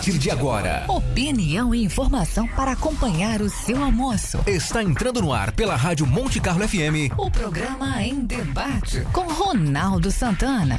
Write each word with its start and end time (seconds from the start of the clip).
partir 0.00 0.16
de 0.16 0.30
agora. 0.30 0.84
Opinião 0.88 1.74
e 1.74 1.84
informação 1.84 2.48
para 2.48 2.72
acompanhar 2.72 3.42
o 3.42 3.50
seu 3.50 3.84
almoço. 3.84 4.38
Está 4.46 4.82
entrando 4.82 5.20
no 5.20 5.30
ar 5.30 5.52
pela 5.52 5.76
Rádio 5.76 6.06
Monte 6.06 6.40
Carlo 6.40 6.66
FM. 6.66 7.12
O 7.18 7.30
programa 7.30 8.02
Em 8.02 8.20
Debate 8.20 9.06
com 9.12 9.30
Ronaldo 9.30 10.10
Santana. 10.10 10.78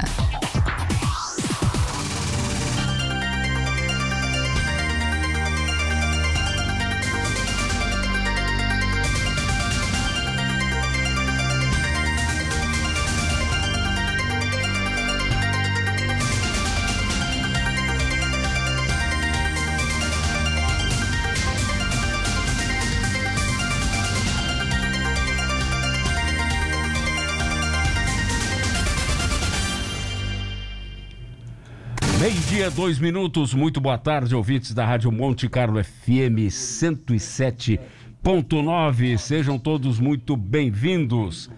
Meio-dia, 32.62 32.78
dois 32.78 33.00
minutos. 33.00 33.56
Muito 33.56 33.82
boa 33.82 33.98
tarde, 33.98 34.36
ouvintes 34.36 34.72
da 34.72 34.86
Rádio 34.86 35.12
Monte 35.12 35.50
Carlo 35.50 35.84
FM 35.84 36.46
107.9. 36.48 39.18
Sejam 39.18 39.58
todos 39.58 40.00
muito 40.00 40.38
bem-vindos. 40.38 41.50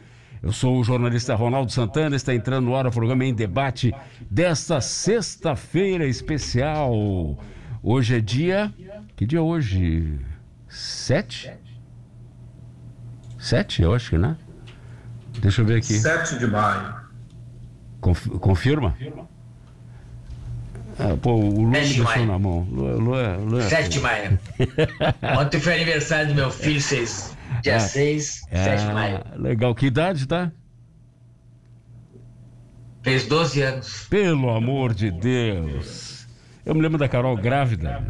Eu 0.41 0.53
sou 0.53 0.79
o 0.79 0.83
jornalista 0.83 1.35
Ronaldo 1.35 1.73
Santana. 1.73 2.15
Está 2.15 2.33
entrando 2.33 2.67
no 2.67 2.75
ar 2.77 2.87
o 2.87 2.91
programa 2.91 3.25
em 3.25 3.33
debate 3.33 3.93
desta 4.31 4.79
sexta-feira 4.79 6.07
especial. 6.07 7.37
Hoje 7.83 8.15
é 8.15 8.21
dia. 8.21 8.73
Que 9.17 9.25
dia 9.25 9.39
é 9.39 9.41
hoje? 9.41 10.17
Sete? 10.69 11.51
Sete, 13.37 13.81
eu 13.81 13.93
acho 13.93 14.11
que, 14.11 14.17
né? 14.17 14.37
Deixa 15.41 15.63
eu 15.63 15.65
ver 15.65 15.79
aqui. 15.79 15.99
7 15.99 16.39
de 16.39 16.47
maio. 16.47 16.95
Conf- 17.99 18.29
confirma? 18.39 18.95
Ah, 20.99 21.17
pô, 21.21 21.33
o 21.35 21.61
Lua 21.61 21.73
Sete 21.75 21.87
de 21.87 21.93
deixou 21.95 22.03
maio. 22.05 22.25
na 22.27 22.39
mão. 22.39 22.67
Lua, 22.71 22.93
Lua, 22.93 23.37
Lua, 23.37 23.61
7 23.61 23.89
de 23.89 23.99
maio. 23.99 24.39
Ontem 25.39 25.59
foi 25.59 25.73
aniversário 25.73 26.27
do 26.29 26.35
meu 26.35 26.51
filho, 26.51 26.79
seis, 26.81 27.35
dia 27.63 27.77
Ah, 27.77 27.79
6, 27.79 28.43
7 28.51 28.85
de 28.87 28.93
maio. 28.93 29.21
Ah, 29.25 29.35
legal. 29.37 29.73
Que 29.73 29.87
idade, 29.87 30.27
tá? 30.27 30.51
Fez 33.01 33.25
12 33.27 33.61
anos. 33.61 34.07
Pelo 34.09 34.49
amor 34.49 34.93
de 34.93 35.11
Deus. 35.11 36.27
Eu 36.65 36.73
me 36.73 36.81
lembro 36.81 36.97
da 36.97 37.09
Carol 37.09 37.35
grávida. 37.35 38.01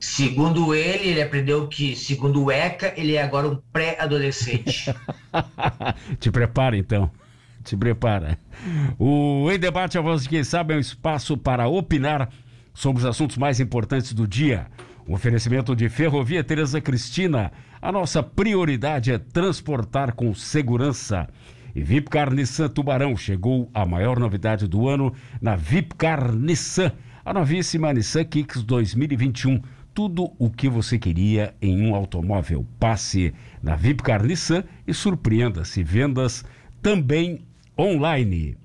Segundo 0.00 0.74
ele, 0.74 1.08
ele 1.08 1.22
aprendeu 1.22 1.66
que, 1.66 1.96
segundo 1.96 2.44
o 2.44 2.50
ECA, 2.52 2.92
ele 2.96 3.14
é 3.14 3.22
agora 3.22 3.48
um 3.48 3.56
pré-adolescente. 3.72 4.94
Te 6.20 6.30
prepara, 6.30 6.76
então. 6.76 7.10
Te 7.68 7.76
prepara. 7.76 8.38
O 8.98 9.50
Em 9.52 9.58
Debate, 9.58 9.98
a 9.98 10.00
voz 10.00 10.22
de 10.22 10.30
quem 10.30 10.42
sabe, 10.42 10.72
é 10.72 10.76
um 10.78 10.80
espaço 10.80 11.36
para 11.36 11.68
opinar 11.68 12.30
sobre 12.72 13.00
os 13.00 13.04
assuntos 13.06 13.36
mais 13.36 13.60
importantes 13.60 14.14
do 14.14 14.26
dia. 14.26 14.68
Um 15.06 15.12
oferecimento 15.12 15.76
de 15.76 15.86
Ferrovia 15.90 16.42
Tereza 16.42 16.80
Cristina. 16.80 17.52
A 17.82 17.92
nossa 17.92 18.22
prioridade 18.22 19.12
é 19.12 19.18
transportar 19.18 20.14
com 20.14 20.34
segurança. 20.34 21.28
E 21.74 21.82
Vipcar 21.82 22.32
Nissan 22.32 22.70
Tubarão 22.70 23.14
chegou 23.18 23.70
a 23.74 23.84
maior 23.84 24.18
novidade 24.18 24.66
do 24.66 24.88
ano 24.88 25.12
na 25.38 25.54
Vipcar 25.54 26.32
Nissan. 26.34 26.92
A 27.22 27.34
novíssima 27.34 27.92
Nissan 27.92 28.24
Kicks 28.24 28.62
2021. 28.62 29.60
Tudo 29.92 30.32
o 30.38 30.48
que 30.48 30.70
você 30.70 30.98
queria 30.98 31.54
em 31.60 31.86
um 31.86 31.94
automóvel. 31.94 32.64
Passe 32.80 33.34
na 33.62 33.76
Vipcar 33.76 34.24
Nissan 34.24 34.64
e 34.86 34.94
surpreenda-se. 34.94 35.82
Vendas 35.82 36.44
também 36.80 37.40
online. 37.78 38.56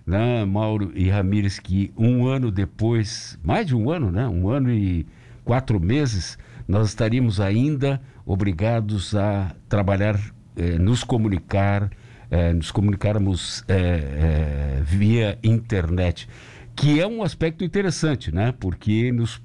né, 0.07 0.45
Mauro 0.45 0.93
e 0.95 1.09
Ramires, 1.09 1.59
que 1.59 1.93
um 1.97 2.27
ano 2.27 2.51
depois, 2.51 3.39
mais 3.43 3.67
de 3.67 3.75
um 3.75 3.91
ano, 3.91 4.11
né? 4.11 4.29
Um 4.29 4.49
ano 4.51 4.71
e 4.71 5.07
quatro 5.45 5.81
meses, 5.81 6.39
nós 6.69 6.89
estaríamos 6.89 7.41
ainda 7.41 8.01
obrigados 8.27 9.15
a 9.15 9.55
trabalhar, 9.69 10.19
eh, 10.57 10.79
nos 10.79 11.03
comunicar, 11.05 11.91
eh, 12.31 12.53
nos 12.53 12.71
comunicarmos 12.71 13.65
eh, 13.69 14.79
eh, 14.79 14.83
via 14.85 15.39
internet, 15.43 16.29
que 16.75 17.01
é 17.01 17.07
um 17.07 17.23
aspecto 17.23 17.65
interessante, 17.65 18.35
né? 18.35 18.53
Porque 18.53 19.13
nos 19.13 19.41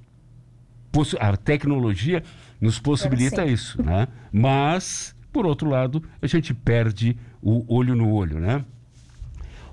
a 1.20 1.38
tecnologia 1.38 2.24
nos 2.60 2.80
possibilita 2.80 3.46
isso, 3.46 3.82
né? 3.82 4.08
Mas, 4.32 5.16
por 5.32 5.46
outro 5.46 5.70
lado, 5.70 6.04
a 6.22 6.28
gente 6.28 6.54
perde 6.54 7.16
o 7.42 7.64
olho 7.74 7.96
no 7.96 8.12
olho, 8.12 8.40
né? 8.40 8.66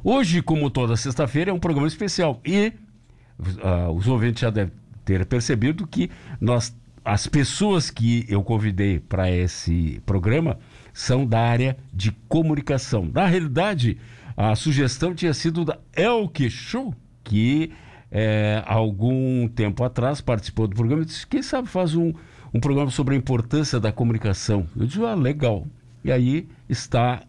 Hoje, 0.05 0.43
como 0.43 0.71
toda 0.71 0.97
sexta-feira, 0.97 1.51
é 1.51 1.55
um 1.55 1.59
programa 1.59 1.89
especial 1.89 2.41
e 2.45 2.73
ah, 3.63 3.91
os 3.91 4.07
ouvintes 4.07 4.41
já 4.41 4.51
devem 4.51 4.73
ter 5.05 5.25
percebido 5.27 5.87
que 5.87 6.11
nós, 6.41 6.77
as 7.05 7.27
pessoas 7.27 7.91
que 7.91 8.25
eu 8.29 8.43
convidei 8.43 9.01
para 9.01 9.31
esse 9.31 10.01
programa 10.07 10.59
são 10.93 11.27
da 11.27 11.41
área 11.41 11.77
de 11.93 12.13
comunicação. 12.29 13.11
Na 13.13 13.27
realidade, 13.27 13.99
a 14.37 14.55
sugestão 14.55 15.15
tinha 15.15 15.35
sido 15.35 15.65
da 15.65 15.79
Elke 15.95 16.51
Show, 16.51 16.95
que 17.27 17.73
é, 18.11 18.63
algum 18.67 19.49
tempo 19.49 19.85
atrás 19.85 20.21
participou 20.21 20.67
do 20.67 20.75
programa 20.75 21.03
e 21.03 21.07
disse: 21.07 21.27
quem 21.27 21.43
sabe 21.43 21.69
faz 21.69 21.95
um, 21.95 22.13
um 22.55 22.61
programa 22.61 22.91
sobre 22.91 23.15
a 23.15 23.19
importância 23.19 23.79
da 23.79 23.93
comunicação. 23.93 24.67
Eu 24.77 24.87
disse: 24.87 25.05
ah, 25.05 25.15
legal. 25.15 25.67
E 26.05 26.13
aí 26.13 26.49
está 26.69 27.23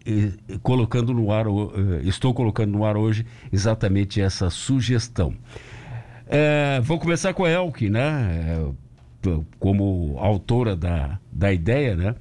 colocando 0.61 1.11
no 1.11 1.31
ar, 1.31 1.47
eh, 1.47 2.01
estou 2.03 2.31
colocando 2.31 2.73
no 2.73 2.85
ar 2.85 2.95
hoje 2.95 3.25
exatamente 3.51 4.21
essa 4.21 4.51
sugestão. 4.51 5.33
É, 6.27 6.79
vou 6.83 6.99
começar 6.99 7.33
com 7.33 7.43
a 7.43 7.49
Elke, 7.49 7.89
né? 7.89 8.55
É, 9.25 9.39
como 9.57 10.15
autora 10.19 10.75
da, 10.75 11.19
da 11.31 11.51
ideia, 11.51 11.95
né? 11.95 12.15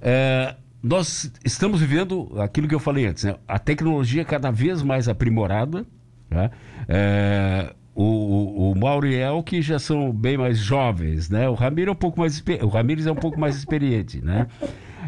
É, 0.00 0.54
nós 0.80 1.32
estamos 1.44 1.80
vivendo 1.80 2.32
aquilo 2.40 2.68
que 2.68 2.74
eu 2.76 2.80
falei 2.80 3.06
antes, 3.06 3.24
né? 3.24 3.34
A 3.48 3.58
tecnologia 3.58 4.24
cada 4.24 4.52
vez 4.52 4.82
mais 4.82 5.08
aprimorada, 5.08 5.84
né? 6.32 6.50
É, 6.88 7.72
o, 7.94 8.02
o, 8.04 8.72
o 8.72 8.78
Mauro 8.78 9.06
e 9.06 9.14
Elke 9.14 9.60
já 9.62 9.78
são 9.78 10.12
bem 10.12 10.36
mais 10.38 10.58
jovens, 10.58 11.28
né? 11.30 11.48
O 11.48 11.54
Ramiro 11.54 11.90
é 11.90 11.92
um 11.92 11.96
pouco 11.96 12.20
mais 12.20 12.42
o 12.62 12.66
Ramires 12.68 13.06
é 13.06 13.12
um 13.12 13.16
pouco 13.16 13.38
mais 13.38 13.56
experiente, 13.56 14.24
né? 14.24 14.46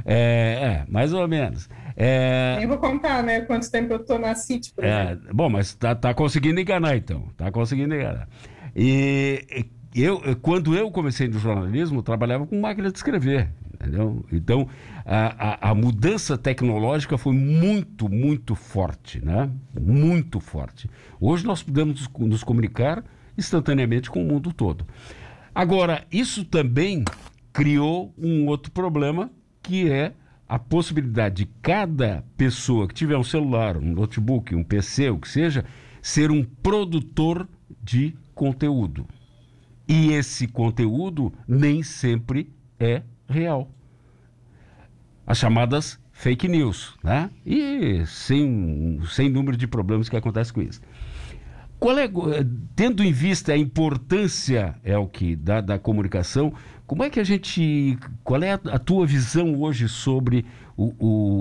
É, 0.04 0.84
é, 0.84 0.84
mais 0.90 1.12
ou 1.12 1.26
menos. 1.26 1.68
É, 1.96 2.56
Nem 2.58 2.66
vou 2.66 2.78
contar, 2.78 3.22
né? 3.22 3.40
Quanto 3.42 3.70
tempo 3.70 3.92
eu 3.92 4.04
tô 4.04 4.18
na 4.18 4.34
City, 4.34 4.72
por 4.74 4.84
exemplo. 4.84 5.28
é, 5.28 5.32
bom, 5.32 5.48
mas 5.48 5.74
tá, 5.74 5.94
tá 5.94 6.12
conseguindo 6.12 6.60
enganar 6.60 6.96
então. 6.96 7.28
Tá 7.36 7.50
conseguindo 7.50 7.94
enganar. 7.94 8.28
E 8.76 9.66
eu- 9.94 10.20
quando 10.42 10.74
eu 10.76 10.90
comecei 10.90 11.28
no 11.28 11.38
jornalismo, 11.38 12.00
eu 12.00 12.02
trabalhava 12.02 12.46
com 12.46 12.60
máquina 12.60 12.90
de 12.90 12.98
escrever. 12.98 13.48
Entendeu? 13.74 14.24
Então, 14.32 14.68
a, 15.04 15.68
a, 15.68 15.70
a, 15.70 15.74
mudança 15.74 16.38
tecnológica 16.38 17.18
foi 17.18 17.34
muito, 17.34 18.08
muito 18.08 18.54
forte, 18.54 19.24
né? 19.24 19.50
Muito 19.78 20.38
forte. 20.38 20.88
Hoje 21.20 21.44
nós 21.44 21.62
podemos 21.62 22.08
nos 22.18 22.44
comunicar 22.44 23.04
instantaneamente 23.36 24.08
com 24.08 24.22
o 24.22 24.24
mundo 24.24 24.52
todo. 24.52 24.86
Agora, 25.52 26.06
isso 26.10 26.44
também 26.44 27.04
criou 27.52 28.14
um 28.16 28.46
outro 28.46 28.70
problema, 28.70 29.30
que 29.60 29.90
é 29.90 30.12
a 30.48 30.58
possibilidade 30.58 31.44
de 31.44 31.50
cada 31.60 32.24
pessoa 32.36 32.86
que 32.86 32.94
tiver 32.94 33.16
um 33.16 33.24
celular, 33.24 33.76
um 33.76 33.92
notebook, 33.92 34.54
um 34.54 34.62
PC, 34.62 35.10
o 35.10 35.18
que 35.18 35.28
seja, 35.28 35.64
ser 36.00 36.30
um 36.30 36.44
produtor 36.44 37.48
de 37.82 38.14
conteúdo. 38.34 39.06
E 39.88 40.12
esse 40.12 40.46
conteúdo 40.46 41.32
nem 41.46 41.82
sempre 41.82 42.52
é 42.78 43.02
real. 43.28 43.70
As 45.26 45.38
chamadas 45.38 45.98
fake 46.12 46.48
news, 46.48 46.94
né? 47.02 47.30
E 47.44 48.04
sem, 48.06 49.00
sem 49.06 49.28
número 49.28 49.56
de 49.56 49.66
problemas 49.66 50.08
que 50.08 50.16
acontecem 50.16 50.54
com 50.54 50.62
isso. 50.62 50.80
Qual 51.78 51.98
é, 51.98 52.08
tendo 52.74 53.02
em 53.02 53.12
vista 53.12 53.52
a 53.52 53.58
importância, 53.58 54.74
é 54.82 54.96
o 54.96 55.06
que 55.06 55.36
da, 55.36 55.60
da 55.60 55.78
comunicação, 55.78 56.54
como 56.86 57.02
é 57.02 57.10
que 57.10 57.20
a 57.20 57.24
gente, 57.24 57.98
qual 58.22 58.42
é 58.42 58.52
a, 58.52 58.60
a 58.72 58.78
tua 58.78 59.06
visão 59.06 59.60
hoje 59.60 59.88
sobre 59.88 60.46
o, 60.76 60.94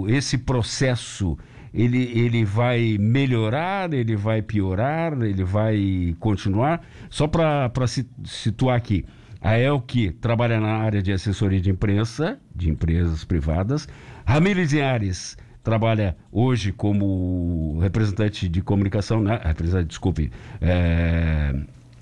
o, 0.04 0.10
esse 0.10 0.38
processo? 0.38 1.38
Ele, 1.74 2.04
ele 2.18 2.46
vai 2.46 2.98
melhorar, 3.00 3.94
ele 3.94 4.16
vai 4.16 4.42
piorar, 4.42 5.14
ele 5.22 5.44
vai 5.44 6.16
continuar? 6.20 6.86
Só 7.10 7.28
para 7.28 7.72
situar 8.24 8.78
aqui, 8.78 9.06
a 9.44 9.60
Elke 9.60 10.10
trabalha 10.10 10.57
na 10.57 10.78
área 10.78 11.01
de 11.01 11.12
assessoria 11.12 11.60
de 11.60 11.69
imprensa, 11.69 12.40
de 12.56 12.69
empresas 12.69 13.25
privadas. 13.25 13.90
Ramires 14.25 14.74
Ares 14.74 15.38
trabalha 15.62 16.16
hoje 16.31 16.72
como 16.72 17.78
representante 17.81 18.48
de 18.48 18.62
comunicação, 18.62 19.22
né? 19.22 19.42
representante, 19.44 19.88
desculpe, 19.88 20.31
é, 20.62 21.54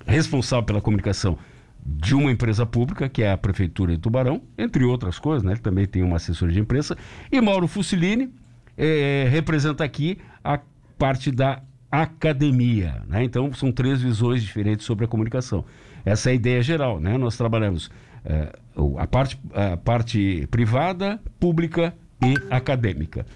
responsável 0.06 0.64
pela 0.64 0.80
comunicação 0.80 1.36
de 1.84 2.14
uma 2.14 2.30
empresa 2.30 2.64
pública, 2.64 3.08
que 3.08 3.24
é 3.24 3.32
a 3.32 3.36
Prefeitura 3.36 3.92
de 3.92 3.98
Tubarão, 3.98 4.40
entre 4.56 4.84
outras 4.84 5.18
coisas, 5.18 5.42
né? 5.42 5.52
ele 5.52 5.60
também 5.60 5.84
tem 5.84 6.02
uma 6.02 6.16
assessoria 6.16 6.54
de 6.54 6.60
imprensa. 6.60 6.96
E 7.30 7.40
Mauro 7.40 7.66
Fusilini 7.66 8.32
é, 8.78 9.26
representa 9.28 9.82
aqui 9.82 10.18
a 10.44 10.60
parte 10.96 11.32
da 11.32 11.60
academia. 11.90 13.02
Né? 13.08 13.24
Então, 13.24 13.52
são 13.52 13.72
três 13.72 14.00
visões 14.00 14.44
diferentes 14.44 14.86
sobre 14.86 15.04
a 15.04 15.08
comunicação. 15.08 15.64
Essa 16.04 16.30
é 16.30 16.32
a 16.32 16.34
ideia 16.34 16.62
geral. 16.62 17.00
Né? 17.00 17.16
Nós 17.16 17.36
trabalhamos 17.36 17.90
é, 18.24 18.52
a, 18.98 19.06
parte, 19.06 19.40
a 19.52 19.76
parte 19.76 20.46
privada, 20.50 21.20
pública 21.38 21.94
e 22.22 22.34
acadêmica. 22.50 23.26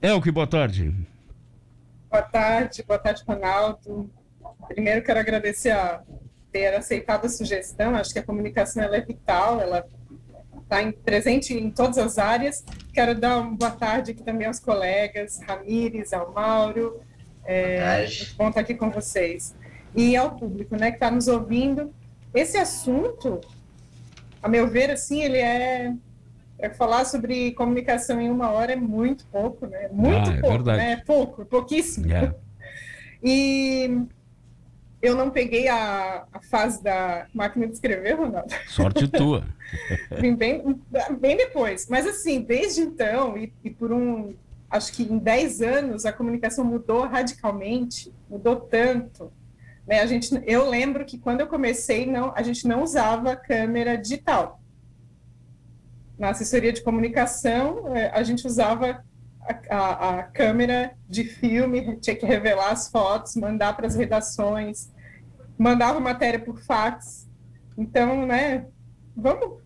Elke, 0.00 0.30
boa 0.30 0.46
tarde. 0.46 0.94
Boa 2.10 2.22
tarde, 2.22 2.84
boa 2.86 2.98
tarde, 2.98 3.22
Ronaldo. 3.26 4.10
Primeiro 4.68 5.02
quero 5.02 5.18
agradecer 5.18 5.70
a 5.70 6.02
ter 6.52 6.74
aceitado 6.74 7.24
a 7.24 7.28
sugestão. 7.28 7.96
Acho 7.96 8.12
que 8.12 8.18
a 8.18 8.22
comunicação 8.22 8.82
ela 8.82 8.96
é 8.96 9.00
vital, 9.00 9.60
ela 9.60 9.84
está 10.62 10.92
presente 11.04 11.54
em 11.54 11.70
todas 11.70 11.98
as 11.98 12.18
áreas. 12.18 12.64
Quero 12.92 13.14
dar 13.18 13.38
uma 13.38 13.56
boa 13.56 13.70
tarde 13.70 14.12
aqui 14.12 14.22
também 14.22 14.46
aos 14.46 14.60
colegas, 14.60 15.40
Ramires, 15.46 16.12
ao 16.12 16.32
Mauro. 16.32 17.00
É, 17.44 18.06
bom 18.36 18.48
estar 18.48 18.60
aqui 18.60 18.74
com 18.74 18.90
vocês. 18.90 19.54
E 19.94 20.16
ao 20.16 20.36
público 20.36 20.76
né, 20.76 20.90
que 20.90 20.96
está 20.96 21.10
nos 21.10 21.28
ouvindo. 21.28 21.92
Esse 22.34 22.58
assunto, 22.58 23.40
a 24.42 24.48
meu 24.48 24.68
ver, 24.68 24.90
assim, 24.90 25.22
ele 25.22 25.38
é 25.38 25.94
é 26.58 26.70
falar 26.70 27.04
sobre 27.04 27.52
comunicação 27.52 28.20
em 28.20 28.30
uma 28.30 28.50
hora 28.50 28.72
é 28.72 28.76
muito 28.76 29.26
pouco, 29.26 29.66
né? 29.66 29.88
Muito 29.92 30.30
ah, 30.30 30.34
é 30.34 30.40
pouco, 30.40 30.56
verdade. 30.56 30.78
né? 30.78 31.02
Pouco, 31.06 31.44
pouquíssimo. 31.44 32.06
Yeah. 32.06 32.34
E 33.26 34.02
eu 35.00 35.16
não 35.16 35.30
peguei 35.30 35.66
a, 35.66 36.26
a, 36.30 36.42
fase 36.42 36.82
da 36.82 37.26
máquina 37.32 37.66
de 37.66 37.72
escrever, 37.72 38.18
Ronaldo. 38.18 38.52
Sorte 38.66 39.08
tua. 39.08 39.46
Vim 40.20 40.34
bem, 40.34 40.62
bem 41.18 41.34
depois. 41.34 41.88
Mas 41.88 42.06
assim, 42.06 42.42
desde 42.42 42.82
então, 42.82 43.38
e, 43.38 43.50
e 43.64 43.70
por 43.70 43.90
um. 43.92 44.34
Acho 44.68 44.92
que 44.92 45.04
em 45.04 45.16
10 45.16 45.62
anos 45.62 46.04
a 46.04 46.12
comunicação 46.12 46.66
mudou 46.66 47.06
radicalmente, 47.06 48.12
mudou 48.28 48.56
tanto. 48.56 49.32
Né? 49.86 50.00
A 50.00 50.06
gente, 50.06 50.30
eu 50.46 50.68
lembro 50.68 51.04
que 51.04 51.18
quando 51.18 51.40
eu 51.40 51.46
comecei, 51.46 52.06
não, 52.06 52.32
a 52.34 52.42
gente 52.42 52.66
não 52.66 52.82
usava 52.82 53.36
câmera 53.36 53.96
digital 53.96 54.60
na 56.18 56.30
assessoria 56.30 56.72
de 56.72 56.82
comunicação, 56.82 57.94
é, 57.94 58.10
a 58.10 58.22
gente 58.22 58.46
usava 58.46 59.04
a, 59.40 59.76
a, 59.76 60.18
a, 60.18 60.22
câmera 60.22 60.92
de 61.08 61.24
filme, 61.24 61.96
tinha 61.96 62.16
que 62.16 62.24
revelar 62.24 62.70
as 62.70 62.88
fotos, 62.88 63.36
mandar 63.36 63.76
para 63.76 63.86
as 63.86 63.94
redações, 63.94 64.90
mandava 65.58 66.00
matéria 66.00 66.38
por 66.38 66.60
fax. 66.60 67.28
Então, 67.76 68.26
né, 68.26 68.66
vamos 69.16 69.62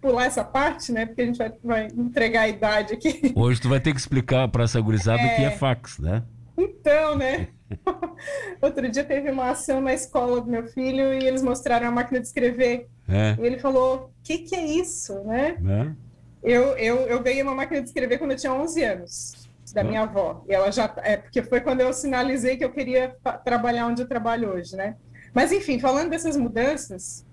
pular 0.00 0.24
essa 0.24 0.44
parte, 0.44 0.90
né, 0.90 1.06
porque 1.06 1.22
a 1.22 1.26
gente 1.26 1.38
vai, 1.38 1.52
vai 1.62 1.86
entregar 1.96 2.42
a 2.42 2.48
idade 2.48 2.94
aqui. 2.94 3.32
Hoje 3.36 3.60
tu 3.60 3.68
vai 3.68 3.80
ter 3.80 3.92
que 3.92 4.00
explicar 4.00 4.48
para 4.48 4.64
essa 4.64 4.80
gurizada 4.80 5.22
é... 5.22 5.32
o 5.32 5.36
que 5.36 5.44
é 5.44 5.50
fax, 5.52 5.98
né? 5.98 6.24
Então, 6.58 7.16
né? 7.16 7.48
Outro 8.60 8.88
dia 8.90 9.04
teve 9.04 9.30
uma 9.30 9.50
ação 9.50 9.80
na 9.80 9.92
escola 9.92 10.40
do 10.40 10.50
meu 10.50 10.66
filho 10.66 11.12
e 11.12 11.26
eles 11.26 11.42
mostraram 11.42 11.88
a 11.88 11.90
máquina 11.90 12.20
de 12.20 12.26
escrever. 12.26 12.88
É. 13.08 13.36
E 13.40 13.46
ele 13.46 13.58
falou: 13.58 14.10
O 14.20 14.22
que, 14.22 14.38
que 14.38 14.54
é 14.54 14.64
isso? 14.64 15.22
Né? 15.24 15.56
É. 15.66 16.12
Eu, 16.42 16.76
eu, 16.76 16.96
eu 17.06 17.22
ganhei 17.22 17.42
uma 17.42 17.54
máquina 17.54 17.80
de 17.80 17.88
escrever 17.88 18.18
quando 18.18 18.32
eu 18.32 18.36
tinha 18.36 18.52
11 18.52 18.82
anos, 18.82 19.48
da 19.72 19.84
minha 19.84 20.02
avó. 20.02 20.44
E 20.48 20.54
ela 20.54 20.70
já. 20.72 20.92
É, 20.98 21.16
porque 21.16 21.42
foi 21.42 21.60
quando 21.60 21.80
eu 21.80 21.92
sinalizei 21.92 22.56
que 22.56 22.64
eu 22.64 22.72
queria 22.72 23.16
trabalhar 23.44 23.86
onde 23.86 24.02
eu 24.02 24.08
trabalho 24.08 24.50
hoje, 24.50 24.76
né? 24.76 24.96
Mas, 25.32 25.52
enfim, 25.52 25.78
falando 25.78 26.10
dessas 26.10 26.36
mudanças, 26.36 27.24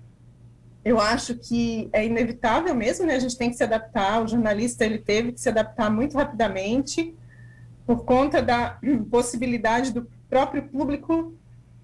eu 0.86 1.00
acho 1.00 1.36
que 1.36 1.89
é 1.91 2.06
inevitável 2.06 2.74
mesmo, 2.74 3.06
né? 3.06 3.15
A 3.15 3.19
gente 3.19 3.38
tem 3.38 3.50
que 3.50 3.57
se 3.57 3.63
adaptar. 3.63 4.24
O 4.24 4.27
jornalista 4.27 4.86
ele 4.86 5.00
teve 5.00 5.33
que 5.33 5.41
se 5.41 5.50
adaptar 5.50 5.89
muito 5.89 6.15
rapidamente 6.15 7.15
por 7.86 8.06
conta 8.06 8.41
da 8.41 8.80
possibilidade 9.09 9.91
do 9.91 10.07
próprio 10.30 10.64
público 10.64 11.34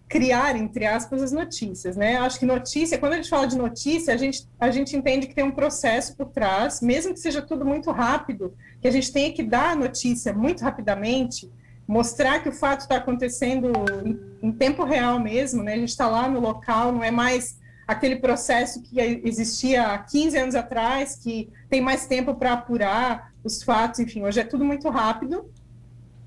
criar, 0.07 0.55
entre 0.55 0.85
aspas, 0.85 1.21
as 1.21 1.31
notícias, 1.31 1.97
né? 1.97 2.17
Acho 2.17 2.39
que 2.39 2.45
notícia, 2.45 2.97
quando 2.97 3.13
a 3.13 3.15
gente 3.15 3.29
fala 3.29 3.47
de 3.47 3.57
notícia, 3.57 4.13
a 4.13 4.17
gente, 4.17 4.47
a 4.59 4.69
gente 4.69 4.95
entende 4.95 5.27
que 5.27 5.33
tem 5.33 5.43
um 5.43 5.51
processo 5.51 6.15
por 6.15 6.27
trás, 6.27 6.79
mesmo 6.79 7.13
que 7.13 7.19
seja 7.19 7.41
tudo 7.41 7.65
muito 7.65 7.91
rápido, 7.91 8.53
que 8.79 8.87
a 8.87 8.91
gente 8.91 9.11
tenha 9.11 9.33
que 9.33 9.41
dar 9.41 9.71
a 9.71 9.75
notícia 9.75 10.31
muito 10.31 10.61
rapidamente, 10.63 11.51
mostrar 11.87 12.41
que 12.41 12.49
o 12.49 12.51
fato 12.51 12.81
está 12.81 12.97
acontecendo 12.97 13.71
em, 14.05 14.47
em, 14.47 14.51
tempo 14.51 14.83
real 14.83 15.19
mesmo, 15.19 15.63
né? 15.63 15.73
A 15.73 15.77
gente 15.77 15.89
está 15.89 16.07
lá 16.07 16.29
no 16.29 16.39
local, 16.39 16.91
não 16.91 17.03
é 17.03 17.11
mais 17.11 17.59
aquele 17.87 18.17
processo 18.17 18.81
que 18.83 18.99
existia 19.23 19.87
há 19.87 19.97
15 19.97 20.37
anos 20.37 20.55
atrás, 20.55 21.15
que 21.15 21.49
tem 21.69 21.81
mais 21.81 22.05
tempo 22.05 22.35
para 22.35 22.53
apurar 22.53 23.31
os 23.43 23.61
fatos, 23.61 23.99
enfim, 23.99 24.23
hoje 24.23 24.39
é 24.39 24.43
tudo 24.43 24.65
muito 24.65 24.89
rápido, 24.89 25.49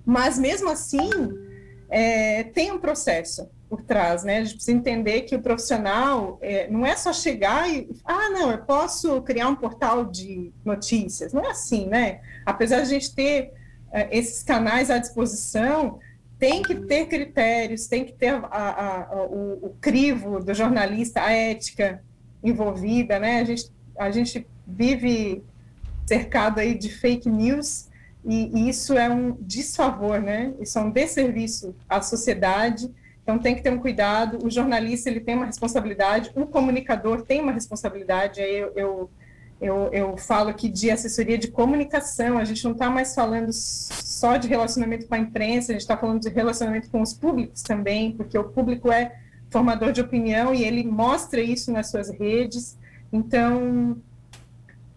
mas 0.05 0.39
mesmo 0.39 0.71
assim 0.71 1.11
é, 1.89 2.45
tem 2.45 2.71
um 2.71 2.79
processo 2.79 3.49
por 3.69 3.83
trás, 3.83 4.25
né? 4.25 4.39
A 4.39 4.45
gente 4.45 4.55
precisa 4.55 4.77
entender 4.77 5.23
que 5.23 5.37
o 5.37 5.43
profissional 5.43 6.39
é, 6.41 6.69
não 6.69 6.87
é 6.87 6.97
só 6.97 7.13
chegar 7.13 7.69
e, 7.69 7.89
ah, 8.05 8.31
não, 8.31 8.51
eu 8.51 8.59
posso 8.59 9.21
criar 9.23 9.49
um 9.49 9.55
portal 9.55 10.05
de 10.05 10.53
notícias. 10.65 11.33
Não 11.33 11.45
é 11.45 11.51
assim, 11.51 11.87
né? 11.87 12.21
Apesar 12.47 12.77
de 12.77 12.83
a 12.83 12.87
gente 12.87 13.15
ter 13.15 13.53
é, 13.93 14.17
esses 14.17 14.43
canais 14.43 14.91
à 14.91 14.99
disposição, 14.99 15.99
tem 16.39 16.63
que 16.63 16.75
ter 16.75 17.07
critérios, 17.07 17.87
tem 17.87 18.05
que 18.05 18.13
ter 18.13 18.35
a, 18.35 18.47
a, 18.47 19.03
a, 19.03 19.23
o, 19.25 19.67
o, 19.67 19.77
crivo 19.81 20.41
do 20.41 20.55
jornalista, 20.55 21.21
a 21.21 21.33
ética 21.33 22.03
envolvida, 22.43 23.19
né? 23.19 23.41
A 23.41 23.45
gente, 23.45 23.73
a 23.99 24.11
gente 24.11 24.47
vive 24.67 25.43
cercado 26.07 26.61
aí 26.61 26.79
de 26.79 26.89
fake 26.89 27.29
news 27.29 27.88
e, 28.29 28.51
e 28.55 28.69
isso 28.69 28.93
é 28.93 29.09
um 29.09 29.35
desfavor, 29.41 30.21
né? 30.21 30.53
Isso 30.61 30.79
é 30.79 30.83
um 30.83 30.91
desserviço 30.91 31.75
à 31.89 32.03
sociedade. 32.03 32.93
Então 33.23 33.39
tem 33.39 33.55
que 33.55 33.63
ter 33.63 33.73
um 33.73 33.79
cuidado. 33.79 34.45
O 34.45 34.51
jornalista 34.51 35.09
ele 35.09 35.21
tem 35.21 35.35
uma 35.35 35.47
responsabilidade, 35.47 36.31
o 36.35 36.47
comunicador 36.47 37.23
tem 37.23 37.41
uma 37.41 37.53
responsabilidade. 37.53 38.43
Aí 38.43 38.55
eu, 38.55 38.73
eu, 38.77 39.11
eu, 39.59 39.89
eu 39.93 40.17
falo 40.19 40.51
aqui 40.51 40.69
de 40.69 40.91
assessoria 40.91 41.39
de 41.39 41.49
comunicação. 41.49 42.37
A 42.37 42.45
gente 42.45 42.63
não 42.65 42.73
está 42.73 42.91
mais 42.91 43.15
falando 43.15 43.51
só 43.51 44.37
de 44.37 44.47
relacionamento 44.47 45.07
com 45.07 45.15
a 45.15 45.19
imprensa, 45.19 45.73
a 45.73 45.75
gente 45.75 45.81
está 45.81 45.97
falando 45.97 46.21
de 46.21 46.29
relacionamento 46.29 46.91
com 46.91 47.01
os 47.01 47.15
públicos 47.15 47.63
também, 47.63 48.13
porque 48.13 48.37
o 48.37 48.45
público 48.45 48.93
é 48.93 49.17
formador 49.49 49.91
de 49.91 50.03
opinião 50.03 50.55
e 50.55 50.65
ele 50.65 50.85
mostra 50.85 51.41
isso 51.41 51.73
nas 51.73 51.91
suas 51.91 52.11
redes. 52.11 52.77
Então 53.11 53.97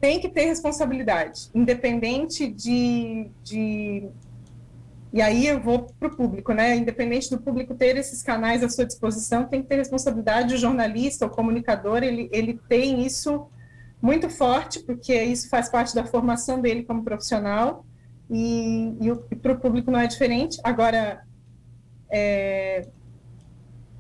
tem 0.01 0.20
que 0.20 0.27
ter 0.27 0.46
responsabilidade, 0.46 1.50
independente 1.53 2.48
de, 2.48 3.29
de 3.43 4.10
e 5.13 5.22
aí 5.22 5.46
eu 5.46 5.60
vou 5.60 5.88
para 6.00 6.08
o 6.08 6.15
público, 6.15 6.53
né? 6.53 6.75
Independente 6.75 7.29
do 7.29 7.39
público 7.39 7.75
ter 7.75 7.98
esses 7.98 8.24
canais 8.24 8.63
à 8.63 8.70
sua 8.70 8.86
disposição, 8.86 9.46
tem 9.46 9.62
que 9.62 9.67
ter 9.67 9.75
responsabilidade. 9.75 10.55
O 10.55 10.58
jornalista, 10.58 11.25
o 11.25 11.29
comunicador, 11.29 12.01
ele, 12.01 12.29
ele 12.31 12.60
tem 12.70 13.05
isso 13.05 13.48
muito 14.01 14.29
forte, 14.29 14.79
porque 14.79 15.13
isso 15.22 15.50
faz 15.50 15.70
parte 15.70 15.93
da 15.93 16.05
formação 16.05 16.62
dele 16.62 16.84
como 16.84 17.03
profissional, 17.03 17.86
e, 18.29 18.96
e 19.29 19.36
para 19.36 19.51
o 19.51 19.60
público 19.60 19.91
não 19.91 20.00
é 20.00 20.08
diferente. 20.08 20.60
Agora, 20.63 21.22
é, 22.10 22.88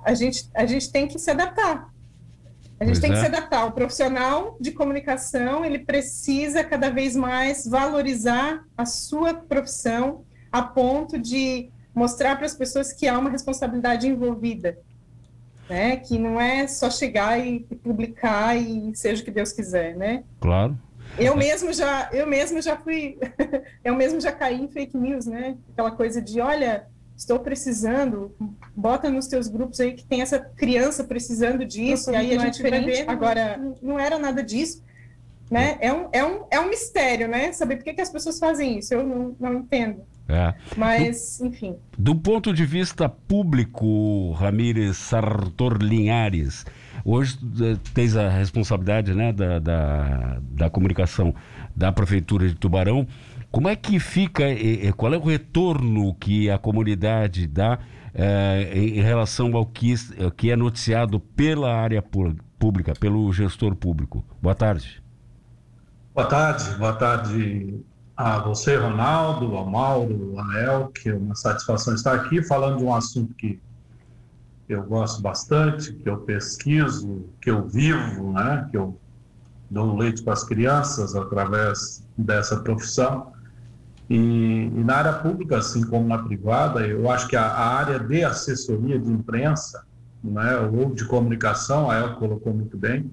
a, 0.03 0.13
gente, 0.13 0.49
a 0.55 0.65
gente 0.65 0.91
tem 0.91 1.07
que 1.07 1.19
se 1.19 1.29
adaptar. 1.29 1.90
A 2.81 2.85
gente 2.85 2.99
pois 2.99 2.99
tem 2.99 3.11
é. 3.11 3.13
que 3.13 3.19
se 3.19 3.25
adaptar. 3.27 3.65
O 3.65 3.71
profissional 3.71 4.57
de 4.59 4.71
comunicação, 4.71 5.63
ele 5.63 5.79
precisa 5.79 6.63
cada 6.63 6.89
vez 6.89 7.15
mais 7.15 7.65
valorizar 7.65 8.65
a 8.75 8.85
sua 8.85 9.33
profissão 9.33 10.25
a 10.51 10.61
ponto 10.61 11.17
de 11.17 11.69
mostrar 11.93 12.35
para 12.35 12.45
as 12.45 12.55
pessoas 12.55 12.91
que 12.91 13.07
há 13.07 13.17
uma 13.17 13.29
responsabilidade 13.29 14.07
envolvida 14.07 14.77
né? 15.71 15.95
Que 15.95 16.19
não 16.19 16.39
é 16.39 16.67
só 16.67 16.89
chegar 16.89 17.39
e, 17.39 17.61
publicar 17.81 18.57
e 18.57 18.93
seja 18.93 19.21
o 19.21 19.25
que 19.25 19.31
Deus 19.31 19.53
quiser, 19.53 19.95
né? 19.95 20.23
Claro. 20.41 20.77
Eu 21.17 21.35
mesmo 21.35 21.71
já, 21.71 22.09
eu 22.11 22.27
mesmo 22.27 22.61
já 22.61 22.75
fui, 22.75 23.17
eu 23.83 23.95
mesmo 23.95 24.19
já 24.19 24.33
caí 24.33 24.61
em 24.61 24.67
fake 24.67 24.97
news, 24.97 25.25
né? 25.25 25.57
Aquela 25.71 25.91
coisa 25.91 26.21
de, 26.21 26.41
olha, 26.41 26.87
estou 27.15 27.39
precisando, 27.39 28.35
bota 28.81 29.09
nos 29.09 29.27
teus 29.27 29.47
grupos 29.47 29.79
aí 29.79 29.93
que 29.93 30.03
tem 30.03 30.21
essa 30.21 30.39
criança 30.39 31.03
precisando 31.03 31.63
disso, 31.63 32.11
e 32.11 32.15
aí 32.15 32.31
a 32.31 32.35
é 32.35 32.39
gente 32.39 32.61
vai 32.61 32.83
ver. 32.83 33.07
Agora, 33.07 33.59
não 33.81 33.99
era 33.99 34.17
nada 34.17 34.43
disso, 34.43 34.83
né? 35.49 35.77
É 35.79 35.93
um, 35.93 36.09
é 36.11 36.25
um, 36.25 36.43
é 36.49 36.59
um 36.59 36.69
mistério, 36.69 37.27
né? 37.27 37.51
Saber 37.51 37.75
por 37.75 37.83
que, 37.83 37.93
que 37.93 38.01
as 38.01 38.09
pessoas 38.09 38.39
fazem 38.39 38.79
isso, 38.79 38.93
eu 38.93 39.05
não, 39.05 39.35
não 39.39 39.53
entendo. 39.59 40.01
É. 40.27 40.53
Mas, 40.77 41.37
do, 41.39 41.47
enfim. 41.47 41.75
Do 41.97 42.15
ponto 42.15 42.53
de 42.53 42.65
vista 42.65 43.07
público, 43.07 44.31
Ramírez 44.31 44.97
Sartor 44.97 45.77
Linhares, 45.77 46.65
hoje 47.03 47.37
eh, 47.61 47.77
tens 47.93 48.15
a 48.15 48.29
responsabilidade 48.29 49.13
né, 49.13 49.33
da, 49.33 49.59
da, 49.59 50.37
da 50.41 50.69
comunicação 50.69 51.35
da 51.75 51.91
Prefeitura 51.91 52.47
de 52.47 52.55
Tubarão. 52.55 53.05
Como 53.51 53.67
é 53.67 53.75
que 53.75 53.99
fica, 53.99 54.45
qual 54.95 55.13
é 55.13 55.17
o 55.17 55.21
retorno 55.25 56.15
que 56.15 56.49
a 56.49 56.57
comunidade 56.57 57.45
dá 57.45 57.79
é, 58.13 58.71
em 58.73 59.01
relação 59.01 59.55
ao 59.55 59.65
que, 59.65 59.95
que 60.35 60.51
é 60.51 60.55
noticiado 60.55 61.19
pela 61.19 61.73
área 61.73 62.03
pública, 62.59 62.93
pelo 62.99 63.31
gestor 63.31 63.75
público? 63.75 64.25
Boa 64.41 64.55
tarde. 64.55 65.01
Boa 66.13 66.27
tarde, 66.27 66.77
boa 66.77 66.93
tarde 66.93 67.81
a 68.15 68.39
você, 68.39 68.75
Ronaldo, 68.75 69.55
ao 69.55 69.65
Mauro, 69.65 70.33
ao 70.37 70.43
Anel, 70.43 70.87
que 70.89 71.09
é 71.09 71.13
uma 71.13 71.35
satisfação 71.35 71.95
estar 71.95 72.13
aqui 72.13 72.43
falando 72.43 72.77
de 72.77 72.83
um 72.83 72.93
assunto 72.93 73.33
que 73.33 73.59
eu 74.67 74.83
gosto 74.83 75.21
bastante, 75.21 75.93
que 75.93 76.09
eu 76.09 76.17
pesquiso, 76.17 77.25
que 77.41 77.49
eu 77.49 77.67
vivo, 77.67 78.31
né? 78.33 78.67
que 78.69 78.77
eu 78.77 78.97
dou 79.69 79.97
leite 79.97 80.21
para 80.21 80.33
as 80.33 80.43
crianças 80.43 81.15
através 81.15 82.05
dessa 82.17 82.57
profissão. 82.57 83.31
E, 84.11 84.69
e, 84.75 84.83
na 84.83 84.97
área 84.97 85.13
pública, 85.13 85.57
assim 85.59 85.85
como 85.85 86.05
na 86.05 86.17
privada, 86.17 86.85
eu 86.85 87.09
acho 87.09 87.29
que 87.29 87.35
a, 87.37 87.45
a 87.45 87.77
área 87.77 87.97
de 87.97 88.25
assessoria 88.25 88.99
de 88.99 89.09
imprensa 89.09 89.85
né, 90.21 90.57
ou 90.57 90.93
de 90.93 91.05
comunicação, 91.05 91.89
a 91.89 91.97
El 91.97 92.15
colocou 92.15 92.53
muito 92.53 92.77
bem, 92.77 93.09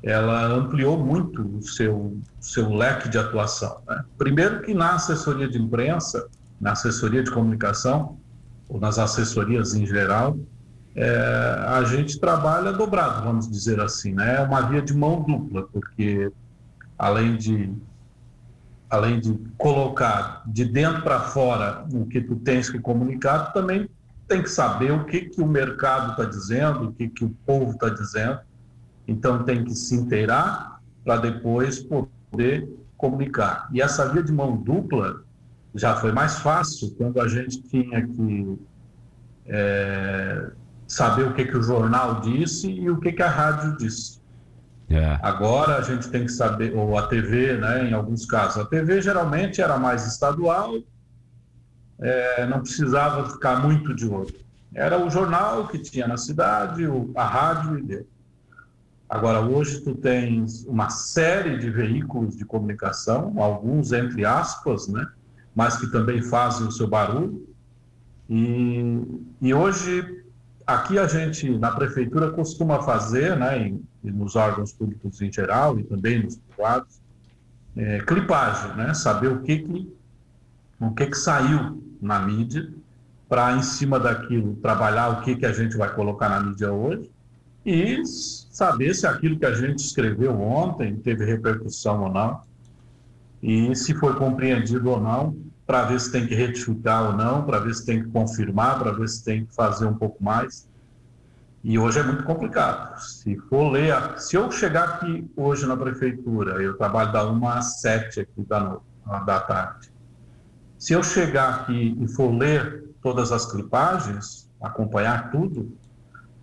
ela 0.00 0.46
ampliou 0.46 0.96
muito 0.96 1.42
o 1.42 1.60
seu, 1.62 2.16
seu 2.40 2.72
leque 2.72 3.08
de 3.08 3.18
atuação. 3.18 3.80
Né? 3.88 4.04
Primeiro 4.16 4.62
que 4.62 4.72
na 4.72 4.94
assessoria 4.94 5.48
de 5.48 5.58
imprensa, 5.58 6.28
na 6.60 6.70
assessoria 6.70 7.24
de 7.24 7.32
comunicação, 7.32 8.16
ou 8.68 8.78
nas 8.78 9.00
assessorias 9.00 9.74
em 9.74 9.84
geral, 9.84 10.38
é, 10.94 11.64
a 11.66 11.82
gente 11.82 12.20
trabalha 12.20 12.72
dobrado, 12.72 13.24
vamos 13.24 13.50
dizer 13.50 13.80
assim, 13.80 14.12
né? 14.12 14.36
É 14.36 14.40
uma 14.42 14.60
via 14.60 14.82
de 14.82 14.94
mão 14.94 15.20
dupla, 15.22 15.66
porque 15.72 16.30
além 16.96 17.36
de 17.36 17.72
além 18.92 19.18
de 19.18 19.38
colocar 19.56 20.42
de 20.46 20.64
dentro 20.64 21.02
para 21.02 21.20
fora 21.20 21.84
o 21.92 22.06
que 22.06 22.20
tu 22.20 22.36
tens 22.36 22.68
que 22.68 22.78
comunicar, 22.78 23.46
tu 23.46 23.54
também 23.54 23.88
tem 24.28 24.42
que 24.42 24.50
saber 24.50 24.92
o 24.92 25.04
que 25.04 25.22
que 25.22 25.40
o 25.40 25.46
mercado 25.46 26.12
está 26.12 26.24
dizendo, 26.24 26.88
o 26.88 26.92
que 26.92 27.08
que 27.08 27.24
o 27.24 27.30
povo 27.46 27.72
está 27.72 27.88
dizendo 27.88 28.38
então 29.06 29.42
tem 29.44 29.64
que 29.64 29.74
se 29.74 29.94
inteirar 29.94 30.80
para 31.04 31.16
depois 31.16 31.80
poder 31.80 32.68
comunicar. 32.96 33.68
E 33.72 33.82
essa 33.82 34.08
via 34.08 34.22
de 34.22 34.32
mão 34.32 34.56
dupla 34.56 35.22
já 35.74 35.96
foi 35.96 36.12
mais 36.12 36.38
fácil 36.38 36.94
quando 36.96 37.20
a 37.20 37.26
gente 37.26 37.62
tinha 37.62 38.06
que 38.06 38.58
é, 39.46 40.50
saber 40.86 41.26
o 41.26 41.34
que, 41.34 41.44
que 41.44 41.56
o 41.56 41.62
jornal 41.62 42.20
disse 42.20 42.70
e 42.70 42.88
o 42.88 43.00
que, 43.00 43.12
que 43.12 43.22
a 43.22 43.28
rádio 43.28 43.76
disse. 43.76 44.21
É. 44.92 45.18
Agora 45.22 45.76
a 45.76 45.82
gente 45.82 46.08
tem 46.10 46.26
que 46.26 46.32
saber, 46.32 46.76
ou 46.76 46.98
a 46.98 47.06
TV, 47.06 47.56
né, 47.56 47.88
em 47.88 47.92
alguns 47.94 48.26
casos. 48.26 48.58
A 48.58 48.66
TV 48.66 49.00
geralmente 49.00 49.60
era 49.60 49.78
mais 49.78 50.06
estadual, 50.06 50.74
é, 51.98 52.46
não 52.46 52.60
precisava 52.60 53.28
ficar 53.30 53.62
muito 53.62 53.94
de 53.94 54.06
olho. 54.06 54.34
Era 54.74 55.02
o 55.02 55.08
jornal 55.08 55.68
que 55.68 55.78
tinha 55.78 56.06
na 56.06 56.16
cidade, 56.16 56.84
a 57.14 57.24
rádio 57.24 57.78
e 57.78 57.82
deu. 57.82 58.06
Agora, 59.08 59.40
hoje 59.40 59.80
tu 59.80 59.94
tens 59.94 60.64
uma 60.66 60.88
série 60.88 61.58
de 61.58 61.70
veículos 61.70 62.36
de 62.36 62.44
comunicação, 62.44 63.34
alguns 63.36 63.92
entre 63.92 64.24
aspas, 64.24 64.88
né? 64.88 65.06
mas 65.54 65.76
que 65.76 65.86
também 65.88 66.22
fazem 66.22 66.66
o 66.66 66.72
seu 66.72 66.86
barulho. 66.86 67.46
E, 68.28 69.02
e 69.40 69.52
hoje, 69.52 70.21
aqui 70.74 70.98
a 70.98 71.06
gente, 71.06 71.48
na 71.58 71.70
prefeitura, 71.70 72.30
costuma 72.30 72.82
fazer, 72.82 73.36
né, 73.36 73.66
em, 73.66 73.84
nos 74.02 74.36
órgãos 74.36 74.72
públicos 74.72 75.20
em 75.20 75.32
geral 75.32 75.78
e 75.78 75.84
também 75.84 76.22
nos 76.22 76.36
privados, 76.36 77.00
é, 77.76 78.00
clipagem, 78.00 78.76
né? 78.76 78.92
saber 78.94 79.28
o 79.28 79.40
que, 79.40 79.58
que, 79.58 79.92
o 80.80 80.90
que, 80.90 81.06
que 81.06 81.16
saiu 81.16 81.82
na 82.00 82.18
mídia, 82.20 82.68
para, 83.28 83.56
em 83.56 83.62
cima 83.62 83.98
daquilo, 83.98 84.56
trabalhar 84.56 85.08
o 85.08 85.22
que, 85.22 85.36
que 85.36 85.46
a 85.46 85.52
gente 85.52 85.76
vai 85.76 85.94
colocar 85.94 86.28
na 86.28 86.40
mídia 86.40 86.70
hoje 86.70 87.10
e 87.64 88.04
saber 88.04 88.92
se 88.94 89.06
aquilo 89.06 89.38
que 89.38 89.46
a 89.46 89.54
gente 89.54 89.78
escreveu 89.78 90.38
ontem 90.38 90.96
teve 90.96 91.24
repercussão 91.24 92.02
ou 92.02 92.12
não, 92.12 92.42
e 93.42 93.74
se 93.74 93.94
foi 93.94 94.14
compreendido 94.14 94.90
ou 94.90 95.00
não, 95.00 95.34
para 95.66 95.84
ver 95.84 96.00
se 96.00 96.10
tem 96.10 96.26
que 96.26 96.34
retificar 96.34 97.04
ou 97.04 97.12
não, 97.12 97.44
para 97.44 97.58
ver 97.58 97.74
se 97.74 97.84
tem 97.86 98.02
que 98.02 98.10
confirmar, 98.10 98.78
para 98.78 98.92
ver 98.92 99.08
se 99.08 99.24
tem 99.24 99.46
que 99.46 99.54
fazer 99.54 99.86
um 99.86 99.94
pouco 99.94 100.22
mais. 100.22 100.68
E 101.62 101.78
hoje 101.78 102.00
é 102.00 102.02
muito 102.02 102.24
complicado. 102.24 102.98
Se 102.98 103.38
for 103.48 103.70
ler, 103.70 104.18
se 104.18 104.36
eu 104.36 104.50
chegar 104.50 104.84
aqui 104.84 105.30
hoje 105.36 105.64
na 105.66 105.76
prefeitura, 105.76 106.60
eu 106.62 106.76
trabalho 106.76 107.12
da 107.12 107.30
1 107.30 107.48
às 107.48 107.80
7 107.80 108.20
aqui 108.20 108.42
da, 108.42 108.60
noite, 108.60 108.84
da 109.24 109.40
tarde. 109.40 109.92
Se 110.76 110.92
eu 110.92 111.02
chegar 111.02 111.60
aqui 111.60 111.96
e 112.00 112.08
for 112.08 112.32
ler 112.34 112.84
todas 113.00 113.30
as 113.30 113.50
clipagens, 113.50 114.50
acompanhar 114.60 115.30
tudo, 115.30 115.76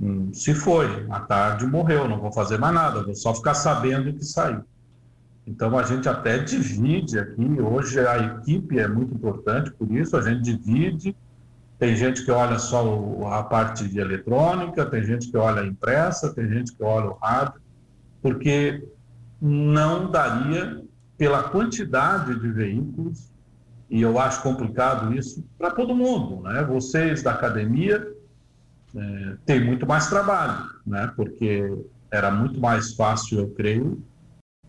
Hum, 0.02 0.34
se 0.34 0.56
foi, 0.56 1.06
à 1.10 1.20
tarde 1.20 1.68
morreu, 1.68 2.08
não 2.08 2.22
vou 2.22 2.32
fazer 2.32 2.58
mais 2.58 2.74
nada, 2.74 3.04
vou 3.04 3.16
só 3.16 3.36
ficar 3.36 3.54
sabendo 3.54 4.14
que 4.14 4.24
saiu. 4.24 4.64
Então 5.50 5.76
a 5.76 5.82
gente 5.82 6.08
até 6.08 6.38
divide 6.38 7.18
aqui, 7.18 7.60
hoje 7.60 8.00
a 8.00 8.18
equipe 8.20 8.78
é 8.78 8.88
muito 8.88 9.16
importante, 9.16 9.72
por 9.72 9.92
isso 9.92 10.16
a 10.16 10.22
gente 10.22 10.44
divide. 10.44 11.16
Tem 11.80 11.96
gente 11.96 12.24
que 12.24 12.30
olha 12.30 12.60
só 12.60 13.26
a 13.32 13.42
parte 13.42 13.88
de 13.88 14.00
eletrônica, 14.00 14.86
tem 14.86 15.02
gente 15.02 15.32
que 15.32 15.38
olha 15.38 15.64
a 15.64 15.66
impressa, 15.66 16.32
tem 16.36 16.48
gente 16.48 16.76
que 16.76 16.84
olha 16.84 17.08
o 17.08 17.14
rádio, 17.14 17.60
porque 18.22 18.88
não 19.42 20.12
daria 20.12 20.84
pela 21.18 21.42
quantidade 21.42 22.40
de 22.40 22.52
veículos, 22.52 23.32
e 23.90 24.02
eu 24.02 24.20
acho 24.20 24.44
complicado 24.44 25.16
isso 25.16 25.44
para 25.58 25.72
todo 25.72 25.96
mundo, 25.96 26.44
né? 26.44 26.64
Vocês 26.64 27.24
da 27.24 27.32
academia 27.32 28.08
é, 28.96 29.36
tem 29.48 29.66
muito 29.66 29.88
mais 29.88 30.08
trabalho, 30.08 30.70
né? 30.86 31.12
Porque 31.16 31.76
era 32.12 32.30
muito 32.30 32.60
mais 32.60 32.94
fácil, 32.94 33.40
eu 33.40 33.50
creio, 33.50 34.04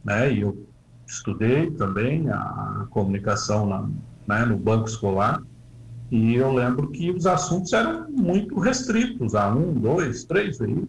né? 0.02 0.32
E 0.32 0.40
eu 0.40 0.69
estudei 1.10 1.70
também 1.72 2.28
a 2.30 2.86
comunicação 2.90 3.66
na, 3.66 3.88
né, 4.26 4.44
no 4.44 4.56
banco 4.56 4.88
escolar 4.88 5.42
e 6.10 6.34
eu 6.34 6.52
lembro 6.52 6.88
que 6.88 7.10
os 7.10 7.26
assuntos 7.26 7.72
eram 7.72 8.10
muito 8.10 8.58
restritos 8.58 9.34
a 9.34 9.48
um, 9.48 9.74
dois, 9.74 10.24
três 10.24 10.58
veículos. 10.58 10.88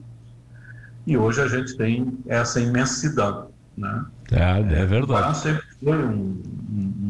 E 1.05 1.17
hoje 1.17 1.41
a 1.41 1.47
gente 1.47 1.77
tem 1.77 2.17
essa 2.27 2.59
imensidão, 2.59 3.49
né? 3.77 4.05
É, 4.31 4.81
é 4.81 4.85
verdade. 4.85 5.37
sempre 5.37 5.63
foi 5.83 6.05
um, 6.05 6.41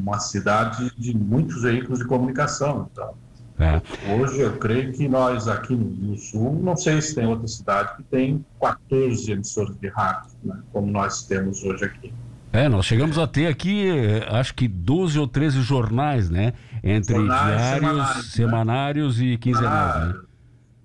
uma 0.04 0.20
cidade 0.20 0.92
de 0.98 1.16
muitos 1.16 1.62
veículos 1.62 2.00
de 2.00 2.06
comunicação, 2.06 2.90
então 2.92 3.14
é. 3.62 3.80
Hoje 4.16 4.40
eu 4.40 4.58
creio 4.58 4.92
que 4.92 5.08
nós 5.08 5.48
aqui 5.48 5.76
no 5.76 6.18
Sul, 6.18 6.60
não 6.64 6.76
sei 6.76 7.00
se 7.00 7.14
tem 7.14 7.28
outra 7.28 7.48
cidade 7.48 7.96
que 7.96 8.04
tem 8.04 8.44
14 8.60 9.32
emissores 9.32 9.78
de 9.78 9.88
rádio, 9.88 10.32
né, 10.44 10.60
como 10.74 10.92
nós 10.92 11.28
temos 11.28 11.64
hoje 11.64 11.86
aqui. 11.86 12.12
É, 12.54 12.68
nós 12.68 12.86
chegamos 12.86 13.18
a 13.18 13.26
ter 13.26 13.48
aqui, 13.48 13.88
eh, 13.88 14.28
acho 14.30 14.54
que 14.54 14.68
12 14.68 15.18
ou 15.18 15.26
13 15.26 15.62
jornais, 15.62 16.30
né? 16.30 16.54
Entre 16.84 17.16
jornais, 17.16 17.48
diários, 17.48 17.80
semanários, 17.80 18.32
semanários 18.34 19.20
né? 19.20 19.26
e 19.26 19.38
quinzenais. 19.38 20.08
Né? 20.08 20.22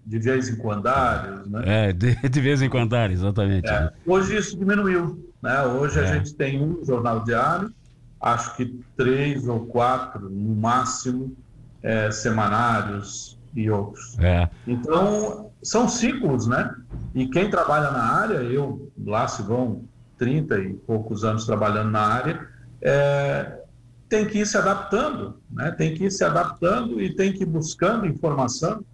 De 0.07 0.19
vez 0.21 0.49
em 0.49 0.57
quando, 0.57 0.85
né? 0.85 1.63
É, 1.65 1.93
de, 1.93 2.15
de 2.29 2.41
vez 2.41 2.63
em 2.63 2.69
quando, 2.69 2.95
exatamente. 2.95 3.69
É. 3.69 3.93
Hoje 4.07 4.37
isso 4.37 4.57
diminuiu, 4.57 5.29
Né? 5.43 5.63
Hoje 5.63 5.99
é. 5.99 6.03
a 6.03 6.15
gente 6.15 6.35
tem 6.35 6.63
um 6.63 6.85
jornal 6.85 7.25
diário, 7.25 7.73
acho 8.21 8.57
que 8.57 8.81
três 8.97 9.49
ou 9.49 9.67
quatro, 9.67 10.31
no 10.31 10.55
máximo, 10.55 11.37
é, 11.83 12.13
semanários 12.13 13.37
e 13.57 13.69
outros. 13.69 14.17
É. 14.21 14.49
Então, 14.69 15.51
são 15.61 15.89
ciclos, 15.89 16.47
né? 16.47 16.73
E 17.13 17.27
quem 17.27 17.51
trabalha 17.51 17.91
na 17.91 18.05
área, 18.05 18.37
eu 18.37 18.89
lá 19.05 19.27
se 19.27 19.43
vão 19.43 19.83
30 20.19 20.59
e 20.59 20.75
poucos 20.75 21.25
anos 21.25 21.45
trabalhando 21.45 21.91
na 21.91 22.01
área, 22.01 22.49
é, 22.81 23.61
tem 24.09 24.27
que 24.27 24.39
ir 24.39 24.47
se 24.47 24.57
adaptando, 24.57 25.41
né? 25.51 25.71
tem 25.73 25.95
que 25.95 26.05
ir 26.05 26.11
se 26.11 26.25
adaptando 26.25 27.01
e 27.01 27.15
tem 27.15 27.33
que 27.33 27.43
ir 27.43 27.47
buscando 27.47 28.07
informação. 28.07 28.85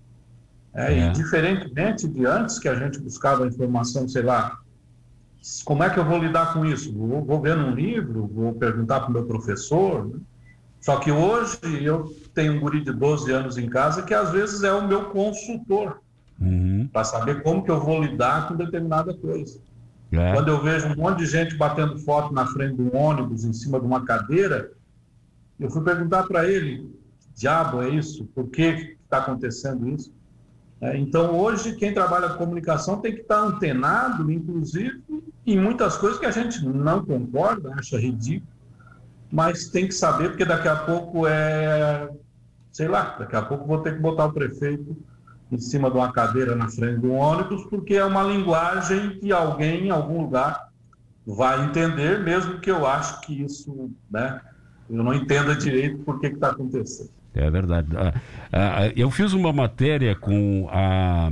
É, 0.75 0.95
é. 0.95 1.07
E 1.07 1.13
diferentemente 1.13 2.09
de 2.09 2.25
antes, 2.25 2.59
que 2.59 2.69
a 2.69 2.75
gente 2.75 2.99
buscava 2.99 3.47
informação, 3.47 4.09
sei 4.09 4.23
lá, 4.23 4.59
como 5.65 5.83
é 5.83 5.91
que 5.91 5.99
eu 5.99 6.05
vou 6.05 6.19
lidar 6.19 6.55
com 6.55 6.65
isso? 6.65 6.93
Vou, 6.93 7.25
vou 7.25 7.41
ver 7.41 7.57
num 7.57 7.75
livro, 7.75 8.27
vou 8.33 8.55
perguntar 8.55 9.01
para 9.01 9.11
o 9.11 9.13
meu 9.13 9.25
professor. 9.25 10.07
Né? 10.07 10.21
Só 10.81 10.97
que 10.99 11.13
hoje 11.13 11.59
eu 11.83 12.15
tenho 12.35 12.55
um 12.55 12.61
guri 12.61 12.83
de 12.83 12.93
12 12.93 13.31
anos 13.31 13.59
em 13.59 13.69
casa 13.69 14.03
que 14.03 14.15
às 14.15 14.31
vezes 14.31 14.63
é 14.63 14.73
o 14.73 14.87
meu 14.87 15.11
consultor, 15.11 16.01
uhum. 16.41 16.89
para 16.93 17.05
saber 17.05 17.43
como 17.43 17.63
que 17.63 17.71
eu 17.71 17.81
vou 17.81 18.03
lidar 18.03 18.49
com 18.49 18.57
determinada 18.57 19.13
coisa. 19.15 19.61
É. 20.13 20.35
Quando 20.35 20.49
eu 20.49 20.63
vejo 20.63 20.89
um 20.89 20.97
monte 20.97 21.21
de 21.21 21.27
gente 21.27 21.57
batendo 21.57 21.99
foto 21.99 22.35
na 22.35 22.47
frente 22.47 22.77
de 22.77 22.83
um 22.83 22.95
ônibus, 22.95 23.45
em 23.45 23.53
cima 23.53 23.81
de 23.81 23.87
uma 23.87 24.05
cadeira, 24.05 24.71
eu 25.59 25.71
fui 25.71 25.83
perguntar 25.83 26.25
para 26.25 26.47
ele: 26.47 26.95
diabo 27.35 27.83
é 27.83 27.89
isso? 27.89 28.27
Por 28.35 28.49
que 28.49 28.97
está 29.03 29.19
acontecendo 29.19 29.89
isso? 29.89 30.13
É, 30.83 30.97
então, 30.99 31.39
hoje, 31.39 31.77
quem 31.77 31.95
trabalha 31.95 32.29
com 32.31 32.39
comunicação 32.39 33.01
tem 33.01 33.15
que 33.15 33.21
estar 33.21 33.37
tá 33.37 33.43
antenado, 33.43 34.31
inclusive, 34.31 35.01
em 35.47 35.59
muitas 35.59 35.97
coisas 35.97 36.19
que 36.19 36.27
a 36.27 36.31
gente 36.31 36.63
não 36.67 37.05
concorda, 37.05 37.73
acha 37.75 37.97
ridículo, 37.97 38.51
mas 39.31 39.69
tem 39.69 39.87
que 39.87 39.95
saber, 39.95 40.31
porque 40.31 40.45
daqui 40.45 40.69
a 40.69 40.77
pouco 40.77 41.27
é. 41.27 42.11
Sei 42.71 42.89
lá, 42.89 43.17
daqui 43.19 43.37
a 43.37 43.43
pouco 43.43 43.67
vou 43.67 43.79
ter 43.81 43.95
que 43.95 44.01
botar 44.01 44.27
o 44.27 44.33
prefeito 44.33 44.97
em 45.53 45.59
cima 45.59 45.91
de 45.91 45.97
uma 45.97 46.11
cadeira 46.11 46.57
na 46.57 46.69
frente 46.69 47.01
de 47.01 47.07
um 47.07 47.15
ônibus, 47.15 47.65
porque 47.67 47.95
é 47.95 48.05
uma 48.05 48.23
linguagem 48.23 49.19
que 49.19 49.31
alguém 49.31 49.87
em 49.87 49.91
algum 49.91 50.23
lugar 50.23 50.73
vai 51.27 51.65
entender, 51.65 52.21
mesmo 52.21 52.59
que 52.59 52.71
eu 52.71 52.87
acho 52.87 53.21
que 53.21 53.43
isso, 53.43 53.91
né, 54.11 54.41
eu 54.89 55.05
não 55.05 55.15
entenda 55.15 55.55
direito 55.55 55.99
por 55.99 56.19
que 56.19 56.27
está 56.29 56.51
acontecendo. 56.51 57.11
É 57.35 57.51
verdade. 57.51 57.89
Ah, 57.97 58.15
ah, 58.53 58.93
eu 58.97 59.11
fiz 59.11 59.33
uma 59.33 59.53
matéria 59.53 60.15
com 60.15 60.69
a 60.71 61.31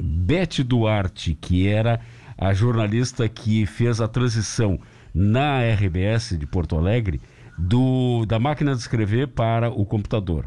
Beth 0.00 0.62
Duarte, 0.64 1.34
que 1.34 1.66
era 1.66 2.00
a 2.36 2.52
jornalista 2.54 3.28
que 3.28 3.66
fez 3.66 4.00
a 4.00 4.08
transição 4.08 4.78
na 5.14 5.60
RBS 5.60 6.36
de 6.38 6.46
Porto 6.46 6.76
Alegre 6.76 7.20
do, 7.56 8.24
da 8.26 8.38
máquina 8.38 8.74
de 8.74 8.80
escrever 8.80 9.28
para 9.28 9.70
o 9.70 9.84
computador. 9.84 10.46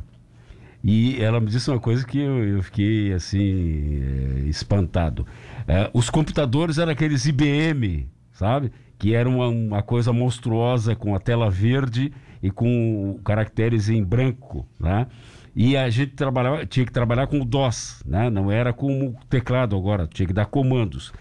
E 0.89 1.21
ela 1.21 1.41
me 1.41 1.47
disse 1.47 1.69
uma 1.69 1.81
coisa 1.81 2.07
que 2.07 2.17
eu, 2.17 2.45
eu 2.45 2.63
fiquei 2.63 3.11
assim, 3.11 4.01
eh, 4.01 4.47
espantado. 4.47 5.27
Eh, 5.67 5.91
os 5.93 6.09
computadores 6.09 6.77
eram 6.77 6.93
aqueles 6.93 7.25
IBM, 7.25 8.07
sabe? 8.31 8.71
Que 8.97 9.13
era 9.13 9.27
uma, 9.27 9.49
uma 9.49 9.83
coisa 9.83 10.13
monstruosa 10.13 10.95
com 10.95 11.13
a 11.13 11.19
tela 11.19 11.49
verde 11.49 12.13
e 12.41 12.49
com 12.49 13.19
caracteres 13.25 13.89
em 13.89 14.01
branco, 14.01 14.65
né? 14.79 15.07
E 15.53 15.75
a 15.75 15.89
gente 15.89 16.13
trabalhava, 16.13 16.65
tinha 16.65 16.85
que 16.85 16.91
trabalhar 16.93 17.27
com 17.27 17.41
o 17.41 17.45
DOS, 17.45 18.01
né? 18.05 18.29
Não 18.29 18.49
era 18.49 18.71
com 18.71 19.09
o 19.09 19.15
teclado 19.29 19.75
agora, 19.75 20.07
tinha 20.07 20.25
que 20.25 20.33
dar 20.33 20.45
comandos. 20.45 21.11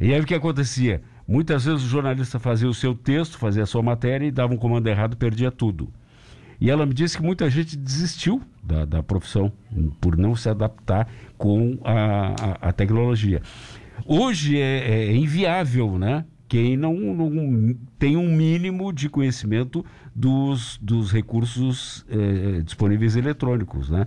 E 0.00 0.14
aí 0.14 0.20
o 0.22 0.24
que 0.24 0.34
acontecia? 0.34 1.02
Muitas 1.28 1.66
vezes 1.66 1.84
o 1.84 1.88
jornalista 1.88 2.38
fazia 2.38 2.68
o 2.68 2.72
seu 2.72 2.94
texto, 2.94 3.36
fazia 3.36 3.64
a 3.64 3.66
sua 3.66 3.82
matéria 3.82 4.24
e 4.24 4.30
dava 4.30 4.54
um 4.54 4.56
comando 4.56 4.86
errado, 4.86 5.18
perdia 5.18 5.50
tudo. 5.50 5.92
E 6.62 6.70
ela 6.70 6.86
me 6.86 6.94
disse 6.94 7.16
que 7.16 7.22
muita 7.24 7.50
gente 7.50 7.76
desistiu 7.76 8.40
da, 8.62 8.84
da 8.84 9.02
profissão 9.02 9.52
por 10.00 10.16
não 10.16 10.36
se 10.36 10.48
adaptar 10.48 11.08
com 11.36 11.76
a, 11.82 12.36
a, 12.62 12.68
a 12.68 12.72
tecnologia. 12.72 13.42
Hoje 14.06 14.60
é, 14.60 15.08
é, 15.08 15.12
inviável, 15.12 15.98
né? 15.98 16.24
Quem 16.46 16.76
não, 16.76 16.94
não, 16.94 17.74
tem 17.98 18.16
um 18.16 18.32
mínimo 18.32 18.92
de 18.92 19.08
conhecimento 19.08 19.84
dos, 20.14 20.78
dos 20.80 21.10
recursos 21.10 22.06
é, 22.08 22.62
disponíveis 22.62 23.16
eletrônicos, 23.16 23.90
né? 23.90 24.06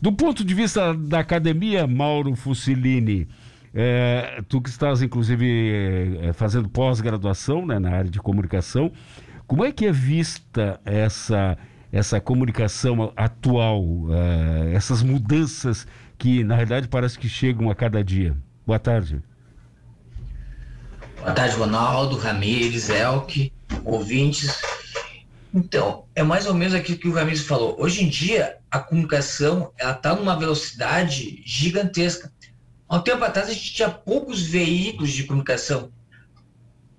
Do 0.00 0.10
ponto 0.10 0.42
de 0.42 0.54
vista 0.54 0.94
da 0.94 1.18
academia, 1.18 1.86
Mauro 1.86 2.34
Fusilini, 2.34 3.28
é, 3.74 4.42
tu 4.48 4.62
que 4.62 4.70
estás 4.70 5.02
inclusive 5.02 6.16
é, 6.22 6.32
fazendo 6.32 6.66
pós-graduação 6.66 7.66
né, 7.66 7.78
na 7.78 7.90
área 7.90 8.10
de 8.10 8.20
comunicação, 8.20 8.90
como 9.46 9.66
é 9.66 9.70
que 9.70 9.84
é 9.84 9.92
vista 9.92 10.80
essa 10.82 11.58
essa 11.92 12.20
comunicação 12.20 13.12
atual, 13.16 13.82
uh, 13.82 14.68
essas 14.72 15.02
mudanças 15.02 15.86
que, 16.16 16.44
na 16.44 16.54
realidade, 16.54 16.88
parece 16.88 17.18
que 17.18 17.28
chegam 17.28 17.70
a 17.70 17.74
cada 17.74 18.02
dia. 18.04 18.36
Boa 18.66 18.78
tarde. 18.78 19.22
Boa 21.16 21.32
tarde, 21.32 21.56
Ronaldo, 21.56 22.16
Ramires, 22.16 22.88
Elke, 22.88 23.52
ouvintes. 23.84 24.62
Então, 25.52 26.04
é 26.14 26.22
mais 26.22 26.46
ou 26.46 26.54
menos 26.54 26.74
aquilo 26.74 26.98
que 26.98 27.08
o 27.08 27.12
Ramires 27.12 27.44
falou. 27.44 27.76
Hoje 27.78 28.04
em 28.04 28.08
dia, 28.08 28.58
a 28.70 28.78
comunicação 28.78 29.72
ela 29.76 29.92
está 29.92 30.14
numa 30.14 30.38
velocidade 30.38 31.42
gigantesca. 31.44 32.32
Há 32.88 32.96
um 32.96 33.02
tempo 33.02 33.24
atrás, 33.24 33.48
a 33.48 33.52
gente 33.52 33.74
tinha 33.74 33.90
poucos 33.90 34.42
veículos 34.42 35.10
de 35.10 35.24
comunicação. 35.24 35.90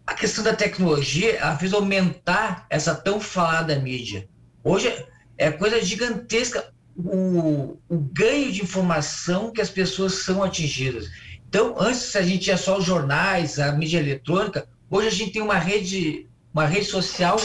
A 0.05 0.13
questão 0.13 0.43
da 0.43 0.53
tecnologia 0.53 1.37
ela 1.37 1.57
fez 1.57 1.73
aumentar 1.73 2.65
essa 2.69 2.93
tão 2.93 3.19
falada 3.19 3.79
mídia. 3.79 4.27
Hoje 4.63 5.05
é 5.37 5.51
coisa 5.51 5.83
gigantesca 5.83 6.71
o, 6.95 7.77
o 7.89 7.97
ganho 7.97 8.51
de 8.51 8.61
informação 8.61 9.51
que 9.51 9.61
as 9.61 9.69
pessoas 9.69 10.13
são 10.13 10.43
atingidas. 10.43 11.09
Então, 11.47 11.75
antes 11.79 12.15
a 12.15 12.21
gente 12.21 12.43
tinha 12.43 12.57
só 12.57 12.77
os 12.77 12.85
jornais, 12.85 13.59
a 13.59 13.71
mídia 13.71 13.99
eletrônica, 13.99 14.67
hoje 14.89 15.07
a 15.07 15.11
gente 15.11 15.33
tem 15.33 15.41
uma 15.41 15.57
rede, 15.57 16.27
uma 16.53 16.65
rede 16.65 16.85
social 16.85 17.37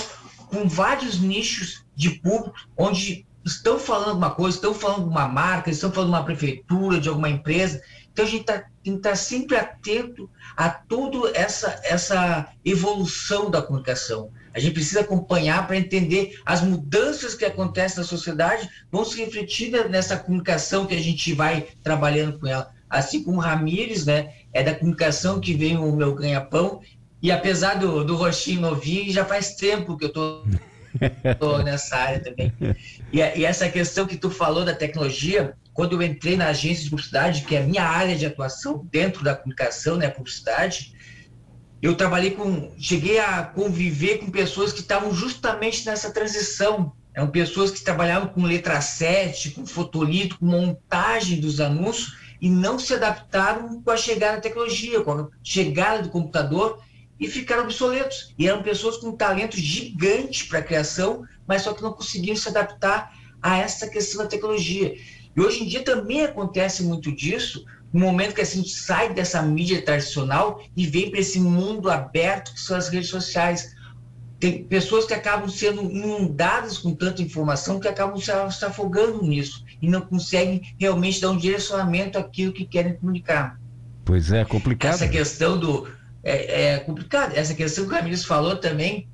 com 0.48 0.68
vários 0.68 1.18
nichos 1.18 1.84
de 1.94 2.10
público, 2.10 2.54
onde 2.76 3.26
estão 3.44 3.78
falando 3.78 4.10
alguma 4.10 4.30
coisa, 4.30 4.56
estão 4.56 4.74
falando 4.74 5.08
uma 5.08 5.28
marca, 5.28 5.70
estão 5.70 5.90
falando 5.90 6.10
uma 6.10 6.24
prefeitura, 6.24 7.00
de 7.00 7.08
alguma 7.08 7.28
empresa. 7.28 7.80
Então 8.12 8.24
a 8.24 8.28
gente 8.28 8.44
tá, 8.44 8.64
tem 8.82 8.92
que 8.94 8.98
estar 8.98 9.10
tá 9.10 9.16
sempre 9.16 9.56
atento 9.56 10.28
a 10.56 10.68
toda 10.70 11.36
essa, 11.36 11.80
essa 11.84 12.48
evolução 12.64 13.50
da 13.50 13.62
comunicação. 13.62 14.30
A 14.56 14.58
gente 14.58 14.72
precisa 14.72 15.00
acompanhar 15.00 15.66
para 15.66 15.76
entender 15.76 16.40
as 16.46 16.62
mudanças 16.62 17.34
que 17.34 17.44
acontecem 17.44 17.98
na 17.98 18.04
sociedade 18.04 18.66
vão 18.90 19.04
se 19.04 19.22
refletir 19.22 19.70
nessa 19.90 20.16
comunicação 20.16 20.86
que 20.86 20.94
a 20.94 21.00
gente 21.00 21.34
vai 21.34 21.66
trabalhando 21.82 22.38
com 22.38 22.46
ela. 22.46 22.72
Assim 22.88 23.22
como 23.22 23.36
o 23.36 23.40
Ramires, 23.40 24.06
né, 24.06 24.32
é 24.54 24.62
da 24.62 24.74
comunicação 24.74 25.38
que 25.40 25.52
vem 25.52 25.76
o 25.76 25.94
meu 25.94 26.14
ganha-pão. 26.14 26.80
E 27.20 27.30
apesar 27.30 27.74
do, 27.74 28.02
do 28.02 28.16
roxinho 28.16 28.62
novinho, 28.62 29.12
já 29.12 29.26
faz 29.26 29.56
tempo 29.56 29.94
que 29.94 30.06
eu 30.06 30.08
estou 30.08 31.58
nessa 31.62 31.94
área 31.94 32.20
também. 32.20 32.50
E, 33.12 33.18
e, 33.18 33.44
essa 33.44 33.68
questão 33.68 34.06
que 34.06 34.16
tu 34.16 34.30
falou 34.30 34.64
da 34.64 34.74
tecnologia, 34.74 35.54
quando 35.74 35.92
eu 35.92 36.02
entrei 36.02 36.34
na 36.34 36.46
agência 36.46 36.84
de 36.84 36.88
publicidade, 36.88 37.42
que 37.42 37.56
é 37.56 37.58
a 37.60 37.66
minha 37.66 37.84
área 37.84 38.16
de 38.16 38.24
atuação 38.24 38.88
dentro 38.90 39.22
da 39.22 39.34
comunicação, 39.34 39.98
né, 39.98 40.08
publicidade, 40.08 40.94
eu 41.86 41.94
trabalhei 41.94 42.32
com, 42.32 42.72
cheguei 42.76 43.20
a 43.20 43.44
conviver 43.44 44.18
com 44.18 44.28
pessoas 44.28 44.72
que 44.72 44.80
estavam 44.80 45.14
justamente 45.14 45.86
nessa 45.86 46.10
transição. 46.10 46.92
Eram 47.14 47.28
pessoas 47.28 47.70
que 47.70 47.80
trabalhavam 47.80 48.28
com 48.28 48.42
letra 48.42 48.80
7, 48.80 49.52
com 49.52 49.64
fotolito, 49.64 50.40
com 50.40 50.46
montagem 50.46 51.40
dos 51.40 51.60
anúncios 51.60 52.16
e 52.40 52.50
não 52.50 52.76
se 52.76 52.92
adaptaram 52.92 53.80
com 53.80 53.90
a 53.92 53.96
chegada 53.96 54.34
da 54.34 54.42
tecnologia, 54.42 55.00
com 55.00 55.12
a 55.12 55.28
chegada 55.44 56.02
do 56.02 56.08
computador 56.08 56.82
e 57.20 57.28
ficaram 57.28 57.62
obsoletos. 57.62 58.34
E 58.36 58.48
eram 58.48 58.64
pessoas 58.64 58.96
com 58.96 59.16
talento 59.16 59.56
gigante 59.56 60.46
para 60.46 60.58
a 60.58 60.64
criação, 60.64 61.24
mas 61.46 61.62
só 61.62 61.72
que 61.72 61.84
não 61.84 61.92
conseguiam 61.92 62.34
se 62.34 62.48
adaptar 62.48 63.14
a 63.40 63.58
essa 63.58 63.88
questão 63.88 64.24
da 64.24 64.28
tecnologia. 64.28 64.96
E 65.36 65.40
hoje 65.40 65.62
em 65.62 65.68
dia 65.68 65.84
também 65.84 66.24
acontece 66.24 66.82
muito 66.82 67.12
disso, 67.12 67.64
no 67.92 68.00
momento 68.00 68.34
que 68.34 68.40
a 68.40 68.44
gente 68.44 68.70
sai 68.70 69.12
dessa 69.12 69.40
mídia 69.42 69.82
tradicional 69.82 70.62
e 70.76 70.86
vem 70.86 71.10
para 71.10 71.20
esse 71.20 71.40
mundo 71.40 71.90
aberto 71.90 72.52
que 72.52 72.60
são 72.60 72.76
as 72.76 72.88
redes 72.88 73.08
sociais. 73.08 73.74
Tem 74.38 74.64
pessoas 74.64 75.06
que 75.06 75.14
acabam 75.14 75.48
sendo 75.48 75.82
inundadas 75.82 76.76
com 76.78 76.94
tanta 76.94 77.22
informação 77.22 77.80
que 77.80 77.88
acabam 77.88 78.18
se, 78.18 78.30
se 78.50 78.64
afogando 78.64 79.22
nisso 79.22 79.64
e 79.80 79.88
não 79.88 80.02
conseguem 80.02 80.74
realmente 80.78 81.20
dar 81.20 81.30
um 81.30 81.36
direcionamento 81.36 82.18
àquilo 82.18 82.52
que 82.52 82.66
querem 82.66 82.94
comunicar. 82.94 83.58
Pois 84.04 84.30
é, 84.30 84.44
complicado. 84.44 84.94
Essa 84.94 85.08
questão 85.08 85.58
do. 85.58 85.88
É, 86.22 86.74
é 86.74 86.78
complicado. 86.78 87.32
Essa 87.34 87.54
questão 87.54 87.84
que 87.84 87.90
o 87.90 87.96
Camilo 87.96 88.18
falou 88.18 88.56
também 88.56 89.08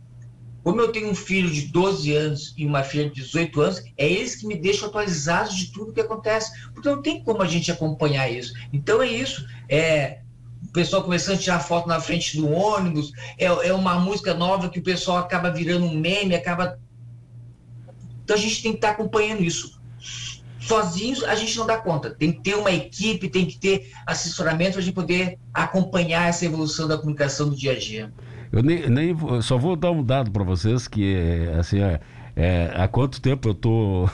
como 0.62 0.81
eu 0.81 0.92
tenho 0.92 1.11
um 1.11 1.14
filho 1.14 1.51
de 1.51 1.62
12 1.68 2.14
anos 2.14 2.55
e 2.57 2.64
uma 2.64 2.83
filha 2.83 3.09
de 3.09 3.22
18 3.22 3.61
anos, 3.61 3.85
é 3.96 4.09
eles 4.09 4.37
que 4.37 4.46
me 4.46 4.57
deixam 4.57 4.88
atualizados 4.88 5.57
de 5.57 5.72
tudo 5.72 5.92
que 5.92 6.01
acontece. 6.01 6.53
Porque 6.72 6.88
não 6.88 7.03
tem 7.03 7.22
como 7.22 7.42
a 7.42 7.46
gente 7.46 7.70
acompanhar 7.70 8.31
isso. 8.31 8.53
Então 8.72 9.03
é 9.03 9.09
isso. 9.09 9.44
É 9.68 10.22
pessoal 10.72 11.03
começando 11.03 11.37
a 11.37 11.40
tirar 11.40 11.61
foto 11.61 11.87
na 11.87 12.01
frente 12.01 12.37
do 12.37 12.51
ônibus, 12.51 13.12
é, 13.38 13.44
é 13.44 13.75
uma 13.75 13.98
música 13.98 14.33
nova 14.33 14.68
que 14.68 14.79
o 14.79 14.83
pessoal 14.83 15.18
acaba 15.18 15.51
virando 15.51 15.85
um 15.85 15.98
meme, 15.98 16.35
acaba. 16.35 16.79
Então 18.25 18.37
a 18.37 18.38
gente 18.38 18.62
tem 18.62 18.72
que 18.72 18.79
estar 18.79 18.90
acompanhando 18.90 19.42
isso. 19.42 19.81
Sozinhos 20.61 21.25
a 21.25 21.35
gente 21.35 21.57
não 21.59 21.66
dá 21.66 21.77
conta. 21.77 22.11
Tem 22.11 22.33
que 22.33 22.40
ter 22.40 22.55
uma 22.55 22.70
equipe, 22.70 23.29
tem 23.29 23.44
que 23.44 23.59
ter 23.59 23.92
assessoramento 24.07 24.72
para 24.72 24.81
a 24.81 24.85
gente 24.85 24.94
poder 24.94 25.38
acompanhar 25.53 26.29
essa 26.29 26.46
evolução 26.46 26.88
da 26.88 26.96
comunicação 26.96 27.51
do 27.51 27.57
dia 27.57 27.72
a 27.72 27.79
dia. 27.79 28.12
Eu 28.53 28.62
nem, 28.62 28.88
nem 28.88 29.17
só 29.41 29.57
vou 29.57 29.75
dar 29.75 29.91
um 29.91 30.05
dado 30.05 30.31
para 30.31 30.45
vocês 30.45 30.87
que 30.87 31.17
assim 31.59 31.81
é, 31.81 32.01
é, 32.37 32.71
há 32.75 32.87
quanto 32.87 33.21
tempo 33.21 33.49
eu 33.49 33.53
estou 33.53 34.11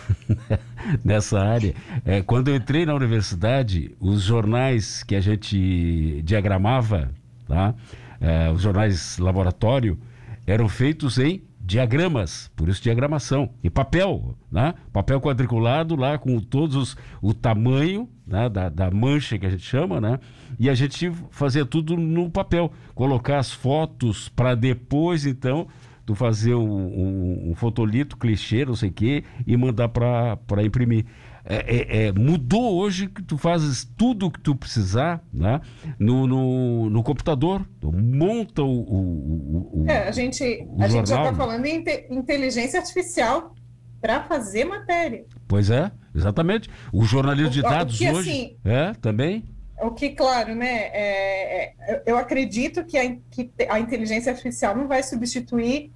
nessa 1.04 1.40
área? 1.40 1.74
É, 2.04 2.22
quando 2.22 2.48
eu 2.48 2.54
entrei 2.54 2.86
na 2.86 2.94
universidade, 2.94 3.96
os 4.00 4.22
jornais 4.22 5.02
que 5.02 5.16
a 5.16 5.20
gente 5.20 6.22
diagramava, 6.22 7.10
tá? 7.48 7.74
É, 8.20 8.50
os 8.50 8.62
jornais 8.62 9.18
laboratório, 9.18 9.98
eram 10.46 10.68
feitos 10.68 11.18
em 11.18 11.42
diagramas, 11.68 12.50
por 12.56 12.66
isso 12.70 12.82
diagramação, 12.82 13.50
e 13.62 13.68
papel, 13.68 14.34
né? 14.50 14.72
papel 14.90 15.20
quadriculado 15.20 15.94
lá 15.96 16.16
com 16.16 16.40
todos 16.40 16.74
os, 16.74 16.96
o 17.20 17.34
tamanho 17.34 18.08
né? 18.26 18.48
da, 18.48 18.70
da 18.70 18.90
mancha 18.90 19.38
que 19.38 19.44
a 19.44 19.50
gente 19.50 19.64
chama, 19.64 20.00
né? 20.00 20.18
e 20.58 20.70
a 20.70 20.74
gente 20.74 21.12
fazia 21.30 21.66
tudo 21.66 21.94
no 21.94 22.30
papel, 22.30 22.72
colocar 22.94 23.38
as 23.38 23.52
fotos 23.52 24.30
para 24.30 24.54
depois 24.54 25.26
então 25.26 25.68
tu 26.06 26.14
fazer 26.14 26.54
um, 26.54 26.64
um, 26.64 27.50
um, 27.50 27.54
fotolito 27.54 28.16
clichê, 28.16 28.64
não 28.64 28.74
sei 28.74 28.88
o 28.88 28.92
quê, 28.92 29.24
e 29.46 29.54
mandar 29.54 29.90
para 29.90 30.64
imprimir. 30.64 31.04
É, 31.50 31.56
é, 31.56 32.06
é, 32.08 32.12
mudou 32.12 32.76
hoje 32.76 33.08
que 33.08 33.22
tu 33.22 33.38
fazes 33.38 33.82
tudo 33.96 34.26
o 34.26 34.30
que 34.30 34.38
tu 34.38 34.54
precisar 34.54 35.24
né? 35.32 35.62
no, 35.98 36.26
no, 36.26 36.90
no 36.90 37.02
computador, 37.02 37.66
tu 37.80 37.90
monta 37.90 38.62
o, 38.62 38.66
o, 38.68 39.82
o, 39.82 39.84
é, 39.88 40.08
a 40.08 40.10
gente 40.10 40.44
a 40.44 40.58
jornal. 40.58 40.88
gente 40.90 41.08
já 41.08 41.22
está 41.22 41.34
falando 41.34 41.64
em 41.64 41.82
inteligência 42.10 42.78
artificial 42.78 43.54
para 43.98 44.24
fazer 44.24 44.66
matéria. 44.66 45.24
Pois 45.46 45.70
é, 45.70 45.90
exatamente. 46.14 46.68
O 46.92 47.04
jornalismo 47.04 47.50
de 47.50 47.62
dados 47.62 47.96
que, 47.96 48.10
hoje 48.10 48.30
assim, 48.30 48.56
é 48.64 48.92
também. 49.00 49.44
O 49.80 49.90
que, 49.92 50.10
claro, 50.10 50.54
né? 50.54 50.90
É, 50.92 51.72
é, 51.80 52.02
eu 52.04 52.18
acredito 52.18 52.84
que 52.84 52.98
a, 52.98 53.16
que 53.30 53.50
a 53.70 53.80
inteligência 53.80 54.30
artificial 54.30 54.76
não 54.76 54.86
vai 54.86 55.02
substituir 55.02 55.90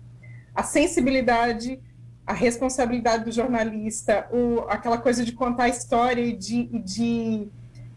a 0.55 0.63
sensibilidade, 0.63 1.79
a 2.27 2.33
responsabilidade 2.33 3.25
do 3.25 3.33
jornalista, 3.33 4.29
o, 4.33 4.61
aquela 4.69 4.99
coisa 4.99 5.25
de 5.25 5.33
contar 5.33 5.65
a 5.65 5.69
história 5.69 6.23
e 6.23 6.33
de. 6.33 6.65
de 6.79 7.49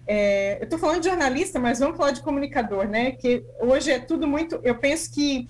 é, 0.08 0.60
eu 0.60 0.66
estou 0.66 0.78
falando 0.78 1.02
de 1.02 1.10
jornalista, 1.10 1.60
mas 1.60 1.80
vamos 1.80 1.98
falar 1.98 2.12
de 2.12 2.22
comunicador, 2.22 2.88
né? 2.88 3.12
Que 3.12 3.44
hoje 3.60 3.92
é 3.92 4.00
tudo 4.00 4.28
muito. 4.28 4.60
Eu 4.64 4.76
penso 4.76 5.12
que 5.12 5.48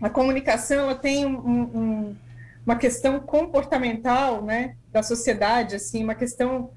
a 0.00 0.10
comunicação 0.10 0.80
ela 0.80 0.94
tem 0.94 1.24
um, 1.24 1.38
um, 1.38 2.16
uma 2.64 2.76
questão 2.76 3.20
comportamental, 3.20 4.42
né, 4.42 4.76
da 4.92 5.02
sociedade, 5.02 5.76
assim, 5.76 6.04
uma 6.04 6.14
questão 6.14 6.70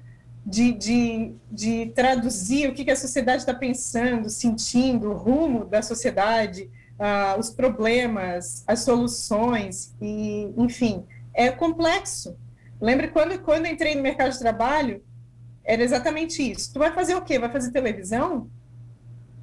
de, 0.46 0.72
de, 0.72 1.34
de 1.50 1.92
traduzir 1.94 2.68
o 2.68 2.72
que, 2.72 2.84
que 2.84 2.90
a 2.90 2.96
sociedade 2.96 3.42
está 3.42 3.52
pensando, 3.52 4.30
sentindo, 4.30 5.10
o 5.10 5.14
rumo 5.14 5.66
da 5.66 5.82
sociedade 5.82 6.70
uh, 7.00 7.38
os 7.38 7.50
problemas, 7.50 8.62
as 8.66 8.80
soluções, 8.80 9.94
e, 10.00 10.52
enfim, 10.56 11.04
é 11.34 11.50
complexo. 11.50 12.36
Lembra 12.80 13.08
quando, 13.08 13.38
quando 13.40 13.66
entrei 13.66 13.94
no 13.94 14.02
mercado 14.02 14.32
de 14.32 14.38
trabalho, 14.38 15.02
era 15.64 15.82
exatamente 15.82 16.42
isso. 16.50 16.72
Tu 16.72 16.78
vai 16.78 16.92
fazer 16.92 17.14
o 17.14 17.22
quê? 17.22 17.38
Vai 17.38 17.50
fazer 17.50 17.70
televisão? 17.70 18.50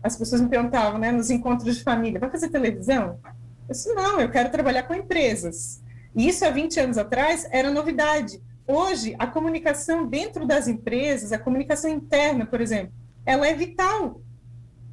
As 0.01 0.15
pessoas 0.15 0.41
me 0.41 0.49
perguntavam, 0.49 0.99
né, 0.99 1.11
nos 1.11 1.29
encontros 1.29 1.77
de 1.77 1.83
família, 1.83 2.19
vai 2.19 2.29
fazer 2.29 2.49
televisão? 2.49 3.19
Eu 3.67 3.73
disse, 3.73 3.93
não, 3.93 4.19
eu 4.19 4.29
quero 4.29 4.49
trabalhar 4.49 4.83
com 4.83 4.93
empresas. 4.93 5.81
E 6.15 6.27
isso 6.27 6.45
há 6.45 6.49
20 6.49 6.79
anos 6.79 6.97
atrás 6.97 7.47
era 7.51 7.69
novidade. 7.69 8.41
Hoje, 8.67 9.15
a 9.19 9.27
comunicação 9.27 10.05
dentro 10.05 10.45
das 10.45 10.67
empresas, 10.67 11.31
a 11.31 11.39
comunicação 11.39 11.89
interna, 11.89 12.45
por 12.45 12.59
exemplo, 12.59 12.93
ela 13.25 13.47
é 13.47 13.53
vital. 13.53 14.21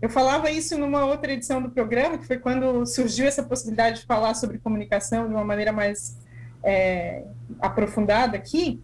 Eu 0.03 0.11
falava 0.11 0.51
isso 0.51 0.77
numa 0.77 1.07
outra 1.07 1.33
edição 1.33 1.63
do 1.63 1.71
programa, 1.71 2.19
que 2.19 2.27
foi 2.27 2.39
quando 2.39 2.85
surgiu 2.85 3.27
essa 3.27 3.43
possibilidade 3.43 4.01
de 4.01 4.07
falar 4.07 4.35
sobre 4.35 4.59
comunicação 4.59 5.27
de 5.27 5.35
uma 5.35 5.45
maneira 5.45 5.73
mais 5.73 6.19
é, 6.64 7.24
aprofundada 7.61 8.37
aqui. 8.37 8.83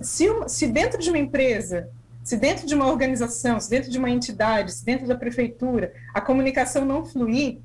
Se, 0.00 0.26
se 0.48 0.66
dentro 0.66 1.00
de 1.00 1.10
uma 1.10 1.18
empresa, 1.18 1.88
se 2.24 2.36
dentro 2.36 2.66
de 2.66 2.74
uma 2.74 2.86
organização, 2.86 3.58
se 3.60 3.68
dentro 3.68 3.90
de 3.90 3.98
uma 3.98 4.10
entidade, 4.10 4.72
se 4.72 4.84
dentro 4.84 5.06
da 5.06 5.16
prefeitura, 5.16 5.92
a 6.14 6.20
comunicação 6.20 6.84
não 6.84 7.04
fluir, 7.04 7.58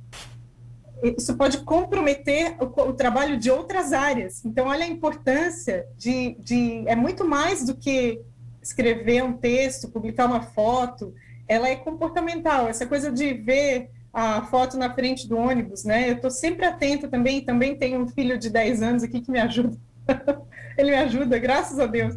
isso 1.18 1.36
pode 1.36 1.60
comprometer 1.60 2.56
o, 2.60 2.66
o, 2.66 2.94
trabalho 2.94 3.38
de 3.38 3.52
outras 3.52 3.94
áreas. 3.94 4.44
Então, 4.44 4.68
olha 4.68 4.84
a 4.84 4.88
importância 4.88 5.86
de, 5.96 6.36
de. 6.40 6.84
É 6.88 6.96
muito 6.96 7.24
mais 7.24 7.64
do 7.64 7.76
que 7.76 8.20
escrever 8.62 9.24
um 9.24 9.34
texto, 9.34 9.90
publicar 9.90 10.26
uma 10.26 10.42
foto, 10.42 11.14
ela 11.48 11.70
é 11.70 11.76
comportamental, 11.76 12.68
essa 12.68 12.86
coisa 12.86 13.12
de 13.12 13.34
ver 13.34 13.90
a 14.14 14.42
foto 14.44 14.78
na 14.78 14.94
frente 14.94 15.28
do 15.28 15.38
ônibus, 15.38 15.84
né? 15.84 16.10
Eu 16.10 16.16
estou 16.16 16.32
sempre 16.32 16.66
atenta 16.66 17.08
também, 17.08 17.42
também 17.42 17.78
tenho 17.78 18.02
um 18.02 18.08
filho 18.08 18.38
de 18.38 18.50
10 18.50 18.82
anos 18.82 19.04
aqui 19.04 19.22
que 19.22 19.32
me 19.32 19.40
ajuda. 19.40 19.78
Ele 20.78 20.92
me 20.92 20.98
ajuda, 20.98 21.38
graças 21.38 21.80
a 21.80 21.86
Deus. 21.86 22.16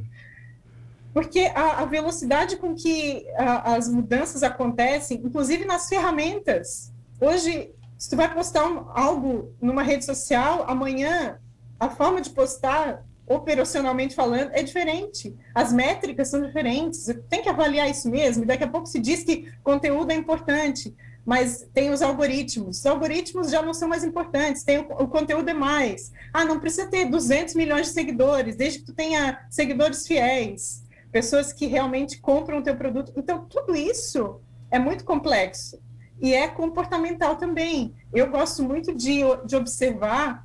Porque 1.13 1.51
a, 1.55 1.83
a 1.83 1.85
velocidade 1.85 2.57
com 2.57 2.75
que 2.75 3.27
a, 3.37 3.75
as 3.75 3.89
mudanças 3.89 4.43
acontecem, 4.43 5.21
inclusive 5.25 5.65
nas 5.65 5.89
ferramentas. 5.89 6.93
Hoje, 7.21 7.71
se 7.99 8.09
tu 8.09 8.17
vai 8.17 8.33
postar 8.33 8.65
um, 8.67 8.87
algo 8.95 9.53
numa 9.61 9.83
rede 9.83 10.05
social, 10.05 10.65
amanhã 10.69 11.39
a 11.79 11.91
forma 11.91 12.21
de 12.21 12.31
postar 12.31 13.05
operacionalmente 13.27 14.15
falando, 14.15 14.51
é 14.53 14.63
diferente. 14.63 15.37
As 15.55 15.73
métricas 15.73 16.29
são 16.29 16.43
diferentes. 16.43 17.07
Tem 17.29 17.43
que 17.43 17.49
avaliar 17.49 17.89
isso 17.89 18.11
mesmo. 18.11 18.45
Daqui 18.45 18.65
a 18.65 18.69
pouco 18.69 18.87
se 18.87 18.99
diz 18.99 19.23
que 19.23 19.53
conteúdo 19.63 20.11
é 20.11 20.15
importante, 20.15 20.95
mas 21.31 21.65
tem 21.73 21.93
os 21.93 22.03
algoritmos. 22.03 22.79
Os 22.79 22.87
algoritmos 22.87 23.53
já 23.53 23.63
não 23.63 23.73
são 23.73 23.89
mais 23.89 24.03
importantes. 24.03 24.65
Tem 24.65 24.81
o, 24.81 25.05
o 25.05 25.07
conteúdo 25.07 25.49
é 25.49 25.55
mais. 25.55 26.11
Ah, 26.33 26.45
não 26.45 26.59
precisa 26.59 26.89
ter 26.89 27.05
200 27.05 27.55
milhões 27.55 27.87
de 27.87 27.93
seguidores, 27.93 28.57
desde 28.57 28.81
que 28.81 28.87
tu 28.87 28.93
tenha 28.93 29.47
seguidores 29.49 30.09
fiéis, 30.09 30.83
pessoas 31.13 31.53
que 31.53 31.69
realmente 31.69 32.21
compram 32.21 32.59
o 32.59 32.63
teu 32.65 32.75
produto. 32.75 33.13
Então, 33.17 33.45
tudo 33.45 33.77
isso 33.77 34.41
é 34.73 34.79
muito 34.81 35.05
complexo 35.05 35.81
e 36.21 36.35
é 36.35 36.49
comportamental 36.49 37.37
também. 37.37 37.95
Eu 38.13 38.29
gosto 38.29 38.65
muito 38.65 38.93
de, 38.93 39.21
de 39.47 39.55
observar 39.55 40.45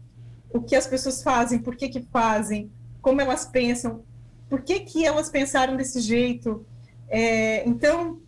o 0.54 0.62
que 0.62 0.76
as 0.76 0.86
pessoas 0.86 1.24
fazem, 1.24 1.58
por 1.58 1.76
que, 1.76 1.90
que 1.90 2.02
fazem, 2.12 2.72
como 3.02 3.20
elas 3.20 3.44
pensam, 3.44 4.04
por 4.48 4.62
que, 4.62 4.82
que 4.82 5.04
elas 5.04 5.30
pensaram 5.30 5.76
desse 5.76 6.00
jeito. 6.00 6.64
É, 7.10 7.68
então, 7.68 8.22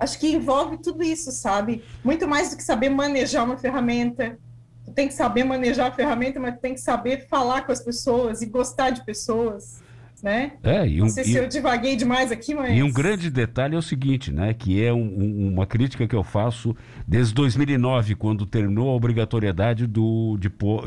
acho 0.00 0.18
que 0.18 0.32
envolve 0.32 0.78
tudo 0.78 1.02
isso, 1.02 1.30
sabe? 1.30 1.84
Muito 2.02 2.26
mais 2.26 2.50
do 2.50 2.56
que 2.56 2.62
saber 2.64 2.88
manejar 2.88 3.44
uma 3.44 3.56
ferramenta. 3.56 4.38
Tu 4.84 4.92
tem 4.92 5.06
que 5.06 5.14
saber 5.14 5.44
manejar 5.44 5.88
a 5.88 5.92
ferramenta, 5.92 6.40
mas 6.40 6.54
tu 6.54 6.60
tem 6.60 6.74
que 6.74 6.80
saber 6.80 7.28
falar 7.28 7.62
com 7.62 7.70
as 7.70 7.80
pessoas 7.80 8.42
e 8.42 8.46
gostar 8.46 8.90
de 8.90 9.04
pessoas 9.04 9.80
né? 10.22 10.52
É, 10.62 10.86
e 10.86 11.00
um, 11.00 11.04
Não 11.04 11.10
sei 11.10 11.24
se 11.24 11.34
eu 11.34 11.48
divaguei 11.48 11.96
demais 11.96 12.30
aqui, 12.30 12.54
mas... 12.54 12.76
E 12.76 12.82
um 12.82 12.92
grande 12.92 13.30
detalhe 13.30 13.74
é 13.74 13.78
o 13.78 13.82
seguinte, 13.82 14.32
né? 14.32 14.52
Que 14.54 14.84
é 14.84 14.92
um, 14.92 15.02
um, 15.02 15.52
uma 15.54 15.66
crítica 15.66 16.06
que 16.06 16.14
eu 16.14 16.22
faço 16.22 16.74
desde 17.06 17.34
2009, 17.34 18.14
quando 18.14 18.46
terminou 18.46 18.90
a 18.90 18.94
obrigatoriedade 18.94 19.86
do 19.86 20.38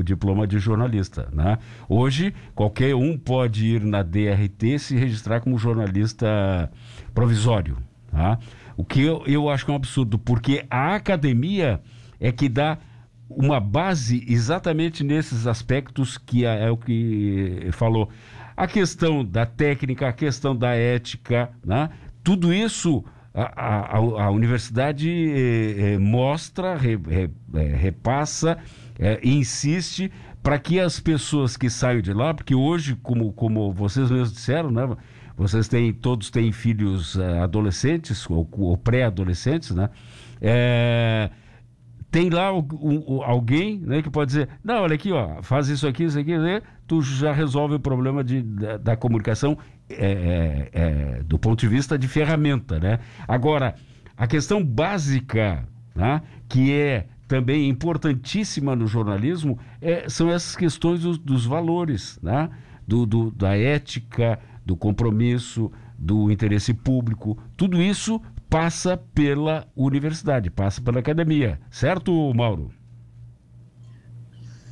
diploma 0.04 0.48
de 0.48 0.60
jornalista, 0.60 1.30
né? 1.32 1.58
Hoje, 1.88 2.34
qualquer 2.56 2.96
um 2.96 3.18
pode 3.18 3.66
ir 3.66 3.84
na 3.84 4.04
DRT 4.04 4.76
e 4.76 4.80
se 4.80 4.96
registrar 4.96 5.42
como 5.42 5.58
jornalista 5.58 6.72
provisório, 7.14 7.78
tá? 8.12 8.38
O 8.76 8.84
que 8.84 9.02
eu, 9.02 9.24
eu 9.26 9.50
acho 9.50 9.66
que 9.66 9.72
é 9.72 9.74
um 9.74 9.78
absurdo, 9.78 10.18
porque 10.18 10.66
a 10.70 10.96
academia 10.96 11.82
é 12.20 12.32
que 12.32 12.50
dá 12.50 12.78
uma 13.30 13.60
base 13.60 14.26
exatamente 14.28 15.04
nesses 15.04 15.48
aspectos 15.48 16.18
que 16.18 16.46
é, 16.46 16.66
é 16.66 16.72
o 16.72 16.78
que 16.78 17.70
falou 17.72 18.10
a 18.56 18.68
questão 18.68 19.26
da 19.26 19.46
técnica, 19.46 20.08
a 20.08 20.14
questão 20.14 20.56
da 20.56 20.76
ética, 20.76 21.50
né? 21.66 21.90
tudo 22.24 22.54
isso 22.54 23.04
a, 23.34 23.98
a, 23.98 23.98
a 23.98 24.30
universidade 24.30 25.10
eh, 25.10 25.94
eh, 25.94 25.98
mostra, 25.98 26.76
re, 26.76 26.96
re, 26.96 27.32
eh, 27.56 27.76
repassa, 27.76 28.60
eh, 29.00 29.20
insiste 29.24 30.12
para 30.44 30.60
que 30.60 30.80
as 30.80 31.00
pessoas 31.00 31.58
que 31.58 31.68
saiam 31.68 32.02
de 32.02 32.14
lá, 32.14 32.34
porque 32.34 32.54
hoje, 32.54 32.96
como, 33.02 33.34
como 33.34 33.72
vocês 33.72 34.12
mesmos 34.12 34.34
disseram, 34.34 34.70
né? 34.70 34.88
Vocês 35.36 35.68
têm, 35.68 35.92
todos 35.94 36.30
têm 36.30 36.52
filhos 36.52 37.18
eh, 37.18 37.40
adolescentes 37.40 38.30
ou, 38.30 38.48
ou 38.52 38.78
pré-adolescentes, 38.78 39.72
né? 39.72 39.90
É, 40.42 41.30
tem 42.12 42.30
lá 42.30 42.54
um, 42.54 42.68
um, 42.82 43.24
alguém 43.24 43.80
né, 43.80 44.02
que 44.02 44.10
pode 44.10 44.28
dizer, 44.28 44.50
não, 44.64 44.84
olha 44.84 44.94
aqui, 44.94 45.12
ó, 45.12 45.42
faz 45.42 45.68
isso 45.70 45.88
aqui, 45.88 46.04
isso 46.04 46.20
aqui, 46.20 46.38
né? 46.38 46.62
tu 46.88 47.02
já 47.02 47.32
resolve 47.32 47.76
o 47.76 47.80
problema 47.80 48.24
de, 48.24 48.42
da, 48.42 48.78
da 48.78 48.96
comunicação 48.96 49.58
é, 49.90 49.96
é, 49.96 50.70
é, 50.74 51.24
do 51.24 51.40
ponto 51.40 51.60
de 51.60 51.68
vista 51.68 51.98
de 51.98 52.08
ferramenta, 52.08 52.80
né? 52.80 53.00
Agora, 53.28 53.76
a 54.16 54.28
questão 54.28 54.64
básica, 54.64 55.68
né, 55.96 56.22
que 56.48 56.72
é 56.72 57.08
também 57.28 57.68
importantíssima 57.68 58.76
no 58.76 58.86
jornalismo, 58.86 59.58
é, 59.82 60.08
são 60.08 60.30
essas 60.30 60.56
questões 60.56 61.02
dos, 61.02 61.18
dos 61.18 61.46
valores, 61.46 62.20
né? 62.22 62.50
do, 62.88 63.06
do, 63.06 63.32
da 63.32 63.58
ética, 63.58 64.40
do 64.66 64.76
compromisso, 64.76 65.72
do 65.98 66.32
interesse 66.32 66.74
público. 66.74 67.38
Tudo 67.56 67.82
isso 67.82 68.22
passa 68.50 68.98
pela 68.98 69.68
universidade, 69.76 70.50
passa 70.50 70.82
pela 70.82 71.00
academia. 71.00 71.60
Certo, 71.72 72.34
Mauro? 72.34 72.72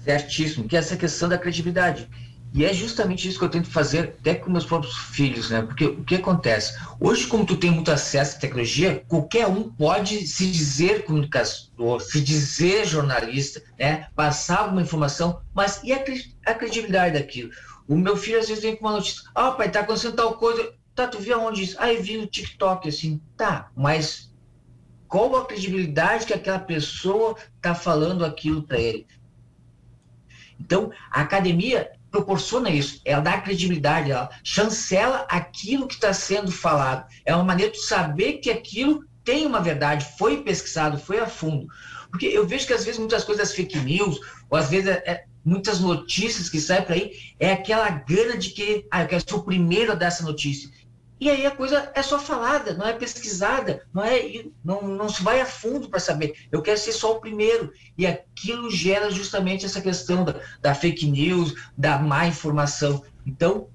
Certíssimo, 0.04 0.68
que 0.68 0.76
é 0.76 0.80
essa 0.80 0.98
questão 0.98 1.30
da 1.30 1.38
credibilidade. 1.38 2.08
E 2.54 2.66
é 2.66 2.74
justamente 2.74 3.30
isso 3.30 3.40
que 3.40 3.46
eu 3.46 3.50
tento 3.50 3.70
fazer 3.70 4.00
até 4.00 4.36
com 4.36 4.52
meus 4.52 4.66
próprios 4.66 4.98
filhos, 4.98 5.50
né? 5.50 5.62
Porque 5.62 5.86
o 5.86 6.04
que 6.04 6.16
acontece? 6.16 6.78
Hoje, 7.00 7.26
como 7.28 7.46
tu 7.46 7.56
tem 7.56 7.72
muito 7.72 7.90
acesso 7.90 8.36
à 8.36 8.40
tecnologia, 8.40 9.06
qualquer 9.08 9.48
um 9.48 9.64
pode 9.64 10.28
se 10.28 10.52
dizer 10.52 11.06
comunicador, 11.06 12.02
se 12.02 12.20
dizer 12.20 12.86
jornalista, 12.86 13.64
né? 13.80 14.08
Passar 14.14 14.60
alguma 14.60 14.82
informação, 14.82 15.40
mas 15.54 15.82
e 15.82 15.94
a, 15.94 16.04
a 16.46 16.54
credibilidade 16.54 17.18
daquilo? 17.18 17.52
O 17.92 17.98
meu 17.98 18.16
filho 18.16 18.40
às 18.40 18.48
vezes 18.48 18.64
vem 18.64 18.74
com 18.74 18.86
uma 18.86 18.94
notícia, 18.94 19.30
ah, 19.36 19.50
oh, 19.50 19.56
pai, 19.56 19.70
tá 19.70 19.82
acontecendo 19.82 20.16
tal 20.16 20.36
coisa. 20.36 20.74
Tá, 20.96 21.10
tu 21.10 21.20
viu 21.20 21.36
aonde 21.36 21.64
isso? 21.64 21.78
Eu 21.78 22.02
vi 22.02 22.16
no 22.16 22.26
TikTok, 22.26 22.88
assim. 22.88 23.22
Tá, 23.36 23.70
mas 23.76 24.34
qual 25.10 25.36
a 25.36 25.46
credibilidade 25.46 26.26
que 26.26 26.34
aquela 26.34 26.60
pessoa 26.60 27.36
tá 27.62 27.76
falando 27.76 28.24
aquilo 28.24 28.64
para 28.64 28.80
ele? 28.80 29.06
Então, 30.58 30.90
a 31.12 31.20
academia 31.20 31.92
proporciona 32.10 32.70
isso, 32.70 33.02
ela 33.04 33.22
dá 33.22 33.42
credibilidade, 33.42 34.10
ela 34.10 34.30
chancela 34.42 35.28
aquilo 35.30 35.86
que 35.86 35.96
está 35.96 36.14
sendo 36.14 36.50
falado. 36.50 37.06
É 37.26 37.36
uma 37.36 37.44
maneira 37.44 37.74
de 37.74 37.82
saber 37.82 38.38
que 38.38 38.50
aquilo 38.50 39.06
tem 39.22 39.46
uma 39.46 39.60
verdade, 39.60 40.08
foi 40.18 40.44
pesquisado, 40.44 40.98
foi 40.98 41.20
a 41.20 41.28
fundo. 41.28 41.68
Porque 42.10 42.28
eu 42.28 42.48
vejo 42.48 42.68
que 42.68 42.74
às 42.74 42.86
vezes 42.86 43.00
muitas 43.00 43.26
coisas 43.26 43.54
fake 43.54 43.80
news, 43.80 44.18
ou 44.50 44.58
às 44.58 44.70
vezes 44.70 44.88
é, 44.88 45.04
é 45.06 45.26
muitas 45.44 45.80
notícias 45.80 46.50
que 46.50 46.60
saem 46.60 46.84
por 46.84 46.94
aí, 46.94 47.12
é 47.40 47.52
aquela 47.52 47.90
gana 47.90 48.38
de 48.38 48.52
que, 48.52 48.86
ah, 48.92 49.02
eu 49.02 49.08
quero 49.08 49.24
ser 49.28 49.36
o 49.36 49.44
primeiro 49.44 49.92
a 49.92 49.96
dar 49.96 50.08
essa 50.08 50.24
notícia. 50.24 50.70
E 51.22 51.30
aí 51.30 51.46
a 51.46 51.52
coisa 51.52 51.92
é 51.94 52.02
só 52.02 52.18
falada, 52.18 52.74
não 52.74 52.88
é 52.88 52.94
pesquisada, 52.94 53.86
não 53.94 54.04
é 54.04 54.44
não, 54.66 54.82
não 54.82 55.08
se 55.08 55.22
vai 55.22 55.40
a 55.40 55.46
fundo 55.46 55.88
para 55.88 56.00
saber. 56.00 56.34
Eu 56.52 56.64
quero 56.64 56.80
ser 56.80 56.94
só 56.94 57.16
o 57.16 57.20
primeiro. 57.20 57.72
E 57.96 58.08
aquilo 58.08 58.72
gera 58.72 59.12
justamente 59.12 59.64
essa 59.64 59.80
questão 59.80 60.26
da, 60.26 60.42
da 60.60 60.74
fake 60.74 61.06
news, 61.06 61.54
da 61.78 62.00
má 62.00 62.26
informação. 62.26 63.04
Então, 63.24 63.68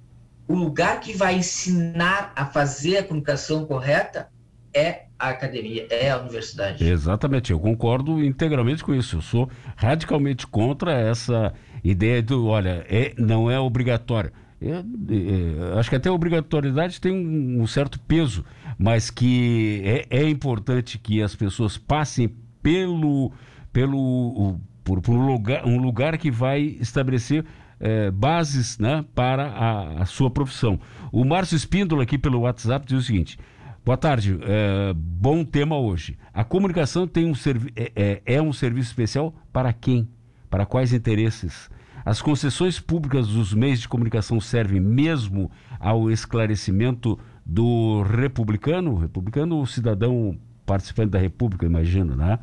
o 0.48 0.54
lugar 0.54 0.98
que 0.98 1.16
vai 1.16 1.36
ensinar 1.36 2.32
a 2.34 2.46
fazer 2.46 2.98
a 2.98 3.04
comunicação 3.04 3.64
correta 3.64 4.28
é 4.74 5.05
a 5.18 5.30
academia, 5.30 5.86
é 5.90 6.10
a 6.10 6.18
universidade. 6.18 6.84
Exatamente, 6.84 7.52
eu 7.52 7.58
concordo 7.58 8.22
integralmente 8.22 8.84
com 8.84 8.94
isso. 8.94 9.16
Eu 9.16 9.22
sou 9.22 9.50
radicalmente 9.76 10.46
contra 10.46 10.92
essa 10.92 11.52
ideia 11.82 12.22
do, 12.22 12.46
olha, 12.46 12.84
é, 12.88 13.14
não 13.16 13.50
é 13.50 13.58
obrigatório. 13.58 14.30
Eu, 14.60 14.84
eu, 15.08 15.78
acho 15.78 15.90
que 15.90 15.96
até 15.96 16.08
a 16.08 16.12
obrigatoriedade 16.12 17.00
tem 17.00 17.12
um, 17.12 17.62
um 17.62 17.66
certo 17.66 18.00
peso, 18.00 18.44
mas 18.78 19.10
que 19.10 19.82
é, 19.84 20.06
é, 20.22 20.28
importante 20.28 20.98
que 20.98 21.22
as 21.22 21.34
pessoas 21.34 21.76
passem 21.76 22.34
pelo, 22.62 23.32
pelo 23.72 24.58
por, 24.82 25.00
por 25.02 25.14
um, 25.14 25.26
lugar, 25.26 25.66
um 25.66 25.78
lugar 25.78 26.16
que 26.16 26.30
vai 26.30 26.60
estabelecer 26.80 27.44
é, 27.78 28.10
bases 28.10 28.78
né, 28.78 29.04
para 29.14 29.46
a, 29.48 30.02
a, 30.02 30.06
sua 30.06 30.30
profissão. 30.30 30.80
O 31.12 31.24
Márcio 31.24 31.56
Espíndola 31.56 32.02
aqui 32.02 32.16
pelo 32.16 32.40
WhatsApp 32.40 32.86
diz 32.86 32.98
o 32.98 33.02
seguinte. 33.02 33.38
Boa 33.86 33.96
tarde, 33.96 34.36
é, 34.42 34.92
bom 34.96 35.44
tema 35.44 35.78
hoje. 35.78 36.18
A 36.34 36.42
comunicação 36.42 37.06
tem 37.06 37.24
um 37.24 37.34
é, 37.76 37.92
é, 37.94 38.22
é 38.26 38.42
um 38.42 38.52
serviço 38.52 38.88
especial 38.88 39.32
para 39.52 39.72
quem? 39.72 40.08
Para 40.50 40.66
quais 40.66 40.92
interesses? 40.92 41.70
As 42.04 42.20
concessões 42.20 42.80
públicas 42.80 43.28
dos 43.28 43.54
meios 43.54 43.78
de 43.78 43.88
comunicação 43.88 44.40
servem 44.40 44.80
mesmo 44.80 45.52
ao 45.78 46.10
esclarecimento 46.10 47.16
do 47.44 48.02
republicano? 48.02 48.96
Republicano, 48.96 49.60
o 49.60 49.66
cidadão 49.68 50.36
participante 50.66 51.10
da 51.10 51.20
República, 51.20 51.64
imagino, 51.64 52.16
né? 52.16 52.40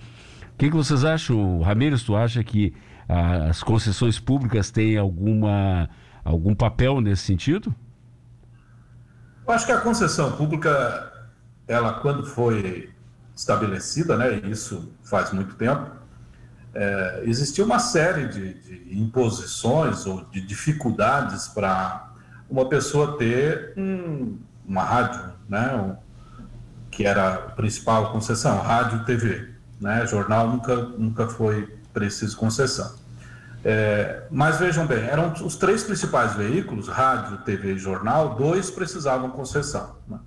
O 0.53 0.57
que, 0.57 0.69
que 0.69 0.75
vocês 0.77 1.03
acham, 1.03 1.59
Ramírez? 1.59 2.03
Tu 2.03 2.15
acha 2.15 2.41
que 2.41 2.73
as 3.49 3.61
concessões 3.61 4.17
públicas 4.17 4.71
têm 4.71 4.95
alguma, 4.95 5.89
algum 6.23 6.55
papel 6.55 7.01
nesse 7.01 7.23
sentido? 7.23 7.75
Eu 9.45 9.53
acho 9.53 9.65
que 9.65 9.73
a 9.73 9.81
concessão 9.81 10.31
pública, 10.31 11.11
ela 11.67 11.93
quando 11.93 12.25
foi 12.25 12.89
estabelecida, 13.35 14.15
né, 14.15 14.35
isso 14.45 14.93
faz 15.03 15.31
muito 15.31 15.55
tempo, 15.55 15.89
é, 16.73 17.21
existia 17.25 17.63
uma 17.63 17.79
série 17.79 18.27
de, 18.27 18.53
de, 18.53 18.97
imposições 18.99 20.05
ou 20.05 20.25
de 20.25 20.41
dificuldades 20.41 21.47
para 21.47 22.11
uma 22.49 22.67
pessoa 22.67 23.17
ter 23.17 23.73
um, 23.77 24.39
uma 24.65 24.83
rádio, 24.83 25.33
né, 25.47 25.73
um, 25.75 25.95
que 26.89 27.05
era 27.05 27.33
a 27.33 27.37
principal 27.37 28.11
concessão, 28.11 28.59
rádio 28.59 29.03
TV. 29.05 29.51
Né, 29.79 30.05
jornal 30.07 30.47
nunca, 30.47 30.75
nunca 30.75 31.27
foi 31.27 31.77
preciso 31.91 32.37
concessão. 32.37 32.95
É, 33.65 34.23
mas 34.29 34.59
vejam 34.59 34.85
bem, 34.85 35.03
eram 35.03 35.31
os 35.45 35.55
três 35.55 35.83
principais 35.83 36.33
veículos, 36.35 36.87
rádio, 36.87 37.37
TV 37.39 37.73
e 37.73 37.79
jornal, 37.79 38.35
dois 38.35 38.69
precisavam 38.69 39.29
concessão. 39.29 39.95
Né? 40.07 40.19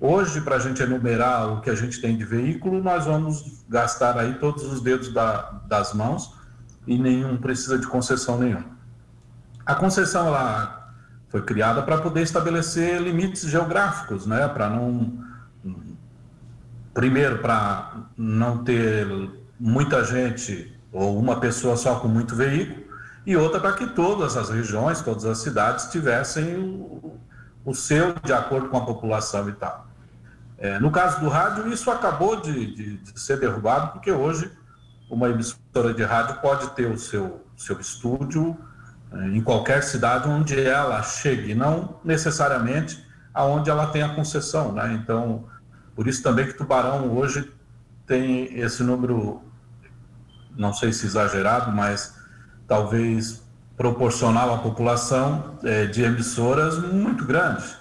Hoje, 0.00 0.40
para 0.40 0.56
a 0.56 0.58
gente 0.60 0.80
enumerar 0.80 1.52
o 1.52 1.60
que 1.60 1.68
a 1.68 1.74
gente 1.74 2.00
tem 2.00 2.16
de 2.16 2.24
veículo, 2.24 2.80
nós 2.80 3.06
vamos 3.06 3.64
gastar 3.68 4.16
aí 4.16 4.34
todos 4.34 4.64
os 4.64 4.80
dedos 4.80 5.12
da, 5.12 5.60
das 5.66 5.92
mãos 5.92 6.34
e 6.86 6.96
nenhum 6.96 7.36
precisa 7.36 7.76
de 7.76 7.86
concessão 7.86 8.38
nenhuma. 8.38 8.78
A 9.66 9.74
concessão 9.74 10.28
ela 10.28 10.94
foi 11.28 11.42
criada 11.42 11.82
para 11.82 11.98
poder 11.98 12.22
estabelecer 12.22 13.00
limites 13.02 13.42
geográficos, 13.42 14.24
né? 14.24 14.46
Para 14.48 14.70
não 14.70 15.26
primeiro 16.94 17.38
para 17.38 18.06
não 18.16 18.64
ter 18.64 19.06
muita 19.58 20.04
gente 20.04 20.74
ou 20.92 21.18
uma 21.18 21.38
pessoa 21.38 21.76
só 21.76 21.96
com 21.96 22.08
muito 22.08 22.34
veículo 22.34 22.84
e 23.26 23.36
outra 23.36 23.60
para 23.60 23.72
que 23.72 23.86
todas 23.88 24.36
as 24.36 24.48
regiões, 24.48 25.02
todas 25.02 25.24
as 25.24 25.38
cidades 25.38 25.86
tivessem 25.86 26.56
o, 26.56 27.18
o 27.64 27.74
seu 27.74 28.14
de 28.24 28.32
acordo 28.32 28.68
com 28.68 28.78
a 28.78 28.86
população 28.86 29.48
e 29.48 29.52
tal. 29.52 29.87
É, 30.58 30.78
no 30.80 30.90
caso 30.90 31.20
do 31.20 31.28
rádio, 31.28 31.72
isso 31.72 31.88
acabou 31.88 32.40
de, 32.40 32.74
de, 32.74 32.96
de, 32.96 33.20
ser 33.20 33.38
derrubado, 33.38 33.92
porque 33.92 34.10
hoje 34.10 34.50
uma 35.08 35.28
emissora 35.28 35.94
de 35.94 36.02
rádio 36.02 36.40
pode 36.40 36.68
ter 36.70 36.90
o 36.90 36.98
seu, 36.98 37.46
seu 37.56 37.78
estúdio 37.80 38.56
é, 39.12 39.28
em 39.28 39.40
qualquer 39.40 39.84
cidade 39.84 40.28
onde 40.28 40.60
ela 40.60 41.00
chegue, 41.04 41.54
não 41.54 42.00
necessariamente 42.04 43.06
aonde 43.32 43.70
ela 43.70 43.86
tem 43.86 44.02
a 44.02 44.14
concessão. 44.16 44.72
Né? 44.72 44.94
Então, 44.94 45.44
por 45.94 46.08
isso 46.08 46.24
também 46.24 46.46
que 46.46 46.54
Tubarão 46.54 47.08
hoje 47.16 47.52
tem 48.04 48.58
esse 48.58 48.82
número, 48.82 49.40
não 50.56 50.72
sei 50.72 50.92
se 50.92 51.06
exagerado, 51.06 51.70
mas 51.70 52.18
talvez 52.66 53.46
proporcional 53.76 54.52
à 54.52 54.58
população 54.58 55.56
é, 55.62 55.86
de 55.86 56.02
emissoras 56.02 56.78
muito 56.78 57.24
grande 57.24 57.77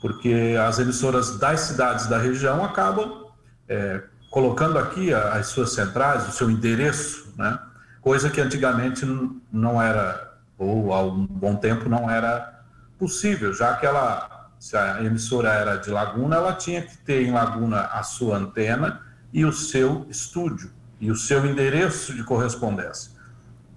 porque 0.00 0.56
as 0.66 0.78
emissoras 0.78 1.38
das 1.38 1.60
cidades 1.60 2.06
da 2.06 2.18
região 2.18 2.64
acabam 2.64 3.26
é, 3.68 4.02
colocando 4.30 4.78
aqui 4.78 5.12
as 5.12 5.48
suas 5.48 5.72
centrais, 5.72 6.28
o 6.28 6.32
seu 6.32 6.50
endereço, 6.50 7.32
né? 7.36 7.58
coisa 8.00 8.30
que 8.30 8.40
antigamente 8.40 9.04
não 9.52 9.80
era, 9.80 10.38
ou 10.56 10.92
há 10.92 11.02
um 11.02 11.26
bom 11.26 11.56
tempo 11.56 11.88
não 11.88 12.10
era 12.10 12.62
possível, 12.98 13.52
já 13.52 13.76
que 13.76 13.86
ela, 13.86 14.50
se 14.58 14.76
a 14.76 15.02
emissora 15.02 15.50
era 15.50 15.76
de 15.76 15.90
Laguna, 15.90 16.36
ela 16.36 16.52
tinha 16.52 16.82
que 16.82 16.96
ter 16.98 17.26
em 17.26 17.32
Laguna 17.32 17.82
a 17.92 18.02
sua 18.02 18.36
antena 18.36 19.00
e 19.32 19.44
o 19.44 19.52
seu 19.52 20.06
estúdio, 20.08 20.70
e 21.00 21.10
o 21.10 21.16
seu 21.16 21.44
endereço 21.46 22.14
de 22.14 22.24
correspondência. 22.24 23.12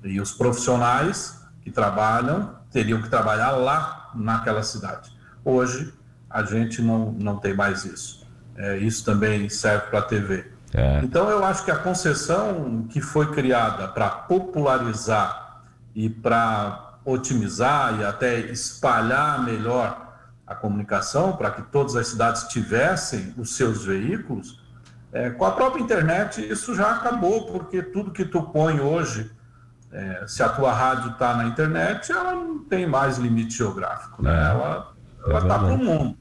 E 0.03 0.19
os 0.19 0.31
profissionais 0.31 1.45
que 1.61 1.69
trabalham 1.69 2.55
teriam 2.71 3.01
que 3.01 3.09
trabalhar 3.09 3.51
lá 3.51 4.11
naquela 4.15 4.63
cidade. 4.63 5.11
Hoje, 5.43 5.93
a 6.31 6.43
gente 6.43 6.81
não, 6.81 7.11
não 7.11 7.37
tem 7.37 7.53
mais 7.53 7.85
isso. 7.85 8.27
É, 8.55 8.77
isso 8.77 9.03
também 9.03 9.49
serve 9.49 9.87
para 9.87 9.99
a 9.99 10.03
TV. 10.03 10.51
É. 10.73 11.01
Então, 11.03 11.29
eu 11.29 11.43
acho 11.43 11.65
que 11.65 11.71
a 11.71 11.77
concessão 11.77 12.85
que 12.89 13.01
foi 13.01 13.31
criada 13.31 13.87
para 13.87 14.09
popularizar 14.09 15.61
e 15.93 16.09
para 16.09 16.91
otimizar 17.03 17.99
e 17.99 18.05
até 18.05 18.39
espalhar 18.39 19.43
melhor 19.43 20.09
a 20.45 20.55
comunicação, 20.55 21.35
para 21.35 21.51
que 21.51 21.61
todas 21.63 21.95
as 21.95 22.07
cidades 22.07 22.43
tivessem 22.43 23.33
os 23.37 23.55
seus 23.55 23.85
veículos, 23.85 24.61
é, 25.13 25.29
com 25.29 25.45
a 25.45 25.51
própria 25.51 25.81
internet 25.81 26.41
isso 26.49 26.73
já 26.73 26.91
acabou, 26.91 27.47
porque 27.47 27.81
tudo 27.81 28.11
que 28.11 28.23
tu 28.23 28.43
põe 28.43 28.79
hoje, 28.79 29.31
é, 29.91 30.25
se 30.27 30.41
a 30.41 30.49
tua 30.49 30.71
rádio 30.71 31.11
está 31.11 31.35
na 31.35 31.45
internet, 31.45 32.11
ela 32.11 32.33
não 32.33 32.59
tem 32.59 32.85
mais 32.85 33.17
limite 33.17 33.57
geográfico, 33.57 34.23
né? 34.23 34.31
É. 34.31 34.51
ela 34.51 34.93
está 35.39 35.59
para 35.59 35.73
o 35.73 35.77
mundo. 35.77 36.17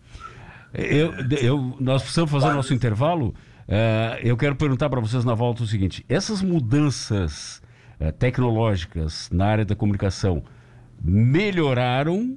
Eu, 0.72 1.12
eu, 1.40 1.76
nós 1.80 2.02
precisamos 2.02 2.30
fazer 2.30 2.46
o 2.48 2.54
nosso 2.54 2.72
intervalo. 2.72 3.34
Uh, 3.68 4.18
eu 4.22 4.36
quero 4.36 4.56
perguntar 4.56 4.88
para 4.88 5.00
vocês 5.00 5.24
na 5.24 5.34
volta 5.34 5.62
o 5.62 5.66
seguinte: 5.66 6.04
essas 6.08 6.42
mudanças 6.42 7.62
uh, 8.00 8.12
tecnológicas 8.12 9.28
na 9.32 9.46
área 9.46 9.64
da 9.64 9.74
comunicação 9.74 10.42
melhoraram 11.02 12.36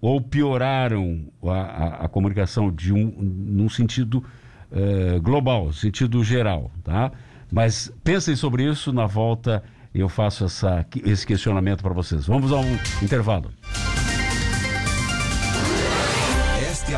ou 0.00 0.20
pioraram 0.20 1.30
a, 1.44 1.50
a, 1.50 1.86
a 2.04 2.08
comunicação 2.08 2.72
de 2.72 2.92
um, 2.92 3.10
num 3.20 3.68
sentido 3.68 4.24
uh, 4.70 5.20
global, 5.20 5.72
sentido 5.72 6.22
geral, 6.24 6.70
tá? 6.82 7.12
Mas 7.50 7.92
pensem 8.02 8.36
sobre 8.36 8.64
isso 8.64 8.92
na 8.92 9.06
volta. 9.06 9.62
Eu 9.92 10.08
faço 10.08 10.44
essa, 10.44 10.86
esse 11.04 11.26
questionamento 11.26 11.82
para 11.82 11.92
vocês. 11.92 12.26
Vamos 12.26 12.52
a 12.52 12.60
um 12.60 12.78
intervalo. 13.02 13.50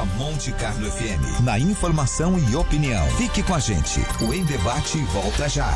Monte 0.05 0.53
Carlo 0.53 0.91
FM. 0.91 1.41
Na 1.43 1.59
informação 1.59 2.39
e 2.39 2.57
opinião. 2.57 3.07
Fique 3.17 3.43
com 3.43 3.55
a 3.55 3.59
gente. 3.59 4.01
O 4.21 4.33
Em 4.33 4.45
Debate 4.45 4.99
volta 5.07 5.49
já. 5.49 5.71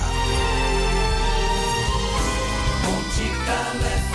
Monte 2.85 3.31
Carlo 3.47 3.81
FM. 3.81 4.06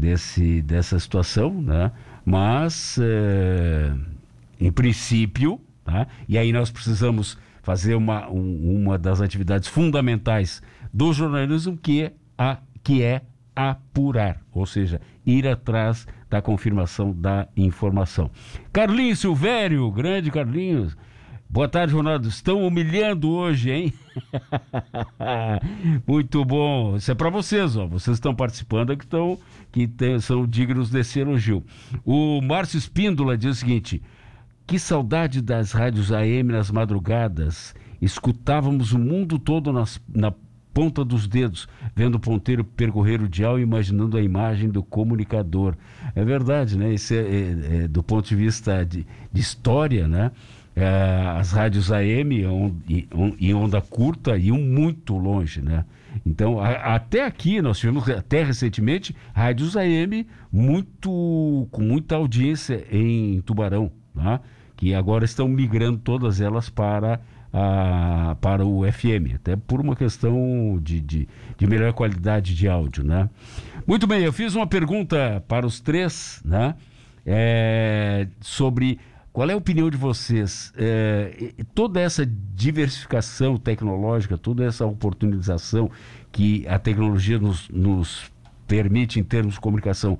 desse, 0.00 0.62
dessa 0.62 0.98
situação, 0.98 1.60
né? 1.60 1.92
mas, 2.24 2.98
é, 3.00 3.92
em 4.58 4.72
princípio, 4.72 5.60
tá? 5.84 6.06
e 6.26 6.38
aí 6.38 6.52
nós 6.52 6.70
precisamos 6.70 7.36
fazer 7.62 7.94
uma, 7.94 8.28
um, 8.30 8.82
uma 8.82 8.98
das 8.98 9.20
atividades 9.20 9.68
fundamentais 9.68 10.62
do 10.92 11.12
jornalismo, 11.12 11.76
que 11.76 12.04
é, 12.04 12.12
a, 12.38 12.56
que 12.82 13.02
é 13.02 13.20
apurar, 13.54 14.40
ou 14.52 14.64
seja, 14.64 15.00
ir 15.26 15.46
atrás 15.46 16.06
da 16.30 16.40
confirmação 16.40 17.12
da 17.12 17.46
informação. 17.54 18.30
Carlinhos 18.72 19.18
Silvério, 19.18 19.90
grande 19.90 20.30
Carlinhos, 20.30 20.96
Boa 21.52 21.68
tarde, 21.68 21.92
Ronaldo. 21.92 22.28
Estão 22.28 22.64
humilhando 22.64 23.28
hoje, 23.28 23.72
hein? 23.72 23.92
Muito 26.06 26.44
bom. 26.44 26.94
Isso 26.94 27.10
é 27.10 27.14
para 27.14 27.28
vocês, 27.28 27.76
ó. 27.76 27.88
Vocês 27.88 28.18
estão 28.18 28.32
participando 28.32 28.96
que 28.96 29.02
estão 29.02 29.36
que 29.72 29.88
tem, 29.88 30.20
são 30.20 30.46
dignos 30.46 30.90
desse 30.90 31.18
elogio. 31.18 31.64
O 32.04 32.40
Márcio 32.40 32.78
Espíndola 32.78 33.36
diz 33.36 33.56
o 33.56 33.58
seguinte: 33.58 34.00
que 34.64 34.78
saudade 34.78 35.42
das 35.42 35.72
rádios 35.72 36.12
AM 36.12 36.52
nas 36.52 36.70
madrugadas. 36.70 37.74
Escutávamos 38.00 38.92
o 38.92 38.98
mundo 38.98 39.36
todo 39.36 39.72
nas, 39.72 40.00
na 40.08 40.32
ponta 40.72 41.04
dos 41.04 41.26
dedos, 41.26 41.68
vendo 41.96 42.14
o 42.14 42.20
ponteiro 42.20 42.62
percorrer 42.62 43.20
o 43.20 43.28
dial 43.28 43.58
e 43.58 43.62
imaginando 43.62 44.16
a 44.16 44.22
imagem 44.22 44.70
do 44.70 44.84
comunicador. 44.84 45.74
É 46.14 46.24
verdade, 46.24 46.78
né? 46.78 46.94
Isso 46.94 47.12
é, 47.12 47.16
é, 47.16 47.82
é 47.82 47.88
do 47.88 48.04
ponto 48.04 48.28
de 48.28 48.36
vista 48.36 48.84
de, 48.84 49.04
de 49.32 49.40
história, 49.40 50.06
né? 50.06 50.30
É, 50.76 51.36
as 51.36 51.52
rádios 51.52 51.90
AM 51.90 52.44
em 53.38 53.54
onda 53.54 53.80
curta 53.80 54.36
iam 54.36 54.58
muito 54.58 55.16
longe, 55.16 55.60
né? 55.60 55.84
Então, 56.24 56.60
a, 56.60 56.94
até 56.94 57.24
aqui, 57.24 57.60
nós 57.60 57.78
tivemos, 57.78 58.08
até 58.08 58.42
recentemente, 58.42 59.14
rádios 59.34 59.76
AM 59.76 60.26
muito, 60.52 61.68
com 61.70 61.82
muita 61.82 62.16
audiência 62.16 62.84
em 62.90 63.40
Tubarão, 63.42 63.90
né? 64.14 64.40
que 64.76 64.94
agora 64.94 65.24
estão 65.24 65.46
migrando 65.46 65.98
todas 65.98 66.40
elas 66.40 66.70
para, 66.70 67.20
a, 67.52 68.36
para 68.40 68.64
o 68.64 68.90
FM, 68.90 69.34
até 69.34 69.54
por 69.54 69.80
uma 69.80 69.94
questão 69.94 70.80
de, 70.82 71.00
de, 71.00 71.28
de 71.58 71.66
melhor 71.66 71.92
qualidade 71.92 72.54
de 72.54 72.66
áudio. 72.66 73.04
Né? 73.04 73.28
Muito 73.86 74.06
bem, 74.06 74.22
eu 74.22 74.32
fiz 74.32 74.54
uma 74.54 74.66
pergunta 74.66 75.44
para 75.46 75.66
os 75.66 75.80
três 75.80 76.40
né? 76.44 76.74
É, 77.26 78.26
sobre 78.40 78.98
qual 79.40 79.48
é 79.48 79.54
a 79.54 79.56
opinião 79.56 79.88
de 79.88 79.96
vocês? 79.96 80.70
É, 80.76 81.54
toda 81.74 81.98
essa 81.98 82.26
diversificação 82.26 83.56
tecnológica, 83.56 84.36
toda 84.36 84.66
essa 84.66 84.84
oportunização 84.84 85.90
que 86.30 86.68
a 86.68 86.78
tecnologia 86.78 87.38
nos, 87.38 87.66
nos 87.70 88.30
permite 88.68 89.18
em 89.18 89.24
termos 89.24 89.54
de 89.54 89.60
comunicação, 89.60 90.18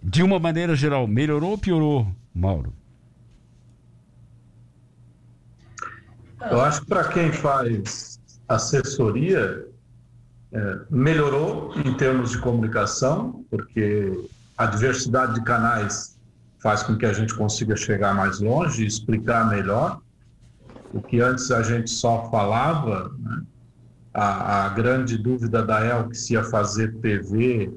de 0.00 0.22
uma 0.22 0.38
maneira 0.38 0.76
geral, 0.76 1.08
melhorou 1.08 1.50
ou 1.50 1.58
piorou, 1.58 2.06
Mauro? 2.32 2.72
Eu 6.48 6.60
acho 6.60 6.82
que 6.82 6.86
para 6.86 7.08
quem 7.08 7.32
faz 7.32 8.20
assessoria, 8.46 9.66
é, 10.52 10.78
melhorou 10.88 11.74
em 11.84 11.94
termos 11.94 12.30
de 12.30 12.38
comunicação, 12.38 13.44
porque 13.50 14.12
a 14.56 14.66
diversidade 14.66 15.34
de 15.34 15.42
canais 15.42 16.11
faz 16.62 16.82
com 16.82 16.96
que 16.96 17.04
a 17.04 17.12
gente 17.12 17.34
consiga 17.34 17.74
chegar 17.74 18.14
mais 18.14 18.40
longe 18.40 18.84
e 18.84 18.86
explicar 18.86 19.48
melhor. 19.50 20.00
O 20.94 21.02
que 21.02 21.20
antes 21.20 21.50
a 21.50 21.62
gente 21.62 21.90
só 21.90 22.30
falava, 22.30 23.10
né? 23.18 23.42
a, 24.14 24.66
a, 24.66 24.68
grande 24.68 25.18
dúvida 25.18 25.62
da 25.62 25.84
El 25.84 26.08
que 26.08 26.16
se 26.16 26.34
ia 26.34 26.44
fazer 26.44 26.94
TV 27.00 27.72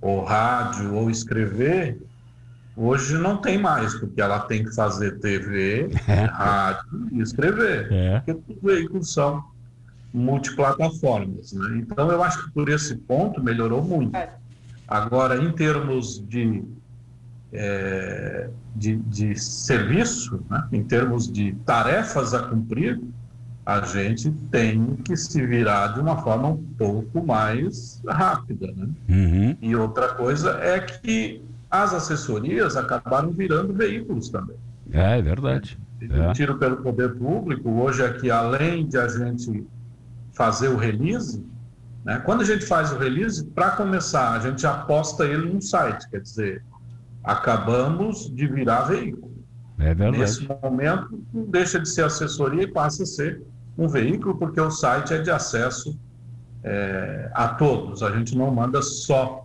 ou 0.00 0.22
rádio 0.22 0.94
ou 0.94 1.10
escrever, 1.10 1.98
hoje 2.76 3.18
não 3.18 3.38
tem 3.38 3.58
mais, 3.58 3.94
porque 3.94 4.20
ela 4.20 4.38
tem 4.40 4.64
que 4.64 4.74
fazer 4.74 5.18
TV, 5.18 5.90
é. 6.06 6.24
rádio 6.26 7.08
e 7.10 7.20
escrever, 7.20 7.88
é. 7.90 8.20
porque 8.20 8.52
os 8.52 8.62
veículos 8.62 9.12
são 9.12 9.42
multiplataformas. 10.14 11.52
Né? 11.52 11.78
Então, 11.78 12.10
eu 12.12 12.22
acho 12.22 12.44
que 12.44 12.52
por 12.52 12.68
esse 12.68 12.96
ponto 12.96 13.42
melhorou 13.42 13.82
muito. 13.82 14.14
É. 14.14 14.32
Agora, 14.86 15.42
em 15.42 15.50
termos 15.52 16.24
de, 16.28 16.64
é, 17.52 18.50
de, 18.74 18.96
de, 18.96 19.38
serviço, 19.38 20.44
né? 20.50 20.68
em 20.72 20.82
termos 20.84 21.30
de 21.30 21.54
tarefas 21.64 22.34
a 22.34 22.42
cumprir, 22.42 23.00
a 23.64 23.80
gente 23.82 24.30
tem 24.50 24.96
que 24.96 25.16
se 25.16 25.44
virar 25.46 25.88
de 25.88 26.00
uma 26.00 26.22
forma 26.22 26.48
um 26.48 26.62
pouco 26.78 27.24
mais 27.24 28.02
rápida. 28.06 28.72
Né? 28.74 28.88
Uhum. 29.08 29.56
E 29.60 29.76
outra 29.76 30.08
coisa 30.08 30.58
é 30.62 30.80
que 30.80 31.42
as 31.70 31.92
assessorias 31.92 32.76
acabaram 32.76 33.30
virando 33.30 33.74
veículos 33.74 34.30
também. 34.30 34.56
É, 34.90 35.18
é 35.18 35.22
verdade. 35.22 35.78
É. 36.00 36.32
Tiro 36.32 36.56
pelo 36.58 36.78
poder 36.78 37.14
público, 37.16 37.68
hoje 37.70 38.02
é 38.02 38.12
que 38.12 38.30
além 38.30 38.86
de 38.86 38.96
a 38.96 39.08
gente 39.08 39.66
fazer 40.32 40.68
o 40.68 40.76
release, 40.76 41.44
né? 42.04 42.22
quando 42.24 42.42
a 42.42 42.44
gente 42.44 42.64
faz 42.64 42.92
o 42.92 42.98
release, 42.98 43.44
para 43.44 43.72
começar, 43.72 44.32
a 44.32 44.38
gente 44.38 44.66
aposta 44.66 45.24
ele 45.24 45.52
no 45.52 45.60
site, 45.60 46.08
quer 46.08 46.20
dizer, 46.20 46.62
acabamos 47.28 48.34
de 48.34 48.46
virar 48.46 48.84
veículo. 48.84 49.30
É 49.78 49.94
verdade. 49.94 50.18
Nesse 50.18 50.48
momento, 50.48 51.22
deixa 51.32 51.78
de 51.78 51.86
ser 51.86 52.04
assessoria 52.04 52.62
e 52.62 52.66
passa 52.66 53.02
a 53.02 53.06
ser 53.06 53.42
um 53.76 53.86
veículo, 53.86 54.36
porque 54.36 54.58
o 54.58 54.70
site 54.70 55.12
é 55.12 55.18
de 55.18 55.30
acesso 55.30 55.96
é, 56.64 57.30
a 57.34 57.48
todos. 57.48 58.02
A 58.02 58.10
gente 58.16 58.36
não 58.36 58.50
manda 58.50 58.80
só 58.80 59.44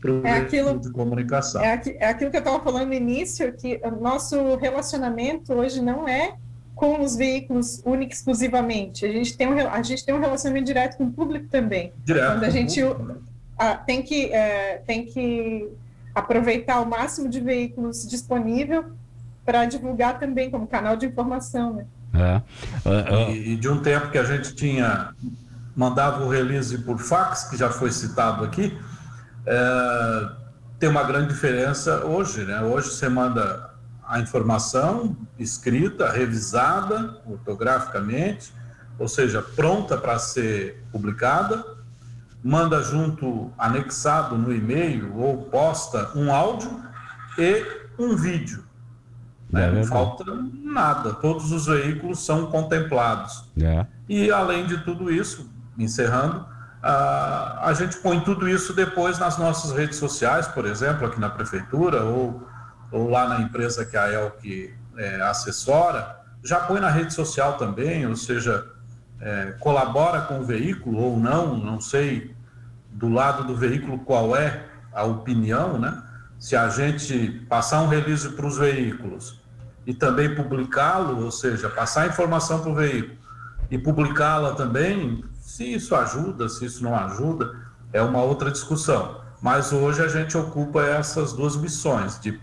para 0.00 0.10
o 0.10 0.26
é 0.26 0.38
aquilo, 0.38 0.80
de 0.80 0.90
comunicação. 0.90 1.62
É, 1.62 1.74
aqui, 1.74 1.96
é 2.00 2.08
aquilo 2.08 2.30
que 2.32 2.36
eu 2.36 2.40
estava 2.40 2.60
falando 2.60 2.88
no 2.88 2.94
início, 2.94 3.52
que 3.52 3.80
o 3.84 3.92
nosso 3.92 4.56
relacionamento 4.56 5.54
hoje 5.54 5.80
não 5.80 6.08
é 6.08 6.34
com 6.74 7.00
os 7.00 7.14
veículos 7.14 7.80
única 7.86 8.12
exclusivamente. 8.12 9.06
A 9.06 9.12
gente 9.12 9.36
tem 9.36 9.46
um, 9.46 9.56
a 9.56 9.82
gente 9.82 10.04
tem 10.04 10.12
um 10.12 10.20
relacionamento 10.20 10.66
direto 10.66 10.96
com 10.96 11.04
o 11.04 11.12
público 11.12 11.46
também. 11.48 11.92
Direto. 12.04 12.32
Quando 12.32 12.44
a 12.44 12.50
gente 12.50 12.80
a, 13.56 13.76
tem, 13.76 14.02
que, 14.02 14.24
é, 14.32 14.82
tem 14.84 15.06
que 15.06 15.70
aproveitar 16.14 16.80
o 16.80 16.86
máximo 16.86 17.28
de 17.28 17.40
veículos 17.40 18.06
disponível 18.06 18.92
para 19.44 19.64
divulgar 19.64 20.18
também 20.18 20.50
como 20.50 20.66
canal 20.66 20.96
de 20.96 21.06
informação, 21.06 21.74
né? 21.74 21.86
É. 22.14 22.42
Uh, 22.88 22.90
uh. 22.90 23.30
E, 23.30 23.52
e, 23.52 23.56
de 23.56 23.68
um 23.68 23.80
tempo 23.80 24.10
que 24.10 24.18
a 24.18 24.24
gente 24.24 24.54
tinha 24.54 25.14
mandava 25.74 26.24
o 26.24 26.28
release 26.28 26.76
por 26.78 26.98
fax, 26.98 27.44
que 27.44 27.56
já 27.56 27.70
foi 27.70 27.90
citado 27.90 28.44
aqui, 28.44 28.78
é, 29.46 30.28
tem 30.78 30.88
uma 30.88 31.02
grande 31.02 31.28
diferença 31.28 32.04
hoje, 32.04 32.44
né? 32.44 32.60
Hoje 32.62 32.90
você 32.90 33.08
manda 33.08 33.70
a 34.06 34.20
informação 34.20 35.16
escrita, 35.38 36.10
revisada 36.10 37.20
ortograficamente, 37.26 38.52
ou 38.98 39.08
seja, 39.08 39.40
pronta 39.40 39.96
para 39.96 40.18
ser 40.18 40.84
publicada, 40.92 41.64
manda 42.42 42.82
junto, 42.82 43.52
anexado 43.56 44.36
no 44.36 44.52
e-mail 44.52 45.16
ou 45.16 45.44
posta 45.44 46.10
um 46.16 46.32
áudio 46.32 46.82
e 47.38 47.64
um 47.98 48.16
vídeo. 48.16 48.64
Né? 49.50 49.68
É 49.68 49.70
Não 49.70 49.84
falta 49.84 50.24
nada, 50.64 51.12
todos 51.14 51.52
os 51.52 51.66
veículos 51.66 52.24
são 52.24 52.46
contemplados. 52.46 53.44
É. 53.60 53.86
E 54.08 54.30
além 54.30 54.66
de 54.66 54.78
tudo 54.78 55.12
isso, 55.12 55.48
encerrando, 55.78 56.44
a, 56.82 57.68
a 57.68 57.74
gente 57.74 57.98
põe 57.98 58.18
tudo 58.20 58.48
isso 58.48 58.72
depois 58.72 59.18
nas 59.18 59.38
nossas 59.38 59.72
redes 59.72 59.98
sociais, 59.98 60.48
por 60.48 60.66
exemplo, 60.66 61.06
aqui 61.06 61.20
na 61.20 61.30
prefeitura, 61.30 62.02
ou, 62.02 62.42
ou 62.90 63.08
lá 63.08 63.28
na 63.28 63.40
empresa 63.40 63.84
que 63.84 63.96
a 63.96 64.10
Elk 64.10 64.74
é, 64.96 65.20
assessora, 65.22 66.18
já 66.42 66.58
põe 66.58 66.80
na 66.80 66.90
rede 66.90 67.14
social 67.14 67.56
também, 67.56 68.04
ou 68.06 68.16
seja, 68.16 68.66
é, 69.20 69.54
colabora 69.60 70.22
com 70.22 70.40
o 70.40 70.44
veículo 70.44 70.98
ou 70.98 71.16
não, 71.16 71.56
não 71.56 71.80
sei 71.80 72.31
do 72.92 73.08
lado 73.08 73.44
do 73.44 73.56
veículo 73.56 73.98
qual 73.98 74.36
é 74.36 74.66
a 74.92 75.04
opinião, 75.04 75.78
né? 75.78 76.02
Se 76.38 76.56
a 76.56 76.68
gente 76.68 77.44
passar 77.48 77.82
um 77.82 77.88
release 77.88 78.28
para 78.30 78.46
os 78.46 78.58
veículos 78.58 79.40
e 79.86 79.94
também 79.94 80.34
publicá-lo, 80.34 81.24
ou 81.24 81.30
seja, 81.30 81.68
passar 81.68 82.08
informação 82.08 82.60
para 82.60 82.70
o 82.70 82.74
veículo 82.74 83.16
e 83.70 83.78
publicá-la 83.78 84.54
também, 84.54 85.24
se 85.40 85.72
isso 85.72 85.94
ajuda, 85.94 86.48
se 86.48 86.64
isso 86.64 86.84
não 86.84 86.94
ajuda, 86.94 87.54
é 87.92 88.02
uma 88.02 88.22
outra 88.22 88.50
discussão. 88.50 89.22
Mas 89.40 89.72
hoje 89.72 90.02
a 90.02 90.08
gente 90.08 90.36
ocupa 90.36 90.82
essas 90.82 91.32
duas 91.32 91.56
missões, 91.56 92.20
de 92.20 92.40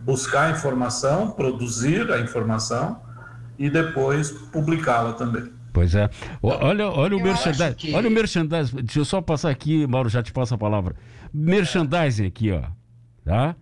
buscar 0.00 0.48
a 0.48 0.50
informação, 0.50 1.30
produzir 1.30 2.12
a 2.12 2.20
informação 2.20 3.00
e 3.58 3.70
depois 3.70 4.30
publicá-la 4.30 5.14
também. 5.14 5.55
Pois 5.76 5.94
é. 5.94 6.08
Olha, 6.42 6.88
olha 6.88 7.18
o 7.18 7.22
merchandising. 7.22 7.74
Que... 7.74 7.94
Olha 7.94 8.08
o 8.08 8.10
merchandising. 8.10 8.76
Deixa 8.76 8.98
eu 8.98 9.04
só 9.04 9.20
passar 9.20 9.50
aqui, 9.50 9.86
Mauro, 9.86 10.08
já 10.08 10.22
te 10.22 10.32
passo 10.32 10.54
a 10.54 10.58
palavra. 10.58 10.96
Merchandising 11.34 12.24
aqui, 12.24 12.50
ó. 12.50 12.62
Tá? 13.22 13.54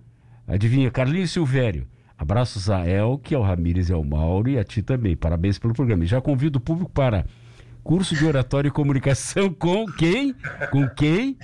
Adivinha, 0.47 0.93
Carlinhos 0.93 1.33
Silvério. 1.33 1.89
Abraços 2.17 2.71
a 2.71 2.87
Elke, 2.89 3.35
ao 3.35 3.43
Ramires 3.43 3.89
e 3.89 3.93
ao 3.93 4.05
Mauro 4.05 4.49
e 4.49 4.57
a 4.57 4.63
ti 4.63 4.81
também. 4.81 5.17
Parabéns 5.17 5.59
pelo 5.59 5.75
programa. 5.75 6.05
E 6.05 6.07
já 6.07 6.21
convido 6.21 6.59
o 6.59 6.63
público 6.63 6.89
para 6.93 7.27
curso 7.83 8.15
de 8.15 8.25
oratório 8.25 8.69
e 8.69 8.71
comunicação 8.71 9.53
com 9.53 9.85
quem? 9.85 10.37
Com 10.71 10.89
quem? 10.91 11.37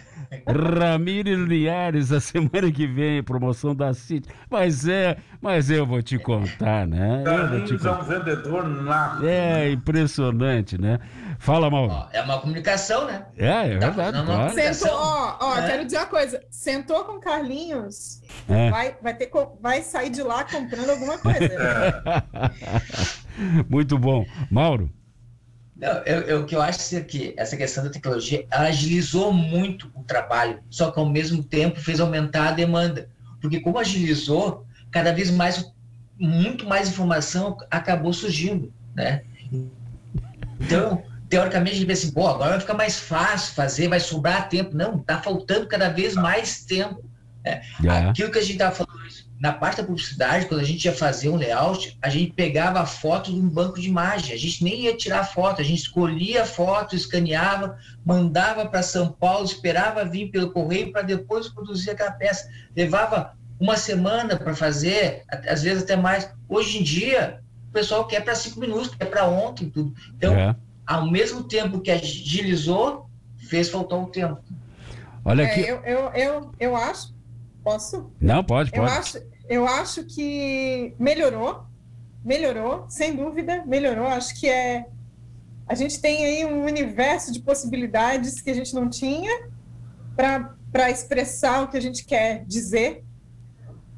Ramires 0.46 1.40
Liares, 1.40 2.12
a 2.12 2.20
semana 2.20 2.70
que 2.72 2.86
vem, 2.86 3.22
promoção 3.22 3.74
da 3.74 3.92
City. 3.92 4.28
Mas 4.48 4.86
é, 4.86 5.16
mas 5.40 5.70
eu 5.70 5.84
vou 5.84 6.02
te 6.02 6.18
contar, 6.18 6.86
né? 6.86 7.22
Carlinhos 7.24 7.84
é 7.84 7.90
um 7.90 8.02
vendedor 8.02 8.68
nato. 8.68 9.26
É, 9.26 9.70
impressionante, 9.70 10.80
né? 10.80 10.98
Fala, 11.38 11.70
Mauro. 11.70 12.06
É 12.12 12.22
uma 12.22 12.38
comunicação, 12.38 13.06
né? 13.06 13.26
É, 13.36 13.72
é 13.72 13.78
tá 13.78 13.90
verdade. 13.90 14.26
Claro. 14.26 14.54
Sentou, 14.54 14.92
ó, 14.92 15.36
ó, 15.40 15.58
é. 15.58 15.66
quero 15.66 15.84
dizer 15.84 15.98
uma 15.98 16.06
coisa. 16.06 16.42
Sentou 16.50 17.04
com 17.04 17.18
Carlinhos, 17.18 18.22
é. 18.48 18.70
vai, 18.70 18.96
vai, 19.02 19.14
ter, 19.14 19.30
vai 19.60 19.82
sair 19.82 20.10
de 20.10 20.22
lá 20.22 20.44
comprando 20.44 20.90
alguma 20.90 21.18
coisa. 21.18 21.44
É. 21.44 22.52
Muito 23.68 23.98
bom. 23.98 24.24
Mauro? 24.50 24.90
Não, 25.80 26.02
eu, 26.04 26.20
eu, 26.22 26.40
o 26.42 26.44
que 26.44 26.54
eu 26.54 26.60
acho 26.60 26.94
é 26.94 27.00
que 27.00 27.32
essa 27.38 27.56
questão 27.56 27.82
da 27.82 27.88
tecnologia 27.88 28.44
agilizou 28.50 29.32
muito 29.32 29.90
o 29.94 30.04
trabalho, 30.04 30.62
só 30.68 30.90
que 30.90 31.00
ao 31.00 31.08
mesmo 31.08 31.42
tempo 31.42 31.80
fez 31.80 32.00
aumentar 32.00 32.48
a 32.48 32.52
demanda. 32.52 33.08
Porque 33.40 33.60
como 33.60 33.78
agilizou, 33.78 34.66
cada 34.90 35.10
vez 35.10 35.30
mais, 35.30 35.72
muito 36.18 36.66
mais 36.66 36.90
informação 36.90 37.56
acabou 37.70 38.12
surgindo, 38.12 38.70
né? 38.94 39.22
Então, 40.60 41.02
teoricamente, 41.30 41.76
a 41.76 41.78
gente 41.78 41.86
pensa 41.86 42.04
assim, 42.04 42.12
pô, 42.12 42.28
agora 42.28 42.50
vai 42.50 42.60
ficar 42.60 42.74
mais 42.74 42.98
fácil 43.00 43.54
fazer, 43.54 43.88
vai 43.88 44.00
sobrar 44.00 44.50
tempo. 44.50 44.76
Não, 44.76 44.96
está 44.96 45.22
faltando 45.22 45.66
cada 45.66 45.88
vez 45.88 46.14
mais 46.14 46.62
tempo. 46.62 47.02
Né? 47.42 47.62
Yeah. 47.80 48.10
Aquilo 48.10 48.30
que 48.30 48.38
a 48.38 48.42
gente 48.42 48.52
estava 48.52 48.74
falando 48.74 48.89
na 49.40 49.54
parte 49.54 49.78
da 49.78 49.84
publicidade, 49.84 50.44
quando 50.44 50.60
a 50.60 50.64
gente 50.64 50.84
ia 50.84 50.92
fazer 50.92 51.30
um 51.30 51.36
layout, 51.36 51.96
a 52.02 52.10
gente 52.10 52.32
pegava 52.32 52.80
a 52.80 52.86
foto 52.86 53.32
de 53.32 53.40
um 53.40 53.48
banco 53.48 53.80
de 53.80 53.88
imagem. 53.88 54.34
A 54.34 54.38
gente 54.38 54.62
nem 54.62 54.82
ia 54.82 54.94
tirar 54.94 55.24
foto, 55.24 55.62
a 55.62 55.64
gente 55.64 55.80
escolhia 55.80 56.42
a 56.42 56.46
foto, 56.46 56.94
escaneava, 56.94 57.78
mandava 58.04 58.66
para 58.66 58.82
São 58.82 59.10
Paulo, 59.10 59.46
esperava 59.46 60.04
vir 60.04 60.30
pelo 60.30 60.52
correio 60.52 60.92
para 60.92 61.00
depois 61.00 61.48
produzir 61.48 61.90
aquela 61.90 62.12
peça. 62.12 62.50
Levava 62.76 63.32
uma 63.58 63.78
semana 63.78 64.36
para 64.36 64.54
fazer, 64.54 65.22
às 65.48 65.62
vezes 65.62 65.84
até 65.84 65.96
mais. 65.96 66.30
Hoje 66.46 66.78
em 66.78 66.82
dia, 66.82 67.40
o 67.70 67.72
pessoal 67.72 68.06
quer 68.06 68.22
para 68.22 68.34
cinco 68.34 68.60
minutos, 68.60 68.94
quer 68.94 69.06
para 69.06 69.26
ontem, 69.26 69.70
tudo. 69.70 69.94
Então, 70.14 70.34
é. 70.34 70.54
ao 70.86 71.10
mesmo 71.10 71.44
tempo 71.44 71.80
que 71.80 71.90
agilizou, 71.90 73.08
fez 73.48 73.70
faltar 73.70 73.98
um 73.98 74.04
tempo. 74.04 74.38
Olha 75.24 75.46
aqui. 75.46 75.60
É, 75.60 75.70
eu, 75.70 75.80
eu, 75.84 76.10
eu, 76.12 76.50
eu 76.60 76.76
acho. 76.76 77.18
Posso? 77.62 78.10
Não, 78.20 78.42
pode, 78.42 78.70
pode. 78.70 78.82
Eu 78.82 78.98
acho, 78.98 79.18
eu 79.48 79.66
acho 79.66 80.04
que 80.04 80.94
melhorou, 80.98 81.64
melhorou, 82.24 82.86
sem 82.88 83.14
dúvida, 83.14 83.64
melhorou. 83.66 84.06
Acho 84.06 84.38
que 84.38 84.48
é. 84.48 84.86
A 85.66 85.74
gente 85.74 86.00
tem 86.00 86.24
aí 86.24 86.44
um 86.44 86.64
universo 86.64 87.32
de 87.32 87.40
possibilidades 87.40 88.40
que 88.40 88.50
a 88.50 88.54
gente 88.54 88.74
não 88.74 88.88
tinha 88.88 89.48
para 90.16 90.90
expressar 90.90 91.62
o 91.62 91.68
que 91.68 91.76
a 91.76 91.80
gente 91.80 92.04
quer 92.04 92.44
dizer, 92.44 93.04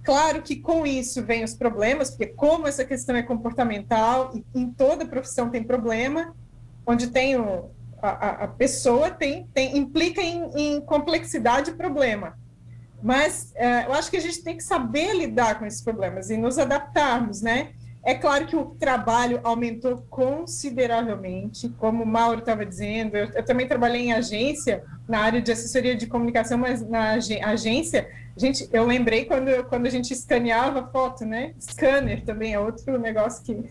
Claro 0.02 0.42
que 0.42 0.56
com 0.56 0.84
isso 0.84 1.22
vem 1.22 1.44
os 1.44 1.54
problemas, 1.54 2.10
porque 2.10 2.26
como 2.26 2.66
essa 2.66 2.84
questão 2.84 3.14
é 3.14 3.22
comportamental, 3.22 4.32
e 4.34 4.44
em 4.58 4.70
toda 4.70 5.06
profissão 5.06 5.48
tem 5.48 5.62
problema, 5.62 6.34
onde 6.84 7.06
tem 7.06 7.36
o, 7.36 7.70
a, 8.02 8.44
a 8.44 8.48
pessoa 8.48 9.10
tem, 9.10 9.46
tem 9.54 9.78
implica 9.78 10.20
em, 10.20 10.50
em 10.56 10.80
complexidade 10.80 11.70
e 11.70 11.74
problema. 11.74 12.36
Mas 13.02 13.52
uh, 13.56 13.86
eu 13.86 13.92
acho 13.94 14.10
que 14.10 14.16
a 14.16 14.20
gente 14.20 14.42
tem 14.42 14.56
que 14.56 14.62
saber 14.62 15.14
lidar 15.14 15.58
com 15.58 15.66
esses 15.66 15.82
problemas 15.82 16.30
e 16.30 16.36
nos 16.36 16.58
adaptarmos, 16.58 17.42
né? 17.42 17.70
É 18.04 18.14
claro 18.14 18.46
que 18.46 18.56
o 18.56 18.64
trabalho 18.64 19.40
aumentou 19.44 20.04
consideravelmente, 20.10 21.68
como 21.78 22.02
o 22.02 22.06
Mauro 22.06 22.40
estava 22.40 22.66
dizendo. 22.66 23.16
Eu, 23.16 23.28
eu, 23.32 23.44
também 23.44 23.68
trabalhei 23.68 24.02
em 24.02 24.12
agência, 24.12 24.82
na 25.08 25.20
área 25.20 25.40
de 25.40 25.52
assessoria 25.52 25.94
de 25.94 26.08
comunicação, 26.08 26.58
mas 26.58 26.86
na 26.88 27.12
agência, 27.44 28.08
gente, 28.36 28.68
eu 28.72 28.84
lembrei 28.84 29.24
quando, 29.24 29.64
quando 29.68 29.86
a 29.86 29.90
gente 29.90 30.12
escaneava 30.12 30.90
foto, 30.90 31.24
né? 31.24 31.54
Scanner 31.60 32.24
também 32.24 32.54
é 32.54 32.58
outro 32.58 32.98
negócio 32.98 33.44
que 33.44 33.70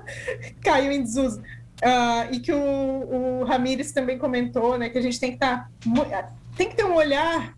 caiu 0.64 0.90
em 0.90 1.02
desuso. 1.02 1.40
Uh, 1.40 2.32
e 2.32 2.40
que 2.40 2.52
o, 2.52 3.40
o 3.40 3.44
Ramires 3.44 3.92
também 3.92 4.16
comentou, 4.16 4.78
né? 4.78 4.88
Que 4.88 4.96
a 4.96 5.02
gente 5.02 5.20
tem 5.20 5.30
que 5.30 5.36
estar. 5.36 5.70
Tá, 6.10 6.32
tem 6.56 6.70
que 6.70 6.76
ter 6.76 6.84
um 6.86 6.94
olhar 6.94 7.54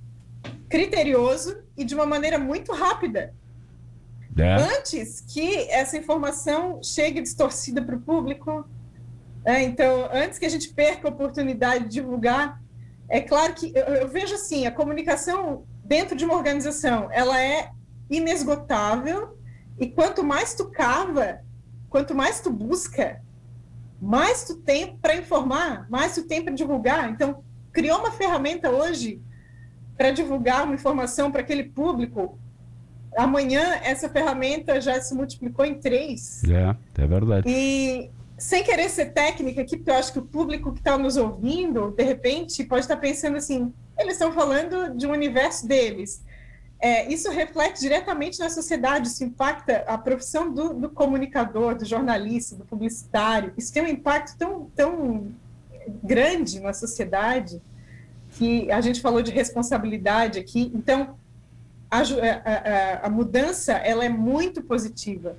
criterioso 0.68 1.56
e 1.76 1.84
de 1.84 1.94
uma 1.94 2.06
maneira 2.06 2.38
muito 2.38 2.72
rápida 2.72 3.34
é. 4.38 4.54
Antes 4.78 5.20
que 5.20 5.68
essa 5.68 5.96
informação 5.96 6.80
chegue 6.82 7.20
distorcida 7.20 7.82
para 7.82 7.96
o 7.96 8.00
público, 8.00 8.64
é, 9.44 9.62
então, 9.62 10.08
antes 10.12 10.38
que 10.38 10.46
a 10.46 10.48
gente 10.48 10.72
perca 10.72 11.08
a 11.08 11.10
oportunidade 11.10 11.84
de 11.84 11.90
divulgar, 11.90 12.62
é 13.08 13.20
claro 13.20 13.54
que 13.54 13.72
eu, 13.74 13.84
eu, 13.84 14.08
vejo 14.08 14.34
assim, 14.34 14.66
a 14.66 14.70
comunicação 14.70 15.64
dentro 15.84 16.16
de 16.16 16.24
uma 16.24 16.36
organização, 16.36 17.08
ela 17.10 17.40
é 17.40 17.70
inesgotável 18.08 19.36
e 19.78 19.88
quanto 19.88 20.22
mais 20.22 20.54
tu 20.54 20.70
cava, 20.70 21.40
quanto 21.88 22.14
mais 22.14 22.40
tu 22.40 22.50
busca, 22.50 23.20
mais 24.00 24.44
tu 24.44 24.56
tem 24.56 24.96
para 24.98 25.16
informar, 25.16 25.88
mais 25.90 26.14
tu 26.14 26.22
tem 26.24 26.44
para 26.44 26.54
divulgar. 26.54 27.10
Então, 27.10 27.42
criou 27.72 27.98
uma 27.98 28.12
ferramenta 28.12 28.70
hoje 28.70 29.20
para 29.98 30.12
divulgar 30.12 30.64
uma 30.64 30.74
informação 30.74 31.30
para 31.30 31.42
aquele 31.42 31.64
público 31.64 32.38
amanhã 33.16 33.80
essa 33.82 34.08
ferramenta 34.08 34.80
já 34.80 35.00
se 35.00 35.12
multiplicou 35.14 35.64
em 35.64 35.74
três. 35.74 36.42
É, 36.44 37.02
é 37.02 37.06
verdade. 37.06 37.48
E 37.48 38.10
sem 38.38 38.62
querer 38.62 38.88
ser 38.88 39.06
técnica 39.06 39.62
aqui, 39.62 39.76
porque 39.76 39.90
eu 39.90 39.96
acho 39.96 40.12
que 40.12 40.20
o 40.20 40.24
público 40.24 40.72
que 40.72 40.78
está 40.78 40.96
nos 40.96 41.16
ouvindo, 41.16 41.90
de 41.90 42.04
repente, 42.04 42.62
pode 42.64 42.82
estar 42.82 42.96
pensando 42.96 43.36
assim: 43.36 43.72
eles 43.98 44.12
estão 44.12 44.32
falando 44.32 44.96
de 44.96 45.06
um 45.06 45.10
universo 45.10 45.66
deles. 45.66 46.22
É, 46.80 47.12
isso 47.12 47.28
reflete 47.32 47.80
diretamente 47.80 48.38
na 48.38 48.48
sociedade, 48.48 49.08
isso 49.08 49.24
impacta 49.24 49.78
a 49.88 49.98
profissão 49.98 50.54
do, 50.54 50.72
do, 50.72 50.88
comunicador, 50.88 51.74
do 51.74 51.84
jornalista, 51.84 52.54
do 52.54 52.64
publicitário. 52.64 53.52
Isso 53.56 53.72
tem 53.72 53.82
um 53.82 53.88
impacto 53.88 54.38
tão, 54.38 54.70
tão 54.76 55.32
grande 56.04 56.60
na 56.60 56.72
sociedade 56.72 57.60
que 58.32 58.70
a 58.70 58.80
gente 58.80 59.00
falou 59.00 59.22
de 59.22 59.30
responsabilidade 59.30 60.38
aqui. 60.38 60.70
Então, 60.74 61.16
a, 61.90 62.00
a, 62.00 63.06
a, 63.06 63.10
mudança 63.10 63.72
ela 63.72 64.04
é 64.04 64.08
muito 64.08 64.62
positiva. 64.62 65.36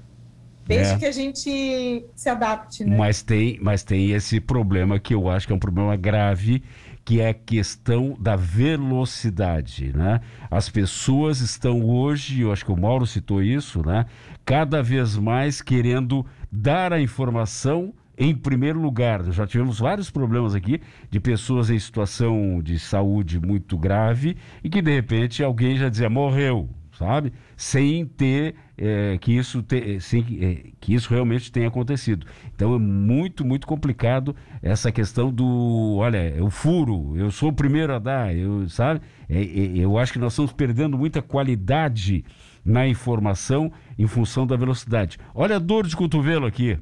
Desde 0.66 0.94
é. 0.94 0.98
que 1.00 1.06
a 1.06 1.12
gente 1.12 2.06
se 2.16 2.30
adapte, 2.30 2.86
né? 2.86 2.96
Mas 2.96 3.24
tem, 3.24 3.58
mas 3.60 3.82
tem 3.82 4.12
esse 4.12 4.40
problema 4.40 5.00
que 5.00 5.16
eu 5.16 5.28
acho 5.28 5.48
que 5.48 5.54
é 5.54 5.56
um 5.56 5.60
problema 5.60 5.96
grave, 5.96 6.64
que 7.04 7.20
é 7.20 7.30
a 7.30 7.34
questão 7.34 8.16
da 8.20 8.36
velocidade, 8.36 9.92
né? 9.96 10.22
As 10.50 10.70
pessoas 10.70 11.42
estão 11.42 11.84
hoje, 11.84 12.42
eu 12.42 12.52
acho 12.52 12.64
que 12.64 12.72
o 12.72 12.78
Mauro 12.78 13.08
citou 13.08 13.42
isso, 13.42 13.84
né? 13.84 14.06
Cada 14.46 14.84
vez 14.84 15.18
mais 15.18 15.60
querendo 15.60 16.24
dar 16.52 16.94
a 16.94 17.02
informação 17.02 17.92
em 18.20 18.36
primeiro 18.36 18.82
lugar. 18.82 19.24
Já 19.32 19.48
tivemos 19.48 19.80
vários 19.80 20.12
problemas 20.12 20.54
aqui 20.54 20.82
de 21.10 21.20
pessoas 21.22 21.70
em 21.70 21.80
situação 21.80 22.62
de 22.62 22.78
saúde 22.78 23.40
muito 23.40 23.78
grave 23.78 24.36
e 24.62 24.70
que 24.70 24.82
de 24.82 24.94
repente 24.94 25.42
alguém 25.42 25.78
já 25.78 25.88
dizia 25.88 26.10
morreu, 26.10 26.70
sabe? 26.92 27.32
Sem 27.56 28.06
ter 28.06 28.56
é, 28.78 29.18
que 29.18 29.32
isso 29.32 29.64
te, 29.64 30.02
sem, 30.02 30.26
é, 30.42 30.70
que 30.82 30.94
isso 30.94 31.10
realmente 31.10 31.50
tenha 31.50 31.70
acontecido. 31.70 32.28
Então 32.54 32.76
é 32.76 32.78
muito 32.78 33.46
muito 33.46 33.66
complicado 33.66 34.36
essa 34.62 34.92
questão 34.92 35.32
do, 35.32 35.96
olha, 35.98 36.30
eu 36.36 36.50
furo, 36.50 37.16
eu 37.16 37.32
sou 37.32 37.50
o 37.50 37.54
primeiro 37.54 37.96
a 37.96 38.00
dar, 38.00 38.36
eu 38.36 38.68
sabe? 38.68 39.00
É, 39.30 39.42
é 39.42 39.78
eu 39.78 39.98
acho 39.98 40.12
que 40.12 40.20
nós 40.20 40.34
estamos 40.34 40.52
perdendo 40.52 40.98
muita 40.98 41.22
qualidade 41.22 42.26
na 42.66 42.86
informação 42.86 43.72
em 43.98 44.08
função 44.08 44.46
da 44.46 44.58
velocidade. 44.58 45.18
Olha 45.34 45.56
a 45.56 45.60
dor 45.60 45.88
de 45.88 45.96
cotovelo 45.96 46.46
aqui. 46.46 46.78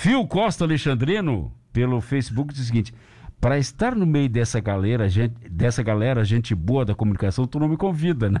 Fio 0.00 0.24
Costa 0.28 0.62
Alexandrino, 0.62 1.52
pelo 1.72 2.00
Facebook, 2.00 2.54
diz 2.54 2.62
o 2.62 2.66
seguinte: 2.66 2.94
para 3.40 3.58
estar 3.58 3.96
no 3.96 4.06
meio 4.06 4.28
dessa 4.28 4.60
galera, 4.60 5.08
gente, 5.08 5.34
dessa 5.50 5.82
galera, 5.82 6.24
gente 6.24 6.54
boa 6.54 6.84
da 6.84 6.94
comunicação, 6.94 7.48
tu 7.48 7.58
não 7.58 7.66
me 7.66 7.76
convida, 7.76 8.30
né? 8.30 8.38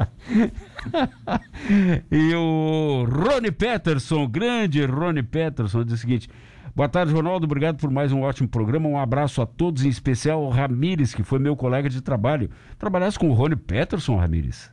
e 2.10 2.34
o 2.34 3.04
Rony 3.04 3.52
Peterson, 3.52 4.26
grande 4.26 4.82
Rony 4.86 5.22
Peterson, 5.22 5.84
diz 5.84 5.92
o 5.92 5.98
seguinte: 5.98 6.30
Boa 6.74 6.88
tarde, 6.88 7.12
Ronaldo. 7.12 7.44
Obrigado 7.44 7.76
por 7.76 7.90
mais 7.90 8.10
um 8.10 8.22
ótimo 8.22 8.48
programa. 8.48 8.88
Um 8.88 8.98
abraço 8.98 9.42
a 9.42 9.46
todos, 9.46 9.84
em 9.84 9.90
especial 9.90 10.42
ao 10.42 10.48
Ramires, 10.48 11.14
que 11.14 11.22
foi 11.22 11.40
meu 11.40 11.54
colega 11.54 11.90
de 11.90 12.00
trabalho. 12.00 12.48
Trabalhasse 12.78 13.18
com 13.18 13.28
o 13.28 13.34
Rony 13.34 13.56
Peterson, 13.56 14.16
Ramires? 14.16 14.72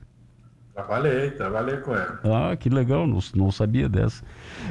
Trabalhei, 0.80 1.32
trabalhei 1.32 1.77
com 1.77 1.93
ela. 1.93 2.19
Ah, 2.23 2.55
que 2.55 2.69
legal, 2.69 3.05
não, 3.05 3.19
não 3.36 3.51
sabia 3.51 3.89
dessa. 3.89 4.23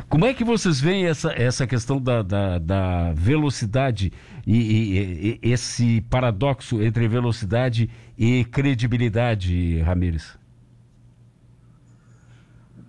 Como 0.09 0.25
é 0.25 0.33
que 0.33 0.43
vocês 0.43 0.81
veem 0.81 1.07
essa, 1.07 1.31
essa 1.33 1.67
questão 1.67 2.01
da, 2.01 2.23
da, 2.23 2.59
da 2.59 3.13
velocidade 3.13 4.11
e, 4.47 4.57
e, 4.57 5.41
e, 5.43 5.53
esse 5.53 6.01
paradoxo 6.03 6.83
entre 6.83 7.07
velocidade 7.07 7.91
e 8.17 8.43
credibilidade, 8.47 9.83
Ramires? 9.83 10.39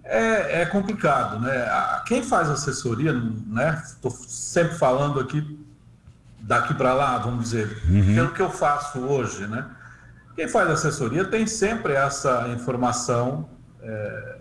É, 0.06 0.62
é 0.62 0.66
complicado, 0.66 1.42
né? 1.42 1.68
Quem 2.08 2.24
faz 2.24 2.50
assessoria, 2.50 3.12
né? 3.12 3.82
Estou 3.86 4.12
sempre 4.12 4.78
falando 4.78 5.20
aqui 5.20 5.60
daqui 6.40 6.74
para 6.74 6.94
lá, 6.94 7.18
vamos 7.18 7.44
dizer, 7.50 7.82
uhum. 7.90 8.16
pelo 8.16 8.32
que 8.32 8.42
eu 8.42 8.50
faço 8.50 9.00
hoje, 9.00 9.46
né? 9.46 9.66
Quem 10.40 10.48
faz 10.48 10.70
assessoria 10.70 11.26
tem 11.26 11.46
sempre 11.46 11.92
essa 11.92 12.48
informação. 12.48 13.50
É, 13.82 14.38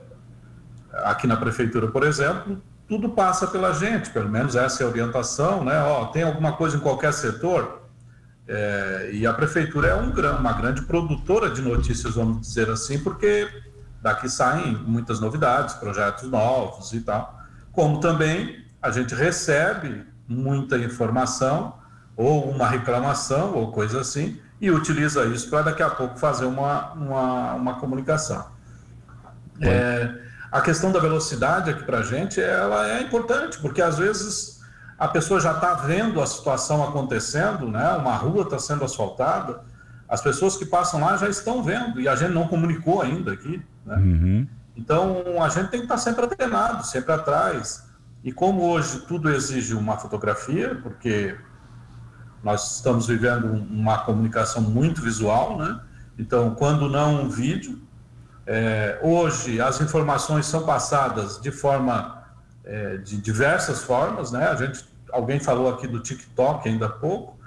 aqui 0.93 1.27
na 1.27 1.37
prefeitura, 1.37 1.89
por 1.89 2.05
exemplo, 2.05 2.63
tudo 2.87 3.09
passa 3.09 3.49
pela 3.49 3.73
gente, 3.73 4.09
pelo 4.11 4.29
menos 4.29 4.55
essa 4.55 4.85
é 4.85 4.87
a 4.87 4.89
orientação, 4.89 5.65
né? 5.65 5.77
Ó, 5.83 6.05
tem 6.07 6.23
alguma 6.23 6.53
coisa 6.53 6.77
em 6.77 6.79
qualquer 6.79 7.13
setor, 7.13 7.83
é, 8.47 9.11
e 9.13 9.27
a 9.27 9.35
prefeitura 9.35 9.89
é 9.89 9.97
um, 9.97 10.13
uma 10.39 10.53
grande 10.53 10.83
produtora 10.83 11.51
de 11.51 11.61
notícias, 11.63 12.15
vamos 12.15 12.43
dizer 12.43 12.71
assim, 12.71 13.01
porque 13.01 13.49
daqui 14.01 14.29
saem 14.29 14.77
muitas 14.77 15.19
novidades, 15.19 15.75
projetos 15.75 16.31
novos 16.31 16.93
e 16.93 17.01
tal. 17.01 17.41
Como 17.73 17.99
também 17.99 18.65
a 18.81 18.93
gente 18.93 19.17
recebe 19.17 20.07
muita 20.29 20.79
informação, 20.79 21.77
ou 22.17 22.49
uma 22.49 22.69
reclamação, 22.69 23.53
ou 23.57 23.73
coisa 23.73 24.03
assim, 24.03 24.41
e 24.61 24.71
utiliza 24.71 25.25
isso 25.27 25.49
para 25.49 25.63
daqui 25.63 25.83
a 25.83 25.91
pouco 25.91 26.19
fazer 26.19 26.45
uma, 26.45 26.93
uma, 26.93 27.55
uma 27.55 27.75
comunicação. 27.81 28.47
É, 29.61 30.15
a 30.51 30.61
questão 30.61 30.91
da 30.93 30.99
velocidade 30.99 31.71
aqui 31.71 31.85
para 31.85 31.99
a 31.99 32.03
gente 32.03 32.41
ela 32.41 32.89
é 32.89 33.03
importante, 33.03 33.59
porque 33.59 33.83
às 33.83 33.99
vezes 33.99 34.61
a 34.99 35.07
pessoa 35.07 35.41
já 35.41 35.53
está 35.53 35.75
vendo 35.75 36.21
a 36.21 36.27
situação 36.27 36.83
acontecendo, 36.83 37.69
né? 37.69 37.93
uma 37.93 38.17
rua 38.17 38.43
está 38.43 38.59
sendo 38.59 38.85
asfaltada, 38.85 39.61
as 40.09 40.21
pessoas 40.21 40.57
que 40.57 40.65
passam 40.65 41.01
lá 41.01 41.17
já 41.17 41.29
estão 41.29 41.63
vendo 41.63 42.01
e 42.01 42.09
a 42.09 42.17
gente 42.17 42.33
não 42.33 42.49
comunicou 42.49 43.03
ainda 43.03 43.33
aqui. 43.33 43.63
Né? 43.85 43.97
Uhum. 43.97 44.49
Então 44.77 45.43
a 45.43 45.49
gente 45.49 45.71
tem 45.71 45.81
que 45.81 45.85
estar 45.85 45.97
tá 45.97 46.01
sempre 46.01 46.25
atenado, 46.25 46.85
sempre 46.87 47.13
atrás. 47.13 47.87
E 48.25 48.33
como 48.33 48.63
hoje 48.63 49.01
tudo 49.01 49.31
exige 49.31 49.75
uma 49.75 49.97
fotografia, 49.99 50.75
porque 50.83 51.37
nós 52.43 52.77
estamos 52.77 53.07
vivendo 53.07 53.47
uma 53.71 53.99
comunicação 53.99 54.63
muito 54.63 55.03
visual, 55.03 55.59
né? 55.59 55.81
Então, 56.19 56.55
quando 56.55 56.89
não 56.89 57.23
um 57.23 57.29
vídeo, 57.29 57.81
é, 58.47 58.99
hoje 59.03 59.61
as 59.61 59.81
informações 59.81 60.47
são 60.47 60.65
passadas 60.65 61.41
de 61.41 61.51
forma, 61.51 62.25
é, 62.65 62.97
de 62.99 63.17
diversas 63.21 63.83
formas, 63.83 64.33
né? 64.33 64.49
A 64.49 64.55
gente, 64.55 64.85
alguém 65.13 65.39
falou 65.39 65.73
aqui 65.73 65.87
do 65.87 66.01
TikTok 66.01 66.69
ainda 66.69 66.87
há 66.87 66.91
pouco, 66.91 67.39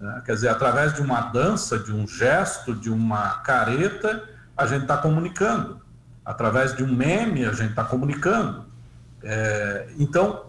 né? 0.00 0.22
quer 0.24 0.34
dizer, 0.34 0.48
através 0.48 0.94
de 0.94 1.00
uma 1.00 1.20
dança, 1.20 1.78
de 1.78 1.92
um 1.92 2.06
gesto, 2.06 2.74
de 2.74 2.90
uma 2.90 3.38
careta, 3.38 4.28
a 4.56 4.66
gente 4.66 4.82
está 4.82 4.96
comunicando. 4.96 5.80
Através 6.24 6.76
de 6.76 6.84
um 6.84 6.92
meme, 6.92 7.44
a 7.44 7.52
gente 7.52 7.70
está 7.70 7.84
comunicando. 7.84 8.66
É, 9.22 9.88
então, 9.98 10.44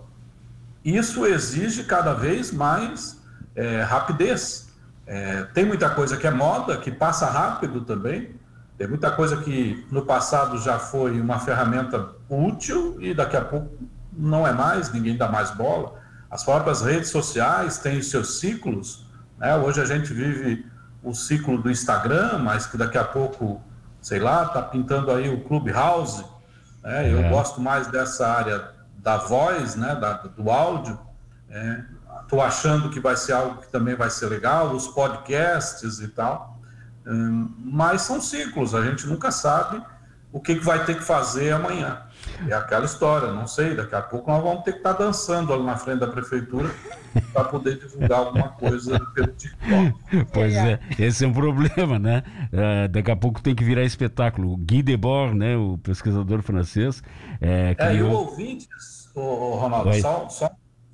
isso 0.84 1.26
exige 1.26 1.84
cada 1.84 2.14
vez 2.14 2.52
mais 2.52 3.21
é, 3.56 3.82
rapidez. 3.82 4.70
É, 5.06 5.44
tem 5.54 5.66
muita 5.66 5.90
coisa 5.90 6.18
que 6.18 6.26
é 6.26 6.32
moda, 6.32 6.78
que 6.78 6.92
passa 6.92 7.26
rápido 7.26 7.82
também. 7.82 8.36
Tem 8.78 8.88
muita 8.88 9.12
coisa 9.12 9.38
que 9.38 9.86
no 9.92 10.04
passado 10.06 10.58
já 10.58 10.80
foi 10.80 11.20
uma 11.20 11.40
ferramenta 11.40 12.10
útil 12.30 12.98
e 13.00 13.14
daqui 13.14 13.38
a 13.38 13.42
pouco 13.42 13.70
não 14.14 14.48
é 14.48 14.54
mais, 14.54 14.92
ninguém 14.92 15.18
dá 15.18 15.28
mais 15.28 15.52
bola. 15.52 16.00
As 16.30 16.44
próprias 16.44 16.82
redes 16.82 17.10
sociais 17.10 17.78
têm 17.78 18.00
os 18.00 18.10
seus 18.10 18.40
ciclos. 18.40 19.06
Né? 19.38 19.56
Hoje 19.56 19.82
a 19.82 19.86
gente 19.86 20.14
vive 20.14 20.66
o 21.04 21.14
ciclo 21.14 21.62
do 21.62 21.70
Instagram, 21.70 22.40
mas 22.40 22.66
que 22.66 22.78
daqui 22.78 22.98
a 22.98 23.04
pouco, 23.04 23.62
sei 24.02 24.20
lá, 24.20 24.46
está 24.46 24.62
pintando 24.62 25.12
aí 25.12 25.30
o 25.30 25.42
Clubhouse. 25.42 26.24
Né? 26.84 27.10
É. 27.10 27.14
Eu 27.14 27.30
gosto 27.30 27.60
mais 27.60 27.88
dessa 27.88 28.28
área 28.28 28.70
da 28.98 29.18
voz, 29.18 29.76
né? 29.76 29.96
Da, 29.96 30.14
do 30.14 30.50
áudio. 30.50 30.98
Estou 32.32 32.42
é. 32.42 32.48
achando 32.48 32.90
que 32.90 33.02
vai 33.02 33.18
ser 33.18 33.34
algo 33.34 33.62
que 33.62 33.68
também 33.70 33.94
vai 33.94 34.10
ser 34.10 34.28
legal, 34.28 34.72
os 34.74 34.88
podcasts 34.88 36.00
e 36.00 36.08
tal. 36.08 36.58
Hum, 37.06 37.52
mas 37.58 38.04
são 38.04 38.22
ciclos, 38.22 38.74
a 38.74 38.82
gente 38.86 39.06
nunca 39.06 39.32
sabe 39.32 39.84
o 40.32 40.40
que, 40.40 40.56
que 40.56 40.64
vai 40.64 40.86
ter 40.86 40.96
que 40.96 41.04
fazer 41.04 41.52
amanhã. 41.52 42.04
É 42.48 42.54
aquela 42.54 42.86
história, 42.86 43.34
não 43.34 43.48
sei, 43.48 43.76
daqui 43.76 43.96
a 43.96 44.02
pouco 44.02 44.32
nós 44.32 44.42
vamos 44.42 44.64
ter 44.64 44.72
que 44.72 44.78
estar 44.78 44.94
tá 44.94 45.04
dançando 45.04 45.52
ali 45.52 45.64
na 45.64 45.76
frente 45.76 46.00
da 46.00 46.08
prefeitura 46.08 46.72
para 47.34 47.44
poder 47.44 47.78
divulgar 47.78 48.20
alguma 48.20 48.48
coisa 48.48 48.98
pelo 49.14 49.28
TikTok. 49.28 49.94
Pois 50.32 50.56
é, 50.56 50.80
esse 50.98 51.26
é 51.26 51.28
um 51.28 51.34
problema, 51.34 52.00
né? 52.00 52.24
Uh, 52.54 52.88
daqui 52.88 53.12
a 53.12 53.16
pouco 53.16 53.42
tem 53.42 53.54
que 53.54 53.64
virar 53.64 53.84
espetáculo. 53.84 54.56
Guy 54.56 54.82
Debord, 54.82 55.36
né, 55.36 55.58
o 55.58 55.78
pesquisador 55.80 56.42
francês, 56.42 57.04
é, 57.42 57.76
criou... 57.76 57.92
É, 57.92 57.96
e 57.96 58.02
o 58.04 58.12
ouvintes, 58.12 59.10
o, 59.14 59.56
Ronaldo, 59.56 59.94
só, 59.96 60.30
só, 60.30 60.52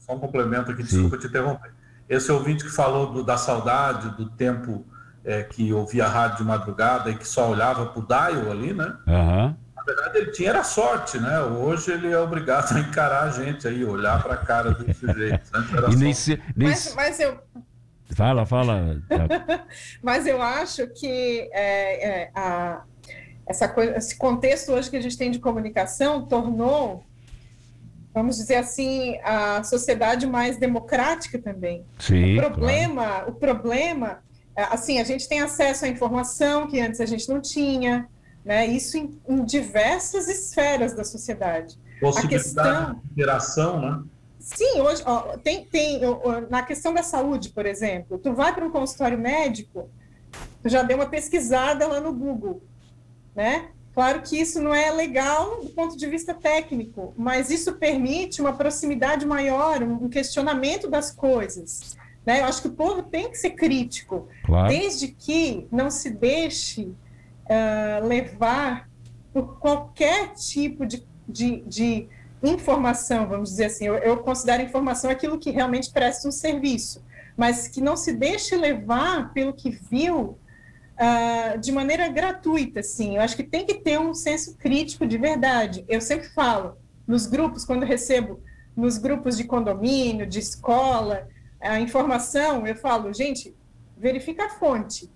só, 0.07 0.15
um 0.15 0.19
complemento 0.19 0.71
aqui, 0.71 0.81
desculpa 0.81 1.17
Sim. 1.17 1.21
te 1.21 1.27
interromper. 1.27 1.71
Esse 2.07 2.31
ouvinte 2.31 2.63
que 2.63 2.71
falou 2.71 3.11
do, 3.11 3.23
da 3.23 3.37
saudade, 3.37 4.15
do 4.15 4.29
tempo 4.29 4.85
é, 5.25 5.43
que 5.43 5.73
ouvia 5.73 6.05
a 6.05 6.07
rádio 6.07 6.37
de 6.37 6.43
madrugada 6.45 7.11
e 7.11 7.17
que 7.17 7.27
só 7.27 7.51
olhava 7.51 7.87
para 7.87 7.99
o 7.99 8.07
dial 8.07 8.49
ali, 8.49 8.73
né? 8.73 8.95
Uhum. 9.05 9.55
Na 9.75 9.83
verdade, 9.85 10.17
ele 10.17 10.31
tinha 10.31 10.49
era 10.49 10.63
sorte, 10.63 11.19
né? 11.19 11.41
Hoje 11.41 11.91
ele 11.91 12.09
é 12.09 12.17
obrigado 12.17 12.75
a 12.75 12.79
encarar 12.79 13.23
a 13.23 13.29
gente 13.29 13.67
aí, 13.67 13.83
olhar 13.83 14.23
para 14.23 14.35
a 14.35 14.37
cara 14.37 14.71
do 14.71 14.93
sujeito. 14.93 15.51
E 15.91 15.95
nem 15.97 16.13
se, 16.13 16.41
nem 16.55 16.69
mas, 16.69 16.93
mas 16.95 17.19
eu... 17.19 17.37
Fala, 18.15 18.45
fala. 18.45 19.01
mas 20.01 20.25
eu 20.25 20.41
acho 20.41 20.87
que 20.87 21.49
é, 21.51 22.07
é, 22.07 22.31
a, 22.33 22.83
essa 23.45 23.67
coisa, 23.67 23.97
esse 23.97 24.17
contexto 24.17 24.71
hoje 24.71 24.89
que 24.89 24.95
a 24.95 25.01
gente 25.01 25.17
tem 25.17 25.29
de 25.29 25.39
comunicação 25.39 26.25
tornou 26.25 27.03
vamos 28.17 28.37
dizer 28.37 28.55
assim, 28.55 29.19
a 29.23 29.63
sociedade 29.63 30.25
mais 30.25 30.57
democrática 30.57 31.37
também. 31.37 31.85
Sim, 31.99 32.35
o 32.35 32.41
problema, 32.41 33.05
claro. 33.05 33.31
o 33.31 33.35
problema 33.35 34.23
é, 34.55 34.63
assim, 34.63 34.99
a 34.99 35.03
gente 35.03 35.29
tem 35.29 35.39
acesso 35.39 35.85
à 35.85 35.87
informação 35.87 36.67
que 36.67 36.79
antes 36.79 36.99
a 36.99 37.05
gente 37.05 37.29
não 37.29 37.39
tinha, 37.39 38.09
né? 38.43 38.65
Isso 38.65 38.97
em, 38.97 39.21
em 39.29 39.45
diversas 39.45 40.27
esferas 40.27 40.95
da 40.95 41.03
sociedade. 41.03 41.77
Possibilidade 42.01 42.25
a 42.25 42.29
questão 42.29 42.93
de 42.95 43.11
interação, 43.11 43.79
né? 43.79 44.03
Sim, 44.39 44.81
hoje 44.81 45.03
ó, 45.05 45.37
tem, 45.37 45.65
tem 45.65 46.03
ó, 46.03 46.41
na 46.49 46.63
questão 46.63 46.91
da 46.91 47.03
saúde, 47.03 47.49
por 47.49 47.67
exemplo, 47.67 48.17
tu 48.17 48.33
vai 48.33 48.51
para 48.51 48.65
um 48.65 48.71
consultório 48.71 49.17
médico, 49.17 49.91
tu 50.63 50.69
já 50.69 50.81
deu 50.81 50.97
uma 50.97 51.05
pesquisada 51.05 51.85
lá 51.85 51.99
no 51.99 52.11
Google, 52.11 52.63
né? 53.35 53.69
Claro 53.97 54.21
que 54.21 54.39
isso 54.39 54.61
não 54.61 54.75
é 54.75 54.91
legal 54.91 55.59
do 55.59 55.71
ponto 55.71 55.97
de 55.97 56.05
vista 56.05 56.31
técnico, 56.31 57.15
mas 57.17 57.49
isso 57.49 57.73
permite 57.77 58.39
uma 58.39 58.53
proximidade 58.53 59.25
maior, 59.25 59.81
um 59.81 60.07
questionamento 60.07 60.87
das 60.87 61.11
coisas. 61.11 61.97
Né? 62.23 62.41
Eu 62.41 62.45
acho 62.45 62.61
que 62.61 62.67
o 62.67 62.73
povo 62.73 63.01
tem 63.01 63.27
que 63.27 63.35
ser 63.35 63.55
crítico, 63.55 64.27
claro. 64.45 64.67
desde 64.67 65.07
que 65.07 65.67
não 65.71 65.89
se 65.89 66.11
deixe 66.11 66.83
uh, 66.83 68.07
levar 68.07 68.87
por 69.33 69.57
qualquer 69.57 70.31
tipo 70.35 70.85
de, 70.85 71.03
de, 71.27 71.63
de, 71.65 72.07
informação, 72.43 73.27
vamos 73.27 73.49
dizer 73.49 73.65
assim. 73.65 73.87
Eu, 73.87 73.95
eu 73.95 74.17
considero 74.17 74.61
informação 74.61 75.09
aquilo 75.09 75.39
que 75.39 75.49
realmente 75.49 75.89
presta 75.89 76.27
um 76.27 76.31
serviço, 76.31 77.03
mas 77.35 77.67
que 77.67 77.81
não 77.81 77.97
se 77.97 78.13
deixe 78.13 78.55
levar 78.55 79.33
pelo 79.33 79.53
que 79.53 79.71
viu 79.71 80.37
Uh, 80.99 81.59
de 81.59 81.71
maneira 81.71 82.07
gratuita, 82.07 82.79
assim. 82.79 83.17
Eu 83.17 83.21
acho 83.21 83.35
que 83.35 83.43
tem 83.43 83.65
que 83.65 83.75
ter 83.75 83.99
um 83.99 84.13
senso 84.15 84.57
crítico 84.57 85.05
de 85.05 85.17
verdade. 85.17 85.85
Eu 85.87 86.01
sempre 86.01 86.27
falo 86.29 86.75
nos 87.05 87.27
grupos, 87.27 87.63
quando 87.63 87.85
recebo 87.85 88.41
nos 88.75 88.97
grupos 88.97 89.37
de 89.37 89.43
condomínio, 89.43 90.25
de 90.25 90.39
escola, 90.39 91.27
a 91.59 91.79
informação, 91.79 92.65
eu 92.67 92.75
falo, 92.75 93.13
gente, 93.13 93.55
verifica 93.97 94.45
a 94.45 94.49
fonte. 94.49 95.09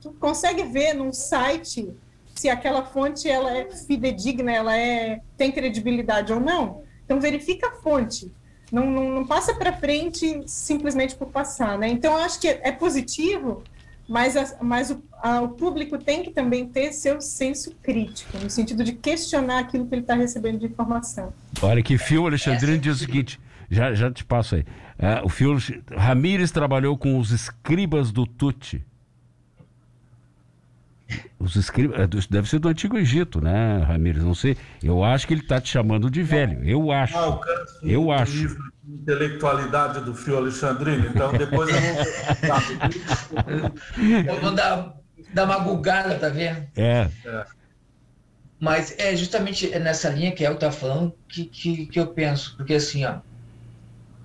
Tu 0.00 0.12
consegue 0.12 0.62
ver 0.64 0.94
num 0.94 1.12
site 1.12 1.92
se 2.34 2.48
aquela 2.48 2.84
fonte 2.84 3.28
ela 3.28 3.54
é 3.54 3.70
fidedigna, 3.70 4.52
ela 4.52 4.76
é 4.76 5.20
tem 5.36 5.52
credibilidade 5.52 6.32
ou 6.32 6.40
não. 6.40 6.82
Então 7.04 7.20
verifica 7.20 7.68
a 7.68 7.72
fonte. 7.72 8.32
Não, 8.72 8.86
não, 8.86 9.10
não 9.10 9.26
passa 9.26 9.52
para 9.54 9.72
frente 9.72 10.42
simplesmente 10.46 11.16
por 11.16 11.28
passar, 11.28 11.76
né? 11.76 11.88
Então 11.88 12.16
acho 12.16 12.40
que 12.40 12.48
é, 12.48 12.70
positivo, 12.70 13.64
mas, 14.10 14.36
a, 14.36 14.56
mas 14.60 14.90
o, 14.90 15.00
a, 15.22 15.40
o 15.40 15.50
público 15.50 15.96
tem 15.96 16.24
que 16.24 16.30
também 16.30 16.66
ter 16.66 16.92
seu 16.92 17.20
senso 17.20 17.72
crítico, 17.80 18.36
no 18.38 18.50
sentido 18.50 18.82
de 18.82 18.92
questionar 18.92 19.60
aquilo 19.60 19.86
que 19.86 19.94
ele 19.94 20.02
está 20.02 20.14
recebendo 20.14 20.58
de 20.58 20.66
informação. 20.66 21.32
Olha 21.62 21.80
que 21.80 21.96
fio, 21.96 22.26
Alexandrino 22.26 22.76
diz 22.76 22.96
o 22.96 22.98
seguinte: 22.98 23.40
já, 23.70 23.94
já 23.94 24.10
te 24.10 24.24
passo 24.24 24.56
aí. 24.56 24.64
É, 24.98 25.22
o 25.22 25.28
Fiol 25.28 25.58
Ramírez 25.96 26.50
trabalhou 26.50 26.98
com 26.98 27.18
os 27.20 27.30
escribas 27.30 28.10
do 28.10 28.26
Tuti. 28.26 28.84
Os 31.38 31.54
escribas, 31.54 32.00
é, 32.00 32.06
deve 32.28 32.48
ser 32.48 32.58
do 32.58 32.68
Antigo 32.68 32.98
Egito, 32.98 33.40
né, 33.40 33.78
Ramírez? 33.86 34.24
Não 34.24 34.34
sei. 34.34 34.56
Eu 34.82 35.04
acho 35.04 35.26
que 35.26 35.34
ele 35.34 35.42
está 35.42 35.60
te 35.60 35.70
chamando 35.70 36.10
de 36.10 36.22
velho. 36.22 36.64
Eu 36.64 36.90
acho. 36.90 37.16
Eu 37.82 38.10
acho. 38.10 38.58
Intelectualidade 38.94 40.00
do 40.00 40.14
Fio 40.14 40.36
Alexandrino. 40.36 41.06
Então 41.06 41.32
depois 41.32 41.68
eu 41.68 41.80
vou. 41.80 42.04
eu 44.34 44.40
vou 44.40 44.52
dar, 44.52 44.94
dar 45.32 45.44
uma 45.44 45.58
gulgada, 45.58 46.18
tá 46.18 46.28
vendo? 46.28 46.66
É. 46.76 47.08
é. 47.24 47.44
Mas 48.58 48.94
é 48.98 49.16
justamente 49.16 49.70
nessa 49.78 50.10
linha 50.10 50.32
que 50.32 50.44
El 50.44 50.56
tá 50.56 50.70
falando 50.70 51.14
que, 51.28 51.44
que, 51.46 51.86
que 51.86 51.98
eu 51.98 52.08
penso. 52.08 52.56
Porque 52.56 52.74
assim, 52.74 53.04
ó 53.04 53.20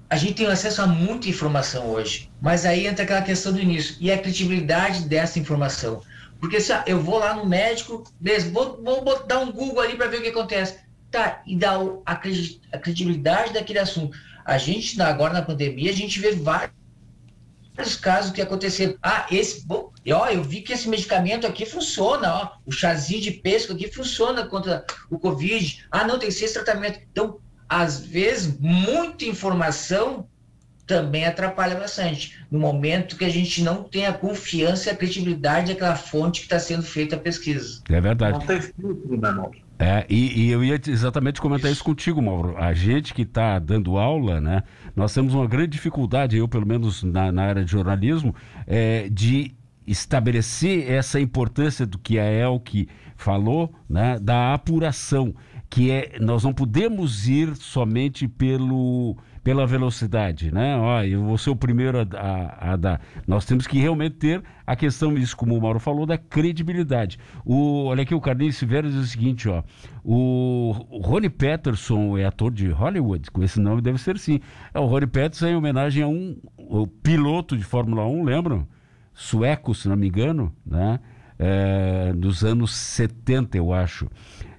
a 0.09 0.18
gente 0.18 0.36
tem 0.36 0.45
acesso 0.45 0.82
a 0.82 0.88
muita 0.88 1.30
informação 1.30 1.88
hoje, 1.89 2.32
mas 2.41 2.66
aí 2.66 2.86
entra 2.86 3.03
aquela 3.03 3.22
questão 3.22 3.51
do 3.51 3.59
início, 3.59 3.95
e 3.99 4.11
a 4.11 4.18
credibilidade 4.18 5.07
dessa 5.07 5.39
informação. 5.39 6.01
Porque 6.39 6.61
se 6.61 6.72
eu 6.86 7.01
vou 7.01 7.18
lá 7.18 7.34
no 7.34 7.45
médico, 7.45 8.03
beleza, 8.20 8.49
vou, 8.51 8.82
vou 8.84 9.26
dar 9.26 9.39
um 9.39 9.51
Google 9.51 9.82
ali 9.82 9.95
para 9.95 10.07
ver 10.07 10.18
o 10.18 10.22
que 10.22 10.30
acontece. 10.30 10.80
Tá, 11.09 11.41
e 11.45 11.55
dá 11.55 11.74
a 12.05 12.16
credibilidade 12.78 13.53
daquele 13.53 13.80
assunto. 13.80 14.18
A 14.46 14.58
gente, 14.60 15.02
agora 15.02 15.34
na 15.34 15.41
pandemia, 15.41 15.89
a 15.89 15.96
gente 15.96 16.20
vê 16.20 16.32
vários 16.34 17.96
casos 18.00 18.32
que 18.32 18.41
aconteceram. 18.41 18.96
Ah, 19.02 19.26
esse. 19.32 19.66
Bom, 19.66 19.91
ó, 20.14 20.28
eu 20.30 20.43
vi 20.43 20.62
que 20.62 20.72
esse 20.72 20.88
medicamento 20.88 21.48
aqui 21.48 21.66
funciona, 21.66 22.34
ó. 22.34 22.52
O 22.66 22.72
chazinho 22.72 23.22
de 23.22 23.32
pesco 23.32 23.74
aqui 23.74 23.91
funciona 23.91 24.46
contra 24.46 24.86
o 25.10 25.18
Covid. 25.18 25.86
Ah, 25.89 26.06
não, 26.06 26.20
tem 26.20 26.30
esse 26.30 26.54
tratamento. 26.54 27.00
Então, 27.12 27.39
às 27.68 28.00
vezes, 28.00 28.58
muita 28.60 29.26
informação 29.26 30.28
também 30.86 31.26
atrapalha 31.26 31.76
bastante. 31.76 32.39
No 32.52 32.60
momento 32.60 33.18
que 33.18 33.26
a 33.26 33.30
gente 33.30 33.64
não 33.64 33.84
tem 33.84 34.06
a 34.06 34.14
confiança 34.14 34.89
e 34.89 34.91
a 34.91 34.96
credibilidade 34.96 35.74
daquela 35.74 35.96
fonte 35.96 36.41
que 36.41 36.46
está 36.46 36.60
sendo 36.60 36.84
feita 36.84 37.16
a 37.16 37.20
pesquisa. 37.20 37.82
É 37.89 38.00
verdade. 38.00 38.38
Não 38.38 38.46
tem 38.46 38.62
filtro, 38.62 39.20
né, 39.20 39.32
Mauro? 39.32 39.64
É, 39.78 40.05
e, 40.09 40.45
e, 40.45 40.51
eu 40.51 40.63
ia 40.63 40.80
exatamente 40.88 41.41
comentar 41.41 41.69
isso. 41.69 41.80
isso 41.80 41.84
contigo, 41.84 42.21
Mauro. 42.21 42.55
A 42.57 42.73
gente 42.73 43.13
que 43.13 43.23
está 43.23 43.59
dando 43.59 43.97
aula, 43.97 44.39
né? 44.39 44.63
Nós 44.95 45.13
temos 45.13 45.34
uma 45.34 45.45
grande 45.45 45.71
dificuldade, 45.71 46.38
eu 46.38 46.47
pelo 46.47 46.65
menos 46.65 47.03
na, 47.03 47.32
na 47.32 47.43
área 47.43 47.65
de 47.65 47.71
jornalismo, 47.71 48.34
é, 48.65 49.09
de 49.09 49.53
estabelecer 49.86 50.89
essa 50.89 51.19
importância 51.19 51.86
do 51.86 51.99
que 51.99 52.17
a 52.17 52.26
Elke 52.26 52.88
falou, 53.17 53.73
né? 53.89 54.17
Da 54.19 54.53
apuração 54.53 55.34
que 55.69 55.91
é 55.91 56.17
nós 56.21 56.43
não 56.43 56.53
podemos 56.53 57.28
ir 57.28 57.55
somente 57.55 58.28
pelo 58.28 59.17
pela 59.46 59.68
velocidade, 59.68 60.52
né? 60.52 60.76
Ó, 60.76 61.04
eu 61.04 61.24
vou 61.24 61.38
ser 61.38 61.52
o 61.52 61.56
primeiro 61.56 62.00
a, 62.00 62.08
a, 62.18 62.74
a, 62.74 62.76
dar. 62.76 63.00
Nós 63.28 63.46
temos 63.46 63.68
que 63.68 63.78
realmente 63.78 64.16
ter 64.16 64.41
a 64.66 64.76
questão, 64.76 65.16
isso 65.16 65.38
como 65.38 65.56
o 65.56 65.62
Mauro 65.62 65.80
falou, 65.80 66.04
da 66.04 66.18
credibilidade. 66.18 67.20
O, 67.46 67.86
olha 67.86 68.02
aqui, 68.02 68.16
o 68.16 68.20
Carlinhos 68.20 68.56
Silveira 68.56 68.89
diz 68.89 68.98
o 68.98 69.06
seguinte, 69.06 69.48
ó. 69.48 69.62
O, 70.04 70.74
o 70.89 70.98
Rony 70.98 71.30
Peterson 71.30 72.18
é 72.18 72.26
ator 72.26 72.52
de 72.52 72.70
Hollywood, 72.70 73.30
com 73.30 73.43
esse 73.43 73.60
nome 73.60 73.84
deve 73.84 74.00
ser 74.00 74.18
sim. 74.18 74.39
É, 74.74 74.80
o 74.80 74.86
Rony 74.88 75.06
Peterson 75.06 75.46
é 75.46 75.52
em 75.52 75.56
homenagem 75.56 76.02
a 76.02 76.08
um 76.08 76.36
piloto 77.04 77.56
de 77.56 77.64
Fórmula 77.64 78.04
1, 78.04 78.24
lembram? 78.24 78.68
Sueco, 79.14 79.76
se 79.76 79.88
não 79.88 79.96
me 79.96 80.08
engano, 80.08 80.52
né? 80.66 81.00
É, 81.38 82.14
dos 82.14 82.43
anos 82.43 82.74
70, 82.74 83.58
eu 83.58 83.72
acho. 83.72 84.10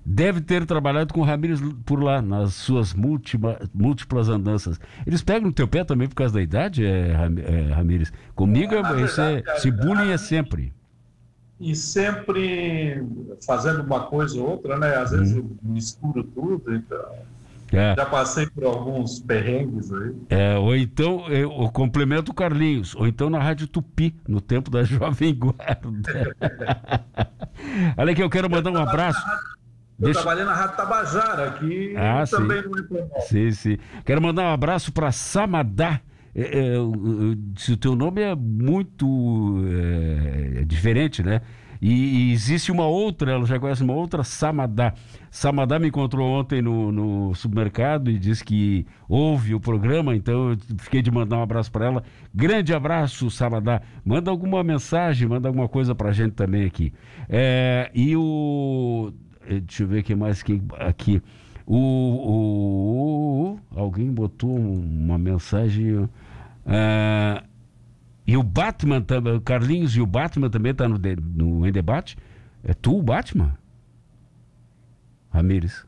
Deve 0.08 0.40
ter 0.40 0.64
trabalhado 0.64 1.12
com 1.12 1.20
o 1.20 1.24
Ramírez 1.24 1.60
por 1.84 2.00
lá, 2.00 2.22
nas 2.22 2.54
suas 2.54 2.94
múltipla, 2.94 3.58
múltiplas 3.74 4.28
andanças. 4.28 4.78
Eles 5.04 5.20
pegam 5.20 5.48
no 5.48 5.52
teu 5.52 5.66
pé 5.66 5.82
também 5.82 6.06
por 6.06 6.14
causa 6.14 6.34
da 6.34 6.40
idade, 6.40 6.86
é, 6.86 7.10
é, 7.10 7.72
Ramírez? 7.72 8.12
Comigo, 8.32 8.72
é, 8.72 9.02
esse, 9.02 9.20
esse 9.56 9.70
bullying 9.72 10.12
é 10.12 10.16
sempre. 10.16 10.72
e 11.58 11.74
sempre 11.74 13.04
fazendo 13.44 13.82
uma 13.82 14.04
coisa 14.04 14.40
ou 14.40 14.50
outra, 14.50 14.78
né? 14.78 14.94
Às 14.94 15.10
vezes 15.10 15.36
hum. 15.36 15.38
eu 15.64 15.70
misturo 15.72 16.22
tudo, 16.22 16.72
então. 16.72 17.04
É. 17.72 17.96
Já 17.96 18.06
passei 18.06 18.46
por 18.46 18.62
alguns 18.64 19.18
perrengues 19.18 19.92
aí. 19.92 20.14
É, 20.30 20.56
ou 20.56 20.76
então, 20.76 21.26
eu, 21.26 21.50
eu 21.50 21.68
complemento 21.70 22.30
o 22.30 22.34
Carlinhos, 22.34 22.94
ou 22.94 23.08
então 23.08 23.28
na 23.28 23.40
Rádio 23.40 23.66
Tupi, 23.66 24.14
no 24.28 24.40
tempo 24.40 24.70
da 24.70 24.84
Jovem 24.86 25.34
Guarda. 25.34 26.36
Olha 27.98 28.12
aqui, 28.12 28.22
eu 28.22 28.30
quero 28.30 28.48
mandar 28.48 28.70
um 28.70 28.76
abraço. 28.76 29.20
Eu 29.98 30.04
Deixa... 30.04 30.20
trabalhei 30.20 30.44
na 30.44 30.54
Rádio 30.54 30.76
Tabajara, 30.76 31.48
aqui 31.48 31.94
ah, 31.96 32.24
também 32.30 32.62
sim. 32.62 32.68
não 32.68 32.98
é 32.98 33.20
Sim, 33.20 33.50
sim. 33.52 33.78
Quero 34.04 34.20
mandar 34.20 34.42
um 34.44 34.52
abraço 34.52 34.92
para 34.92 35.10
Samadá. 35.10 36.00
É, 36.34 36.74
é, 36.74 36.78
o 36.78 37.76
teu 37.78 37.96
nome 37.96 38.20
é 38.20 38.34
muito 38.34 39.06
é, 40.58 40.64
diferente, 40.66 41.22
né? 41.22 41.40
E, 41.80 42.30
e, 42.30 42.32
existe 42.32 42.72
uma 42.72 42.86
outra, 42.86 43.32
ela 43.32 43.46
já 43.46 43.58
conhece 43.58 43.82
uma 43.82 43.94
outra 43.94 44.22
Samadá. 44.22 44.92
Samadá 45.30 45.78
me 45.78 45.88
encontrou 45.88 46.28
ontem 46.28 46.60
no, 46.60 46.92
no 46.92 47.34
supermercado 47.34 48.10
e 48.10 48.18
disse 48.18 48.44
que 48.44 48.86
ouve 49.08 49.54
o 49.54 49.60
programa, 49.60 50.14
então 50.14 50.50
eu 50.50 50.56
fiquei 50.78 51.00
de 51.00 51.10
mandar 51.10 51.38
um 51.38 51.42
abraço 51.42 51.70
para 51.70 51.86
ela. 51.86 52.02
Grande 52.34 52.74
abraço, 52.74 53.30
Samadá. 53.30 53.80
Manda 54.04 54.30
alguma 54.30 54.62
mensagem, 54.62 55.28
manda 55.28 55.48
alguma 55.48 55.68
coisa 55.68 55.94
para 55.94 56.10
a 56.10 56.12
gente 56.12 56.32
também 56.32 56.66
aqui. 56.66 56.92
É, 57.28 57.90
e 57.94 58.14
o 58.16 59.12
deixa 59.48 59.82
eu 59.82 59.88
ver 59.88 60.00
o 60.00 60.04
que 60.04 60.14
mais 60.14 60.42
que 60.42 60.62
aqui. 60.78 61.22
O, 61.66 61.76
o, 61.76 63.52
o, 63.52 63.60
alguém 63.74 64.12
botou 64.12 64.56
uma 64.56 65.18
mensagem. 65.18 65.96
Uh, 65.96 66.08
e 68.26 68.36
o 68.36 68.42
Batman 68.42 69.00
também, 69.00 69.34
o 69.34 69.40
Carlinhos 69.40 69.96
e 69.96 70.00
o 70.00 70.06
Batman 70.06 70.50
também 70.50 70.74
tá 70.74 70.88
no, 70.88 70.98
de, 70.98 71.16
no 71.16 71.66
em 71.66 71.72
debate. 71.72 72.16
É 72.62 72.74
tu 72.74 72.98
o 72.98 73.02
Batman? 73.02 73.56
Ramires. 75.30 75.86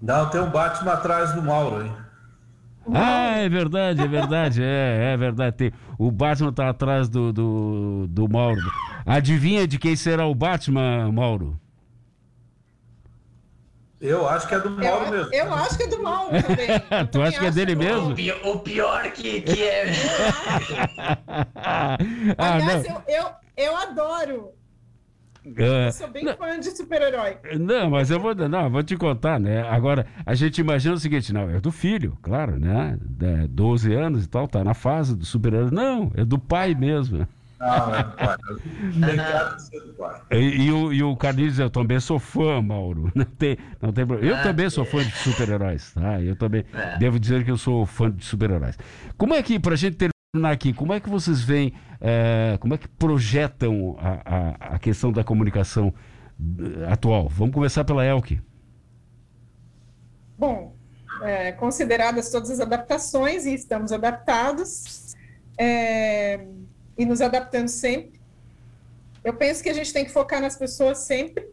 Não, 0.00 0.28
tem 0.28 0.40
um 0.40 0.50
Batman 0.50 0.92
atrás 0.92 1.32
do 1.32 1.42
Mauro, 1.42 1.84
hein? 1.84 1.92
Ah, 2.92 3.38
é 3.38 3.48
verdade, 3.48 4.02
é 4.02 4.08
verdade, 4.08 4.62
é, 4.62 5.12
é 5.12 5.16
verdade. 5.16 5.56
Tem, 5.56 5.72
o 5.96 6.10
Batman 6.10 6.52
tá 6.52 6.68
atrás 6.68 7.08
do, 7.08 7.32
do, 7.32 8.06
do 8.08 8.28
Mauro. 8.28 8.60
Adivinha 9.06 9.68
de 9.68 9.78
quem 9.78 9.94
será 9.94 10.26
o 10.26 10.34
Batman, 10.34 11.12
Mauro? 11.12 11.60
Eu 14.02 14.28
acho 14.28 14.48
que 14.48 14.54
é 14.56 14.58
do 14.58 14.68
Mauro 14.68 15.04
eu, 15.06 15.10
mesmo. 15.12 15.32
Eu 15.32 15.54
acho 15.54 15.76
que 15.76 15.84
é 15.84 15.86
do 15.86 16.02
Mauro 16.02 16.42
também. 16.42 16.68
tu 17.12 17.22
acha 17.22 17.38
que 17.38 17.46
é 17.46 17.50
dele 17.52 17.76
mesmo? 17.76 18.10
O 18.10 18.14
pior, 18.16 18.40
o 18.42 18.58
pior 18.58 19.02
que, 19.12 19.40
que 19.42 19.62
é. 19.62 19.92
ah, 21.54 21.96
Aliás, 22.36 22.84
eu, 22.84 23.02
eu, 23.06 23.26
eu 23.56 23.76
adoro. 23.76 24.50
É. 25.56 25.86
Eu 25.86 25.92
sou 25.92 26.08
bem 26.08 26.24
não, 26.24 26.36
fã 26.36 26.58
de 26.58 26.70
super-herói. 26.70 27.36
Não, 27.60 27.90
mas 27.90 28.10
eu 28.10 28.18
vou, 28.18 28.34
não, 28.34 28.70
vou 28.70 28.82
te 28.82 28.96
contar, 28.96 29.38
né? 29.38 29.62
Agora, 29.68 30.04
a 30.26 30.34
gente 30.34 30.60
imagina 30.60 30.96
o 30.96 30.98
seguinte, 30.98 31.32
não, 31.32 31.48
é 31.48 31.60
do 31.60 31.70
filho, 31.70 32.18
claro, 32.22 32.58
né? 32.58 32.98
É, 33.20 33.46
12 33.46 33.92
anos 33.94 34.24
e 34.24 34.28
tal, 34.28 34.48
tá 34.48 34.64
na 34.64 34.74
fase 34.74 35.16
do 35.16 35.24
super-herói. 35.24 35.70
Não, 35.70 36.10
é 36.16 36.24
do 36.24 36.40
pai 36.40 36.74
mesmo. 36.74 37.26
Não, 37.62 37.94
é. 40.30 40.36
E, 40.36 40.66
e, 40.66 40.72
o, 40.72 40.92
e 40.92 41.02
o 41.02 41.16
Carlinhos, 41.16 41.60
eu 41.60 41.70
também 41.70 42.00
sou 42.00 42.18
fã, 42.18 42.60
Mauro. 42.60 43.12
Não 43.14 43.24
tem, 43.24 43.56
não 43.80 43.92
tem 43.92 44.04
problema. 44.04 44.34
Eu 44.34 44.36
é, 44.36 44.42
também 44.42 44.68
sou 44.68 44.84
fã 44.84 45.04
de 45.04 45.12
super-heróis, 45.12 45.92
tá? 45.92 46.20
Eu 46.20 46.34
também 46.34 46.64
é. 46.74 46.98
devo 46.98 47.20
dizer 47.20 47.44
que 47.44 47.50
eu 47.50 47.56
sou 47.56 47.86
fã 47.86 48.10
de 48.10 48.24
super-heróis. 48.24 48.76
Como 49.16 49.32
é 49.32 49.42
que, 49.42 49.60
pra 49.60 49.76
gente 49.76 49.96
terminar 49.96 50.50
aqui, 50.50 50.72
como 50.72 50.92
é 50.92 50.98
que 50.98 51.08
vocês 51.08 51.40
veem, 51.40 51.72
é, 52.00 52.56
como 52.58 52.74
é 52.74 52.78
que 52.78 52.88
projetam 52.88 53.96
a, 54.00 54.22
a, 54.24 54.74
a 54.74 54.78
questão 54.80 55.12
da 55.12 55.22
comunicação 55.22 55.94
eh, 56.58 56.90
atual? 56.90 57.28
Vamos 57.28 57.54
começar 57.54 57.84
pela 57.84 58.04
Elke. 58.04 58.40
Bom, 60.36 60.74
é, 61.22 61.52
consideradas 61.52 62.28
todas 62.28 62.50
as 62.50 62.58
adaptações, 62.58 63.46
e 63.46 63.54
estamos 63.54 63.92
adaptados, 63.92 65.14
é, 65.56 66.44
e 67.02 67.06
nos 67.06 67.20
adaptando 67.20 67.68
sempre. 67.68 68.20
Eu 69.24 69.34
penso 69.34 69.62
que 69.62 69.68
a 69.68 69.74
gente 69.74 69.92
tem 69.92 70.04
que 70.04 70.10
focar 70.10 70.40
nas 70.40 70.56
pessoas 70.56 70.98
sempre, 70.98 71.46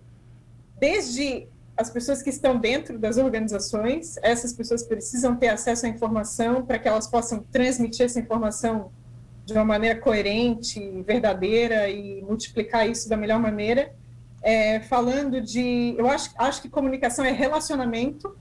desde 0.80 1.48
as 1.76 1.90
pessoas 1.90 2.22
que 2.22 2.30
estão 2.30 2.58
dentro 2.58 3.00
das 3.00 3.18
organizações, 3.18 4.18
essas 4.22 4.54
pessoas 4.54 4.84
precisam 4.84 5.36
ter 5.36 5.48
acesso 5.48 5.86
à 5.86 5.90
informação 5.90 6.66
para 6.66 6.78
que 6.78 6.88
elas 6.88 7.08
possam 7.08 7.40
transmitir 7.52 8.06
essa 8.06 8.20
informação 8.20 8.92
de 9.46 9.54
uma 9.54 9.64
maneira 9.64 10.00
coerente, 10.00 10.80
verdadeira 11.06 11.90
e 11.90 12.22
multiplicar 12.22 12.88
isso 12.88 13.08
da 13.08 13.16
melhor 13.16 13.40
maneira. 13.40 13.94
É, 14.42 14.82
falando 14.82 15.42
de, 15.42 15.96
eu 15.98 16.10
acho, 16.10 16.32
acho 16.38 16.62
que 16.62 16.70
comunicação 16.70 17.24
é 17.24 17.32
relacionamento, 17.32 18.36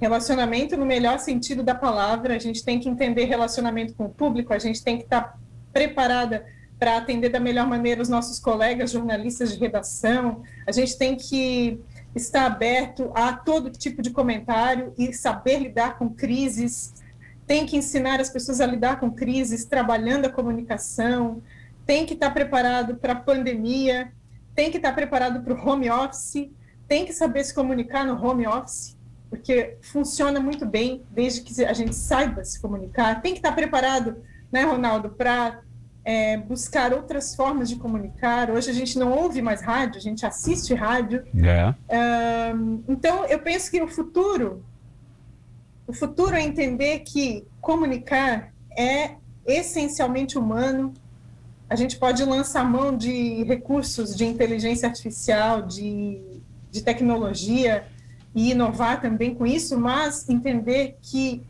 relacionamento 0.00 0.76
no 0.76 0.84
melhor 0.84 1.18
sentido 1.18 1.62
da 1.62 1.74
palavra. 1.74 2.34
A 2.34 2.38
gente 2.38 2.62
tem 2.62 2.78
que 2.78 2.88
entender 2.88 3.24
relacionamento 3.24 3.94
com 3.94 4.04
o 4.04 4.10
público, 4.10 4.52
a 4.52 4.58
gente 4.58 4.82
tem 4.82 4.98
que 4.98 5.04
estar 5.04 5.22
tá 5.22 5.38
preparada 5.74 6.46
para 6.78 6.96
atender 6.96 7.28
da 7.28 7.40
melhor 7.40 7.66
maneira 7.66 8.00
os 8.00 8.08
nossos 8.08 8.38
colegas 8.38 8.92
jornalistas 8.92 9.52
de 9.52 9.58
redação. 9.58 10.42
A 10.66 10.72
gente 10.72 10.96
tem 10.96 11.16
que 11.16 11.80
estar 12.14 12.46
aberto 12.46 13.10
a 13.14 13.32
todo 13.32 13.70
tipo 13.70 14.00
de 14.00 14.10
comentário 14.10 14.94
e 14.96 15.12
saber 15.12 15.58
lidar 15.58 15.98
com 15.98 16.08
crises. 16.08 16.94
Tem 17.46 17.66
que 17.66 17.76
ensinar 17.76 18.20
as 18.20 18.30
pessoas 18.30 18.60
a 18.60 18.66
lidar 18.66 19.00
com 19.00 19.10
crises, 19.10 19.64
trabalhando 19.64 20.26
a 20.26 20.30
comunicação. 20.30 21.42
Tem 21.84 22.06
que 22.06 22.14
estar 22.14 22.30
preparado 22.30 22.96
para 22.96 23.12
a 23.12 23.16
pandemia. 23.16 24.12
Tem 24.54 24.70
que 24.70 24.76
estar 24.76 24.94
preparado 24.94 25.42
para 25.42 25.54
o 25.54 25.68
home 25.68 25.90
office. 25.90 26.50
Tem 26.86 27.04
que 27.04 27.12
saber 27.12 27.44
se 27.44 27.54
comunicar 27.54 28.04
no 28.04 28.22
home 28.22 28.46
office, 28.46 28.96
porque 29.30 29.78
funciona 29.80 30.38
muito 30.38 30.66
bem 30.66 31.02
desde 31.10 31.40
que 31.40 31.64
a 31.64 31.72
gente 31.72 31.94
saiba 31.94 32.44
se 32.44 32.60
comunicar. 32.60 33.22
Tem 33.22 33.32
que 33.32 33.38
estar 33.38 33.52
preparado 33.52 34.22
né, 34.54 34.62
Ronaldo, 34.62 35.10
para 35.10 35.62
é, 36.04 36.36
buscar 36.36 36.92
outras 36.92 37.34
formas 37.34 37.68
de 37.68 37.74
comunicar. 37.74 38.52
Hoje 38.52 38.70
a 38.70 38.72
gente 38.72 38.96
não 38.96 39.10
ouve 39.10 39.42
mais 39.42 39.60
rádio, 39.60 39.98
a 39.98 40.00
gente 40.00 40.24
assiste 40.24 40.72
rádio. 40.72 41.24
É. 41.90 42.54
então, 42.88 43.24
eu 43.24 43.40
penso 43.40 43.68
que 43.68 43.82
o 43.82 43.88
futuro, 43.88 44.64
o 45.88 45.92
futuro 45.92 46.36
é 46.36 46.40
entender 46.40 47.00
que 47.00 47.44
comunicar 47.60 48.52
é 48.78 49.16
essencialmente 49.44 50.38
humano. 50.38 50.94
A 51.68 51.74
gente 51.74 51.96
pode 51.98 52.22
lançar 52.24 52.64
mão 52.64 52.96
de 52.96 53.42
recursos 53.42 54.14
de 54.14 54.24
inteligência 54.24 54.88
artificial, 54.88 55.62
de, 55.62 56.20
de 56.70 56.80
tecnologia 56.80 57.88
e 58.32 58.52
inovar 58.52 59.00
também 59.00 59.34
com 59.34 59.44
isso, 59.44 59.76
mas 59.76 60.28
entender 60.28 60.96
que 61.02 61.44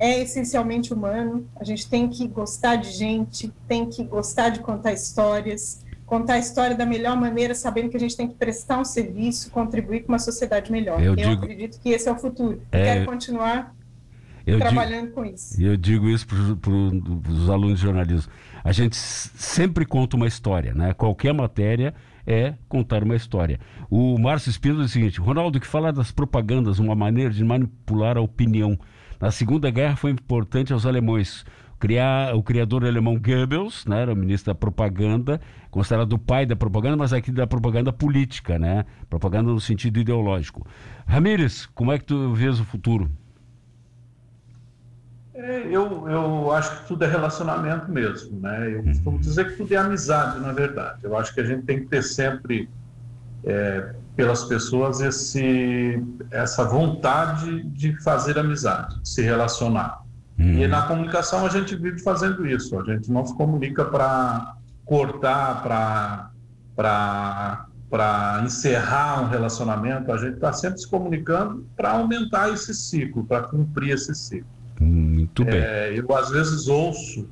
é 0.00 0.22
essencialmente 0.22 0.94
humano. 0.94 1.46
A 1.54 1.62
gente 1.62 1.88
tem 1.88 2.08
que 2.08 2.26
gostar 2.26 2.76
de 2.76 2.90
gente, 2.90 3.52
tem 3.68 3.84
que 3.84 4.02
gostar 4.02 4.48
de 4.48 4.60
contar 4.60 4.94
histórias, 4.94 5.84
contar 6.06 6.34
a 6.34 6.38
história 6.38 6.74
da 6.74 6.86
melhor 6.86 7.16
maneira, 7.16 7.54
sabendo 7.54 7.90
que 7.90 7.96
a 7.98 8.00
gente 8.00 8.16
tem 8.16 8.26
que 8.26 8.34
prestar 8.34 8.78
um 8.78 8.84
serviço, 8.84 9.50
contribuir 9.50 10.00
com 10.00 10.12
uma 10.12 10.18
sociedade 10.18 10.72
melhor. 10.72 10.98
Eu, 11.00 11.12
eu 11.12 11.16
digo, 11.16 11.32
acredito 11.44 11.78
que 11.78 11.90
esse 11.90 12.08
é 12.08 12.12
o 12.12 12.16
futuro. 12.16 12.62
É, 12.72 12.82
Quero 12.82 13.04
continuar 13.04 13.76
trabalhando 14.58 15.08
digo, 15.08 15.14
com 15.14 15.24
isso. 15.24 15.60
E 15.60 15.66
eu 15.66 15.76
digo 15.76 16.08
isso 16.08 16.26
para 16.26 16.72
os 17.30 17.50
alunos 17.50 17.78
de 17.78 17.84
jornalismo. 17.84 18.32
A 18.64 18.72
gente 18.72 18.96
sempre 18.96 19.84
conta 19.84 20.16
uma 20.16 20.26
história, 20.26 20.74
né? 20.74 20.94
Qualquer 20.94 21.34
matéria 21.34 21.94
é 22.26 22.54
contar 22.68 23.02
uma 23.02 23.14
história. 23.14 23.60
O 23.90 24.18
Márcio 24.18 24.50
Espírito 24.50 24.80
diz 24.80 24.90
o 24.90 24.92
seguinte: 24.92 25.20
Ronaldo, 25.20 25.60
que 25.60 25.66
fala 25.66 25.92
das 25.92 26.10
propagandas, 26.10 26.78
uma 26.78 26.94
maneira 26.94 27.30
de 27.30 27.44
manipular 27.44 28.16
a 28.16 28.20
opinião. 28.22 28.78
Na 29.20 29.30
Segunda 29.30 29.70
Guerra 29.70 29.96
foi 29.96 30.10
importante 30.10 30.72
aos 30.72 30.86
alemães. 30.86 31.44
Criar, 31.78 32.34
o 32.34 32.42
criador 32.42 32.84
alemão 32.84 33.18
Goebbels, 33.18 33.86
né, 33.86 34.02
era 34.02 34.12
o 34.12 34.16
ministro 34.16 34.52
da 34.52 34.54
propaganda, 34.54 35.40
considerado 35.70 36.12
o 36.12 36.18
pai 36.18 36.44
da 36.44 36.54
propaganda, 36.54 36.96
mas 36.96 37.12
aqui 37.12 37.30
da 37.30 37.46
propaganda 37.46 37.92
política, 37.92 38.58
né? 38.58 38.84
Propaganda 39.08 39.50
no 39.50 39.60
sentido 39.60 39.98
ideológico. 39.98 40.66
Ramires, 41.06 41.66
como 41.66 41.90
é 41.92 41.98
que 41.98 42.04
tu 42.04 42.34
vês 42.34 42.60
o 42.60 42.64
futuro? 42.64 43.10
É, 45.32 45.66
eu, 45.70 46.06
eu 46.06 46.52
acho 46.52 46.82
que 46.82 46.88
tudo 46.88 47.02
é 47.02 47.08
relacionamento 47.08 47.90
mesmo, 47.90 48.38
né? 48.40 48.74
Eu 48.74 48.82
costumo 48.84 49.16
uhum. 49.16 49.20
dizer 49.20 49.50
que 49.50 49.56
tudo 49.56 49.72
é 49.72 49.76
amizade, 49.78 50.38
na 50.38 50.52
verdade. 50.52 51.00
Eu 51.02 51.16
acho 51.16 51.32
que 51.32 51.40
a 51.40 51.44
gente 51.44 51.62
tem 51.62 51.80
que 51.80 51.86
ter 51.86 52.02
sempre 52.02 52.68
é, 53.44 53.94
pelas 54.20 54.44
pessoas 54.44 55.00
esse, 55.00 55.98
essa 56.30 56.62
vontade 56.62 57.62
de 57.70 57.98
fazer 58.02 58.38
amizade, 58.38 59.00
de 59.00 59.08
se 59.08 59.22
relacionar. 59.22 60.02
Uhum. 60.38 60.58
E 60.58 60.68
na 60.68 60.82
comunicação 60.82 61.46
a 61.46 61.48
gente 61.48 61.74
vive 61.74 62.00
fazendo 62.00 62.46
isso. 62.46 62.78
A 62.78 62.84
gente 62.84 63.10
não 63.10 63.24
se 63.24 63.34
comunica 63.34 63.82
para 63.82 64.56
cortar, 64.84 66.30
para 66.76 68.42
encerrar 68.44 69.22
um 69.22 69.28
relacionamento. 69.28 70.12
A 70.12 70.18
gente 70.18 70.34
está 70.34 70.52
sempre 70.52 70.78
se 70.78 70.88
comunicando 70.88 71.66
para 71.74 71.92
aumentar 71.92 72.52
esse 72.52 72.74
ciclo, 72.74 73.24
para 73.24 73.44
cumprir 73.44 73.94
esse 73.94 74.14
ciclo. 74.14 74.50
Muito 74.78 75.46
bem. 75.46 75.60
É, 75.60 75.98
eu 75.98 76.14
às 76.14 76.28
vezes 76.28 76.68
ouço 76.68 77.26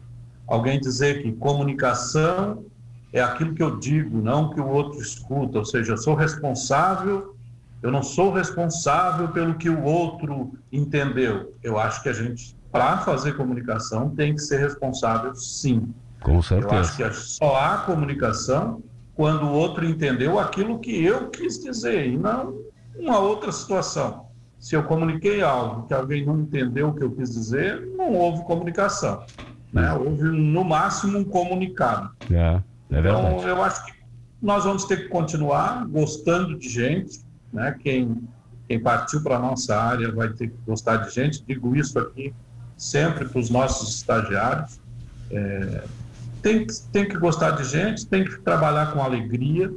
alguém 0.47 0.81
dizer 0.81 1.23
que 1.23 1.33
comunicação 1.33 2.65
é 3.13 3.21
aquilo 3.21 3.55
que 3.55 3.63
eu 3.63 3.79
digo, 3.79 4.21
não 4.21 4.51
que 4.51 4.61
o 4.61 4.69
outro 4.69 5.01
escuta. 5.01 5.59
Ou 5.59 5.65
seja, 5.65 5.93
eu 5.93 5.97
sou 5.99 6.15
responsável, 6.15 7.35
eu 7.83 7.91
não 7.91 8.03
sou 8.03 8.33
responsável 8.33 9.29
pelo 9.29 9.55
que 9.55 9.71
o 9.71 9.83
outro 9.83 10.53
entendeu. 10.73 11.55
Eu 11.63 11.79
acho 11.79 12.03
que 12.03 12.09
a 12.09 12.13
gente, 12.13 12.57
para 12.71 12.99
fazer 12.99 13.37
comunicação, 13.37 14.11
tem 14.11 14.35
que 14.35 14.41
ser 14.41 14.59
responsável, 14.59 15.35
sim. 15.35 15.93
Com 16.21 16.43
certeza. 16.43 16.75
Eu 16.75 16.81
acho 16.81 16.97
que 16.97 17.13
só 17.13 17.57
há 17.57 17.79
comunicação 17.79 18.83
quando 19.15 19.47
o 19.47 19.53
outro 19.53 19.85
entendeu 19.85 20.39
aquilo 20.39 20.79
que 20.79 21.05
eu 21.05 21.29
quis 21.29 21.63
dizer 21.63 22.07
e 22.07 22.17
não 22.17 22.69
uma 22.97 23.19
outra 23.19 23.53
situação. 23.53 24.27
Se 24.59 24.75
eu 24.75 24.83
comuniquei 24.83 25.41
algo 25.41 25.87
que 25.87 25.95
alguém 25.95 26.27
não 26.27 26.41
entendeu 26.41 26.89
o 26.89 26.95
que 26.95 27.05
eu 27.05 27.11
quis 27.13 27.31
dizer, 27.31 27.87
não 27.97 28.13
houve 28.15 28.43
comunicação. 28.45 29.25
Né? 29.73 29.93
Houve, 29.93 30.23
no 30.25 30.65
máximo, 30.65 31.19
um 31.19 31.25
comunicado. 31.25 32.11
É, 32.31 32.61
é 32.91 33.01
verdade. 33.01 33.35
Então, 33.35 33.49
eu 33.49 33.63
acho 33.63 33.85
que 33.87 33.93
nós 34.41 34.65
vamos 34.65 34.85
ter 34.85 34.97
que 35.05 35.09
continuar 35.09 35.87
gostando 35.87 36.59
de 36.59 36.69
gente. 36.69 37.21
Né? 37.53 37.77
Quem, 37.81 38.29
quem 38.69 38.81
partiu 38.81 39.23
para 39.23 39.37
a 39.37 39.39
nossa 39.39 39.77
área 39.77 40.13
vai 40.13 40.29
ter 40.31 40.49
que 40.49 40.57
gostar 40.67 40.99
de 40.99 41.15
gente. 41.15 41.45
Digo 41.47 41.75
isso 41.75 41.99
aqui 41.99 42.35
sempre 42.77 43.25
para 43.27 43.39
os 43.39 43.51
nossos 43.51 43.97
estagiários. 43.97 44.81
É, 45.31 45.85
tem, 46.41 46.67
tem 46.93 47.09
que 47.09 47.19
gostar 47.19 47.51
de 47.51 47.65
gente, 47.65 48.07
tem 48.07 48.25
que 48.25 48.39
trabalhar 48.41 48.93
com 48.93 49.03
alegria 49.03 49.71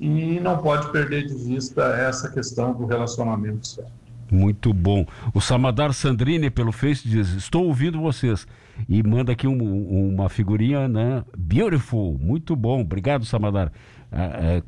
e 0.00 0.40
não 0.40 0.58
pode 0.58 0.90
perder 0.90 1.26
de 1.26 1.34
vista 1.34 1.82
essa 1.82 2.28
questão 2.30 2.74
do 2.74 2.84
relacionamento 2.84 3.66
certo. 3.66 3.92
Muito 4.30 4.72
bom. 4.72 5.06
O 5.32 5.40
Samadar 5.40 5.92
Sandrini 5.92 6.50
pelo 6.50 6.72
Face 6.72 7.06
diz: 7.06 7.28
Estou 7.34 7.66
ouvindo 7.66 8.00
vocês. 8.00 8.46
E 8.88 9.02
manda 9.02 9.32
aqui 9.32 9.46
um, 9.46 10.08
uma 10.14 10.28
figurinha, 10.28 10.88
né? 10.88 11.24
Beautiful, 11.36 12.18
muito 12.18 12.54
bom. 12.56 12.80
Obrigado, 12.80 13.24
Samadar. 13.24 13.72
Ah, 14.10 14.60
ah, 14.60 14.62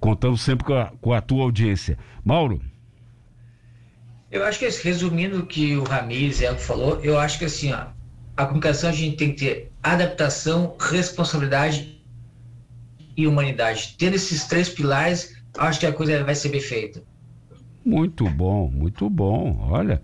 contando 0.00 0.36
sempre 0.36 0.64
com 0.64 0.74
a, 0.74 0.86
com 1.00 1.12
a 1.12 1.20
tua 1.20 1.44
audiência. 1.44 1.98
Mauro. 2.24 2.60
Eu 4.30 4.44
acho 4.44 4.58
que, 4.58 4.68
resumindo 4.82 5.40
o 5.40 5.46
que 5.46 5.76
o 5.76 5.84
Ramires 5.84 6.40
falou, 6.58 6.98
eu 7.02 7.18
acho 7.18 7.38
que 7.38 7.44
assim, 7.44 7.72
ó, 7.72 7.88
a 8.36 8.46
comunicação 8.46 8.88
a 8.88 8.92
gente 8.92 9.16
tem 9.16 9.34
que 9.34 9.44
ter 9.44 9.72
adaptação, 9.82 10.74
responsabilidade 10.80 12.02
e 13.14 13.26
humanidade. 13.26 13.94
Tendo 13.98 14.14
esses 14.14 14.44
três 14.46 14.68
pilares, 14.70 15.36
acho 15.58 15.80
que 15.80 15.86
a 15.86 15.92
coisa 15.92 16.24
vai 16.24 16.34
ser 16.34 16.48
bem 16.48 16.60
feita. 16.60 17.02
Muito 17.84 18.28
bom, 18.30 18.70
muito 18.70 19.10
bom. 19.10 19.68
Olha, 19.70 20.00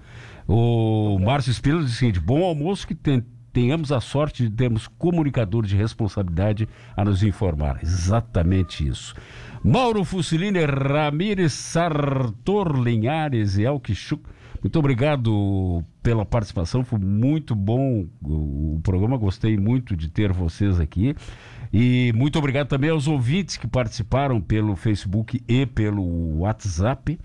o 0.48 1.18
Márcio 1.18 1.50
Espírito 1.50 1.84
diz 1.84 1.92
o 1.92 1.96
seguinte: 1.96 2.18
bom 2.18 2.42
almoço 2.42 2.86
que 2.86 2.94
tem, 2.94 3.22
tenhamos 3.52 3.92
a 3.92 4.00
sorte 4.00 4.48
de 4.48 4.50
termos 4.50 4.88
comunicador 4.88 5.64
de 5.64 5.76
responsabilidade 5.76 6.68
a 6.96 7.04
nos 7.04 7.22
informar. 7.22 7.78
Exatamente 7.82 8.88
isso. 8.88 9.14
Mauro 9.62 10.04
Fusilini, 10.04 10.64
Ramires 10.64 11.52
Sartor 11.52 12.80
Linhares 12.80 13.58
e 13.58 13.62
Elquichuk 13.62 14.22
muito 14.62 14.76
obrigado 14.78 15.84
pela 16.02 16.24
participação, 16.24 16.84
foi 16.84 16.98
muito 16.98 17.54
bom 17.54 18.06
o 18.22 18.80
programa, 18.82 19.16
gostei 19.16 19.56
muito 19.56 19.96
de 19.96 20.08
ter 20.08 20.32
vocês 20.32 20.80
aqui. 20.80 21.14
E 21.72 22.12
muito 22.14 22.38
obrigado 22.38 22.66
também 22.66 22.90
aos 22.90 23.06
ouvintes 23.06 23.56
que 23.56 23.68
participaram 23.68 24.40
pelo 24.40 24.74
Facebook 24.74 25.40
e 25.46 25.64
pelo 25.64 26.38
WhatsApp. 26.38 27.18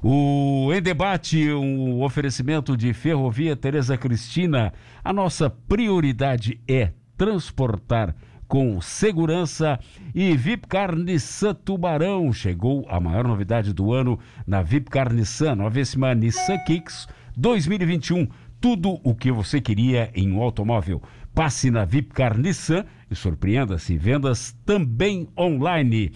O 0.00 0.70
Em 0.72 0.80
Debate, 0.80 1.52
um 1.52 2.02
oferecimento 2.02 2.76
de 2.76 2.92
Ferrovia 2.94 3.54
Tereza 3.54 3.96
Cristina. 3.98 4.72
A 5.04 5.12
nossa 5.12 5.50
prioridade 5.50 6.60
é 6.66 6.92
transportar 7.16 8.14
com 8.48 8.80
segurança. 8.80 9.78
E 10.14 10.36
Vipcar 10.36 10.94
Nissan 10.96 11.54
Tubarão 11.54 12.32
chegou 12.32 12.86
a 12.88 13.00
maior 13.00 13.26
novidade 13.26 13.72
do 13.72 13.92
ano 13.92 14.18
na 14.46 14.62
Vipcar 14.62 15.12
Nissan, 15.12 15.56
novíssima 15.56 16.14
Nissan 16.14 16.58
Kicks 16.58 17.08
2021. 17.36 18.28
Tudo 18.60 19.00
o 19.02 19.14
que 19.14 19.32
você 19.32 19.60
queria 19.60 20.10
em 20.14 20.30
um 20.32 20.40
automóvel. 20.40 21.02
Passe 21.34 21.70
na 21.70 21.84
Vipcar 21.84 22.38
Nissan 22.38 22.84
e 23.10 23.14
surpreenda-se. 23.14 23.96
Vendas 23.96 24.54
também 24.66 25.28
online. 25.36 26.12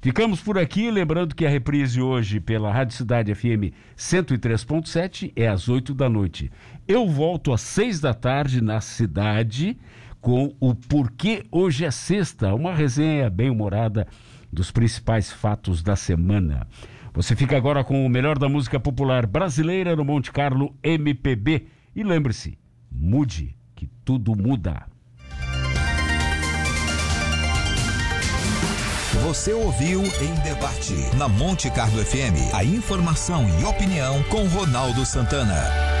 Ficamos 0.00 0.40
por 0.40 0.56
aqui, 0.56 0.90
lembrando 0.90 1.34
que 1.34 1.44
a 1.44 1.50
reprise 1.50 2.00
hoje 2.00 2.38
pela 2.38 2.72
Rádio 2.72 2.96
Cidade 2.96 3.34
FM 3.34 3.74
103.7 3.96 5.32
é 5.34 5.48
às 5.48 5.68
8 5.68 5.92
da 5.92 6.08
noite. 6.08 6.50
Eu 6.86 7.08
volto 7.08 7.52
às 7.52 7.60
6 7.60 8.00
da 8.00 8.14
tarde 8.14 8.60
na 8.60 8.80
cidade 8.80 9.76
com 10.20 10.54
o 10.60 10.72
Porquê 10.72 11.44
Hoje 11.50 11.84
é 11.84 11.90
Sexta, 11.90 12.54
uma 12.54 12.72
resenha 12.72 13.28
bem 13.28 13.50
humorada 13.50 14.06
dos 14.52 14.70
principais 14.70 15.32
fatos 15.32 15.82
da 15.82 15.96
semana. 15.96 16.68
Você 17.12 17.34
fica 17.34 17.56
agora 17.56 17.82
com 17.82 18.06
o 18.06 18.08
melhor 18.08 18.38
da 18.38 18.48
música 18.48 18.78
popular 18.78 19.26
brasileira 19.26 19.96
no 19.96 20.04
Monte 20.04 20.30
Carlo 20.30 20.74
MPB. 20.82 21.66
E 21.94 22.04
lembre-se, 22.04 22.56
mude, 22.90 23.56
tudo 24.04 24.36
muda. 24.36 24.86
Você 29.22 29.52
ouviu 29.52 30.02
em 30.02 30.34
debate 30.42 30.94
na 31.16 31.28
Monte 31.28 31.70
Carlo 31.70 32.04
FM 32.04 32.52
a 32.52 32.64
informação 32.64 33.46
e 33.60 33.64
opinião 33.64 34.22
com 34.24 34.46
Ronaldo 34.48 35.06
Santana. 35.06 35.91